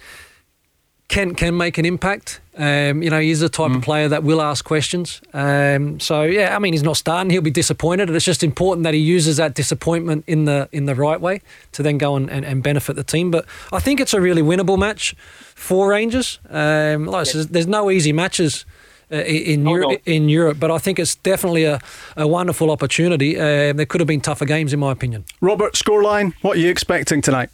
[1.09, 2.41] Kent can make an impact.
[2.57, 5.23] Um, you know, he's the type of player that will ask questions.
[5.33, 7.31] Um, so yeah, I mean, he's not starting.
[7.31, 10.85] He'll be disappointed, and it's just important that he uses that disappointment in the in
[10.85, 11.41] the right way
[11.73, 13.31] to then go and, and, and benefit the team.
[13.31, 15.15] But I think it's a really winnable match
[15.55, 16.41] for Rangers.
[16.51, 18.67] Um, like I said, there's no easy matches.
[19.11, 21.81] Uh, in Europe, in Europe, but I think it's definitely a,
[22.17, 23.39] a wonderful opportunity.
[23.39, 25.27] Uh, there could have been tougher games, in my opinion.
[25.43, 27.51] Robert, scoreline, what are you expecting tonight?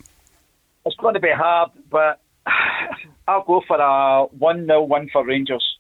[0.86, 2.20] It's going to be hard, but
[3.28, 5.76] I'll go for a 1 0 win for Rangers.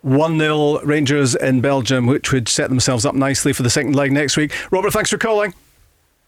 [0.00, 4.10] 1 0 Rangers in Belgium, which would set themselves up nicely for the second leg
[4.10, 4.52] next week.
[4.70, 5.54] Robert, thanks for calling.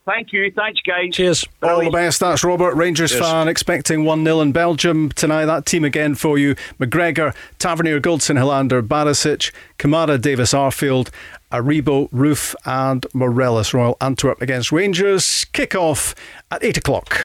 [0.05, 0.53] Thank you.
[0.53, 1.15] Thanks, guys.
[1.15, 1.45] Cheers.
[1.63, 2.21] All the best.
[2.21, 3.23] That's Robert, Rangers Cheers.
[3.23, 5.47] fan, expecting 1 0 in Belgium tonight.
[5.47, 11.09] That team again for you McGregor, Tavernier, Goldson, Helander, Barisic, Kamara, Davis, Arfield,
[11.51, 13.73] Aribo, Roofe, and Morelos.
[13.73, 15.47] Royal Antwerp against Rangers.
[15.47, 16.15] Kick off
[16.51, 17.23] at 8 o'clock.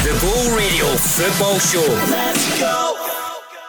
[0.00, 1.86] The Go Radio Football Show.
[2.10, 3.01] Let's go.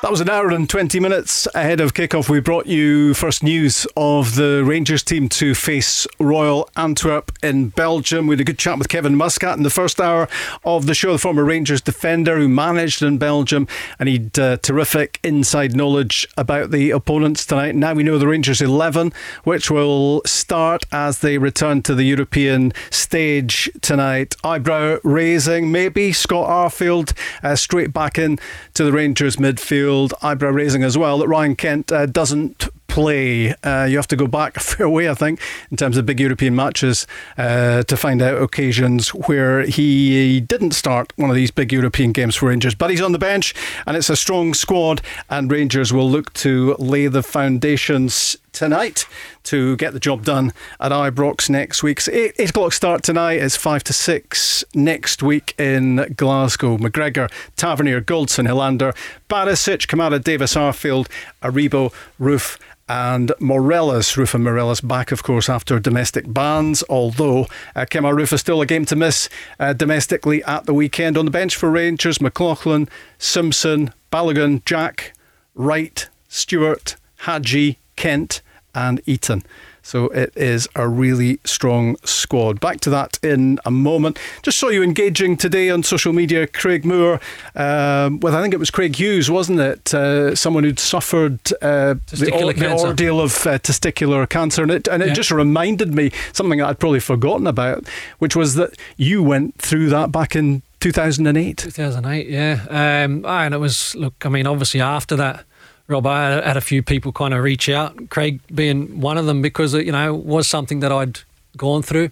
[0.03, 2.27] That was an hour and 20 minutes ahead of kickoff.
[2.27, 8.27] We brought you first news of the Rangers team to face Royal Antwerp in Belgium.
[8.27, 10.27] We had a good chat with Kevin Muscat in the first hour
[10.65, 13.65] of the show, the former Rangers defender who managed in Belgium,
[13.97, 17.73] and he'd uh, terrific inside knowledge about the opponents tonight.
[17.73, 19.13] Now we know the Rangers 11,
[19.45, 24.35] which will start as they return to the European stage tonight.
[24.43, 28.37] Eyebrow raising, maybe Scott Arfield uh, straight back in
[28.73, 33.55] to the Rangers midfield eyebrow raising as well that Ryan Kent uh, doesn't play.
[33.63, 35.39] Uh, you have to go back a fair way, I think,
[35.71, 37.07] in terms of big European matches
[37.37, 42.35] uh, to find out occasions where he didn't start one of these big European games
[42.35, 42.75] for Rangers.
[42.75, 43.55] But he's on the bench
[43.87, 49.05] and it's a strong squad, and Rangers will look to lay the foundations tonight
[49.43, 51.99] to get the job done at Ibrox next week.
[51.99, 53.41] So eight, eight o'clock start tonight.
[53.41, 56.77] It's five to six next week in Glasgow.
[56.77, 58.95] McGregor, Tavernier, Goldson, Helander,
[59.29, 61.07] Barisic, Kamara, Davis, Arfield,
[61.41, 62.57] Aribo, Roofe,
[62.89, 66.83] and Morelos, Roofe and Morelos back, of course, after domestic bans.
[66.89, 71.17] Although uh, Kemar Roofe is still a game to miss uh, domestically at the weekend.
[71.17, 75.13] On the bench for Rangers, McLaughlin, Simpson, Balogun, Jack,
[75.55, 78.41] Wright, Stewart, Hagi, Kent,
[78.75, 79.43] and Itten.
[79.85, 82.61] So it is a really strong squad.
[82.61, 84.17] Back to that in a moment.
[84.41, 87.19] Just saw you engaging today on social media, Craig Moore,
[87.53, 89.93] um, with I think it was Craig Hughes, wasn't it?
[89.93, 94.63] Uh, someone who'd suffered uh, the, or, the, ordeal of uh, testicular cancer.
[94.63, 95.13] And it, and it yeah.
[95.13, 97.85] just reminded me something I'd probably forgotten about,
[98.19, 101.57] which was that you went through that back in 2008.
[101.57, 102.65] 2008, yeah.
[102.69, 105.43] Um, and it was, look, I mean, obviously after that,
[105.87, 109.41] Rob, I had a few people kind of reach out, Craig being one of them,
[109.41, 111.19] because it, you know was something that I'd
[111.57, 112.09] gone through.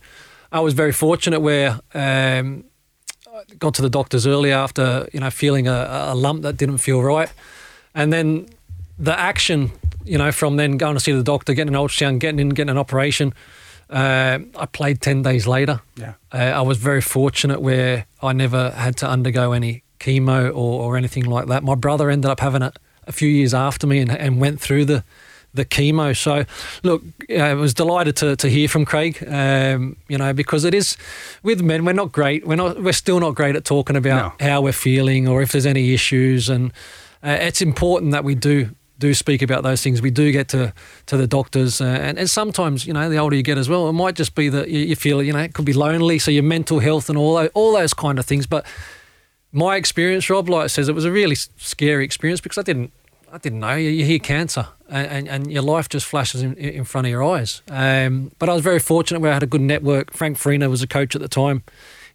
[0.51, 2.65] I was very fortunate where um,
[3.33, 6.79] I got to the doctors early after you know feeling a, a, lump that didn't
[6.79, 7.31] feel right,
[7.95, 8.49] and then
[8.99, 9.71] the action,
[10.03, 12.71] you know, from then going to see the doctor, getting an ultrasound, getting in, getting
[12.71, 13.33] an operation.
[13.89, 15.79] Uh, I played ten days later.
[15.95, 20.83] Yeah, uh, I was very fortunate where I never had to undergo any chemo or,
[20.83, 21.63] or anything like that.
[21.63, 22.77] My brother ended up having it
[23.07, 25.03] a few years after me and, and went through the
[25.53, 26.15] the chemo.
[26.15, 26.45] So,
[26.83, 29.23] look, I was delighted to, to hear from Craig.
[29.27, 30.97] Um, you know, because it is
[31.43, 32.47] with men, we're not great.
[32.47, 32.81] We're not.
[32.81, 34.47] We're still not great at talking about no.
[34.47, 36.49] how we're feeling or if there's any issues.
[36.49, 36.71] And
[37.23, 40.01] uh, it's important that we do do speak about those things.
[40.01, 40.73] We do get to
[41.07, 43.89] to the doctors, uh, and, and sometimes you know the older you get as well,
[43.89, 46.31] it might just be that you, you feel you know it could be lonely, so
[46.31, 48.47] your mental health and all those, all those kind of things.
[48.47, 48.65] But
[49.51, 52.91] my experience, Rob, like says, it was a really scary experience because I didn't
[53.33, 53.75] I didn't know.
[53.75, 57.11] You, you hear cancer, and, and, and, your life just flashes in, in front of
[57.11, 57.61] your eyes.
[57.69, 60.11] Um, but I was very fortunate where I had a good network.
[60.11, 61.63] Frank Farina was a coach at the time.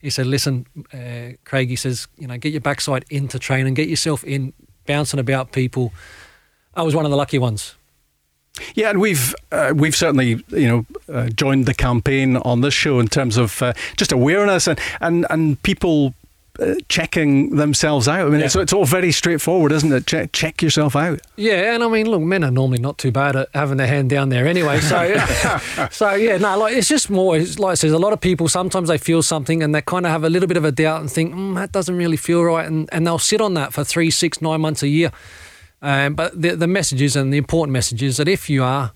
[0.03, 3.89] He said, "Listen, uh, Craig," he says, "you know, get your backside into training, get
[3.89, 4.53] yourself in,
[4.87, 5.93] bouncing about people."
[6.75, 7.75] I was one of the lucky ones.
[8.75, 13.01] Yeah, and we've uh, we've certainly you know uh, joined the campaign on this show
[13.01, 16.13] in terms of uh, just awareness and, and and people
[16.89, 18.27] checking themselves out.
[18.27, 18.47] I mean, yeah.
[18.47, 20.07] it's, it's all very straightforward, isn't it?
[20.07, 21.20] Check, check yourself out.
[21.37, 24.11] Yeah, and I mean, look, men are normally not too bad at having their hand
[24.11, 24.81] down there anyway.
[24.81, 25.16] So,
[25.91, 27.37] so yeah, no, like it's just more.
[27.37, 30.07] It's like I says, a lot of people sometimes they feel something and they kind
[30.07, 32.43] of have a little bit of a doubt and think mm, that doesn't really feel
[32.43, 35.11] right, and, and they'll sit on that for three, six, nine months a year.
[35.83, 38.93] Um, but the the messages and the important message is that if you are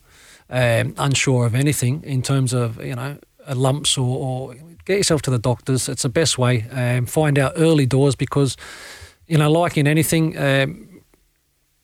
[0.49, 3.19] um, unsure of anything in terms of you know
[3.55, 4.55] lumps or, or
[4.91, 5.89] get yourself to the doctors.
[5.89, 6.67] It's the best way.
[6.73, 8.57] Um, find out early doors because,
[9.27, 11.03] you know, like in anything, um,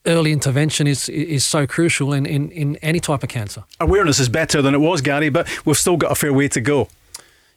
[0.05, 3.63] early intervention is is so crucial in, in, in any type of cancer.
[3.79, 6.61] Awareness is better than it was, Gary, but we've still got a fair way to
[6.61, 6.89] go.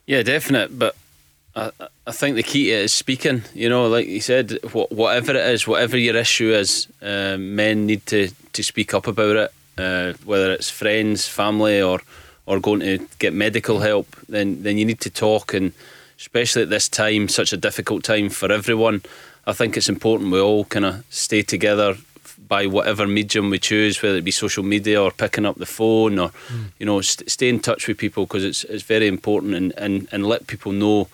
[0.07, 0.79] Yeah, definite.
[0.79, 0.95] But
[1.55, 1.71] I,
[2.07, 3.43] I think the key to it is speaking.
[3.55, 8.07] You know, like you said, whatever it is, whatever your issue is, uh, men need
[8.07, 12.01] to, to speak up about it, uh, whether it's friends, family, or
[12.51, 15.55] or going to get medical help, then then you need to talk.
[15.55, 15.73] And
[16.19, 19.03] especially at this time, such a difficult time for everyone,
[19.47, 21.97] I think it's important we all kind of stay together
[22.49, 26.19] by whatever medium we choose, whether it be social media or picking up the phone
[26.19, 26.65] or mm.
[26.81, 30.09] you know st- stay in touch with people because it's it's very important and and,
[30.11, 31.09] and let people know.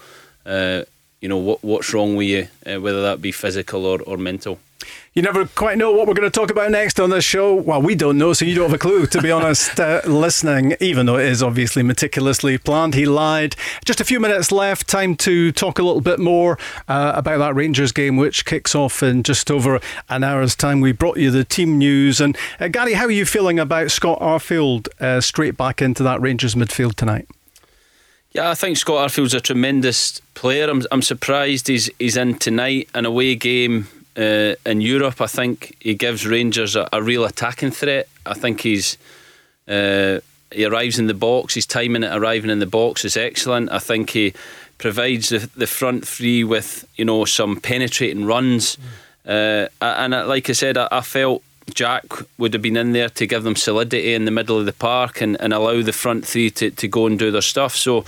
[0.46, 0.84] Uh,
[1.20, 4.58] you know what what's wrong with you, uh, whether that be physical or, or mental.
[5.14, 7.54] You never quite know what we're going to talk about next on this show.
[7.54, 10.76] Well, we don't know, so you don't have a clue, to be honest, uh, listening,
[10.78, 12.94] even though it is obviously meticulously planned.
[12.94, 13.56] He lied.
[13.84, 14.86] Just a few minutes left.
[14.86, 19.02] Time to talk a little bit more uh, about that Rangers game, which kicks off
[19.02, 19.80] in just over
[20.10, 20.82] an hour's time.
[20.82, 22.20] We brought you the team news.
[22.20, 26.20] And uh, Gary, how are you feeling about Scott Arfield uh, straight back into that
[26.20, 27.26] Rangers midfield tonight?
[28.36, 30.68] Yeah, I think Scott Arfield's a tremendous player.
[30.68, 35.22] I'm, I'm surprised he's he's in tonight, an away game uh, in Europe.
[35.22, 38.10] I think he gives Rangers a, a real attacking threat.
[38.26, 38.98] I think he's
[39.66, 40.20] uh,
[40.52, 41.54] he arrives in the box.
[41.54, 43.72] His timing at arriving in the box is excellent.
[43.72, 44.34] I think he
[44.76, 48.76] provides the, the front three with you know some penetrating runs.
[49.26, 51.42] Uh, and like I said, I, I, felt
[51.74, 52.04] Jack
[52.38, 55.20] would have been in there to give them solidity in the middle of the park
[55.20, 57.74] and, and allow the front three to, to go and do their stuff.
[57.74, 58.04] So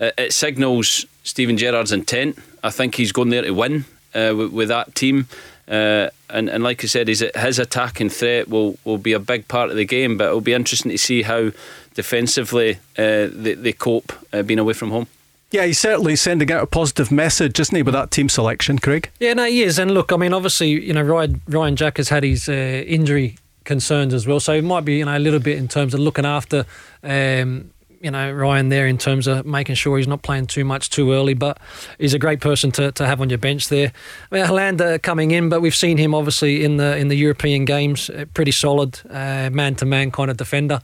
[0.00, 2.38] uh, it signals Steven Gerrard's intent.
[2.62, 3.84] I think he's going there to win
[4.14, 5.28] uh, with, with, that team.
[5.68, 9.46] Uh, and, and like I said, his, his attacking threat will, will be a big
[9.48, 11.50] part of the game, but it'll be interesting to see how
[11.94, 14.12] defensively uh, they, they cope
[14.44, 15.06] being away from home.
[15.50, 19.10] Yeah, he's certainly sending out a positive message, isn't he, with that team selection, Craig?
[19.18, 19.78] Yeah, no, he is.
[19.78, 23.38] And look, I mean, obviously, you know, Ryan, Ryan Jack has had his uh, injury
[23.64, 26.00] concerns as well, so it might be, you know, a little bit in terms of
[26.00, 26.66] looking after,
[27.02, 27.70] um,
[28.00, 31.12] you know, Ryan there in terms of making sure he's not playing too much too
[31.12, 31.32] early.
[31.32, 31.58] But
[31.98, 33.92] he's a great person to, to have on your bench there.
[34.30, 37.64] I mean, Helander coming in, but we've seen him obviously in the in the European
[37.64, 40.80] games, uh, pretty solid man to man kind of defender.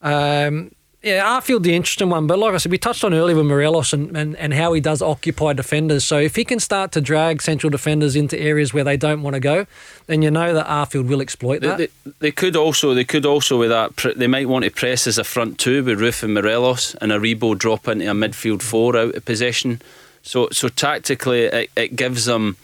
[0.00, 0.72] Um,
[1.02, 3.92] yeah, Arfield the interesting one, but like I said, we touched on earlier with Morelos
[3.92, 6.04] and, and, and how he does occupy defenders.
[6.04, 9.34] So if he can start to drag central defenders into areas where they don't want
[9.34, 9.66] to go,
[10.06, 11.78] then you know that Arfield will exploit that.
[11.78, 15.06] They, they, they could also, they could also with that, they might want to press
[15.06, 18.96] as a front two with Roofe and Morelos and Aribo drop into a midfield four
[18.96, 19.80] out of possession.
[20.22, 22.58] So so tactically, it, it gives them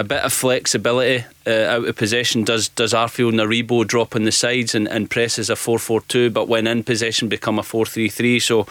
[0.00, 2.42] a bit of flexibility uh, out of possession.
[2.42, 6.00] Does does Arfield and Aribo drop on the sides and, and presses a 4 4
[6.00, 8.40] 2, but when in possession become a 4 3 3?
[8.40, 8.66] So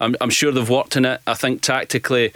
[0.00, 1.20] I'm, I'm sure they've worked on it.
[1.28, 2.32] I think tactically,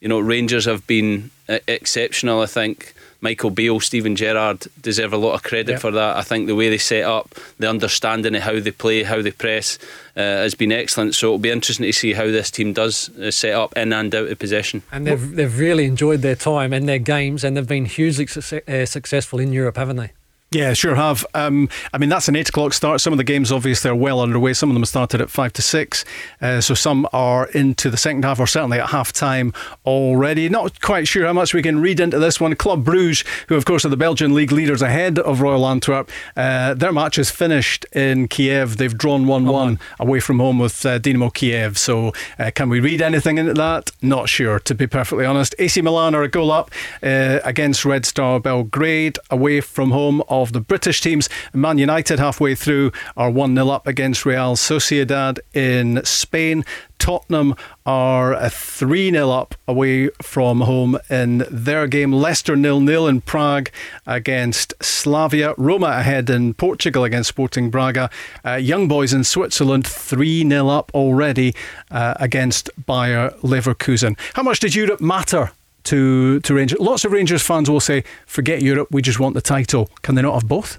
[0.00, 2.40] you know, Rangers have been uh, exceptional.
[2.40, 5.80] I think Michael Beale, Steven Gerrard deserve a lot of credit yep.
[5.80, 6.16] for that.
[6.16, 9.30] I think the way they set up, the understanding of how they play, how they
[9.30, 9.78] press,
[10.16, 11.14] uh, has been excellent.
[11.14, 14.12] So it'll be interesting to see how this team does uh, set up in and
[14.12, 14.82] out of possession.
[14.90, 18.86] And they've they've really enjoyed their time and their games, and they've been hugely uh,
[18.86, 20.10] successful in Europe, haven't they?
[20.52, 21.24] Yeah, sure have.
[21.32, 23.00] Um, I mean, that's an eight o'clock start.
[23.00, 24.52] Some of the games, obviously, are well underway.
[24.52, 26.04] Some of them started at five to six.
[26.42, 29.54] Uh, so some are into the second half, or certainly at half time
[29.86, 30.50] already.
[30.50, 32.54] Not quite sure how much we can read into this one.
[32.54, 36.74] Club Bruges, who, of course, are the Belgian league leaders ahead of Royal Antwerp, uh,
[36.74, 38.76] their match is finished in Kiev.
[38.76, 41.78] They've drawn 1 1 away from home with uh, Dynamo Kiev.
[41.78, 43.90] So uh, can we read anything into that?
[44.02, 45.54] Not sure, to be perfectly honest.
[45.58, 46.70] AC Milan are a goal up
[47.02, 51.28] uh, against Red Star Belgrade away from home of the British teams.
[51.52, 56.64] Man United, halfway through, are 1 0 up against Real Sociedad in Spain.
[56.98, 62.12] Tottenham are a 3 0 up away from home in their game.
[62.12, 63.70] Leicester 0 0 in Prague
[64.06, 65.54] against Slavia.
[65.58, 68.08] Roma ahead in Portugal against Sporting Braga.
[68.44, 71.54] Uh, young boys in Switzerland 3 0 up already
[71.90, 74.16] uh, against Bayer Leverkusen.
[74.34, 75.50] How much did Europe matter
[75.84, 76.78] to to Rangers.
[76.78, 80.22] Lots of Rangers fans will say, "Forget Europe, we just want the title." Can they
[80.22, 80.78] not have both?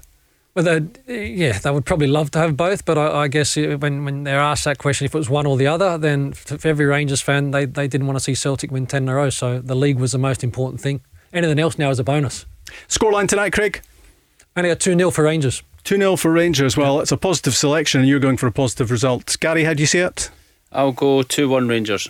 [0.54, 4.04] Well, eh, yeah, they would probably love to have both, but I, I, guess when,
[4.04, 6.86] when they're asked that question, if it was one or the other, then for every
[6.86, 9.58] Rangers fan, they, they didn't want to see Celtic win 10 in a row, so
[9.58, 11.00] the league was the most important thing.
[11.32, 12.46] Anything else now is a bonus.
[12.86, 13.82] Scoreline tonight, Craig?
[14.56, 15.64] Only a 2 0 for Rangers.
[15.82, 16.76] 2 0 for Rangers.
[16.76, 19.36] Well, it's a positive selection, and you're going for a positive result.
[19.40, 20.30] Gary, how do you see it?
[20.70, 22.08] I'll go 2 1 Rangers.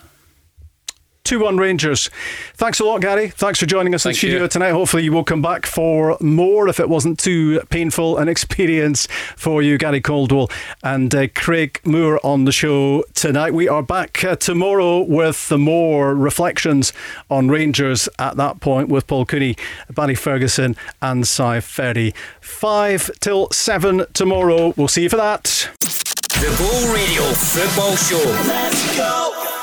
[1.24, 2.10] 2 1 Rangers.
[2.52, 3.28] Thanks a lot, Gary.
[3.28, 4.48] Thanks for joining us Thank in studio you.
[4.48, 4.72] tonight.
[4.72, 9.62] Hopefully, you will come back for more if it wasn't too painful an experience for
[9.62, 10.50] you, Gary Caldwell
[10.82, 13.54] and uh, Craig Moore on the show tonight.
[13.54, 16.92] We are back uh, tomorrow with more reflections
[17.30, 19.56] on Rangers at that point with Paul Cooney,
[19.90, 22.12] Barry Ferguson, and Si Ferry.
[22.42, 24.74] 5 till 7 tomorrow.
[24.76, 25.70] We'll see you for that.
[25.80, 28.22] The Go Radio Football Show.
[28.46, 29.53] Let's go.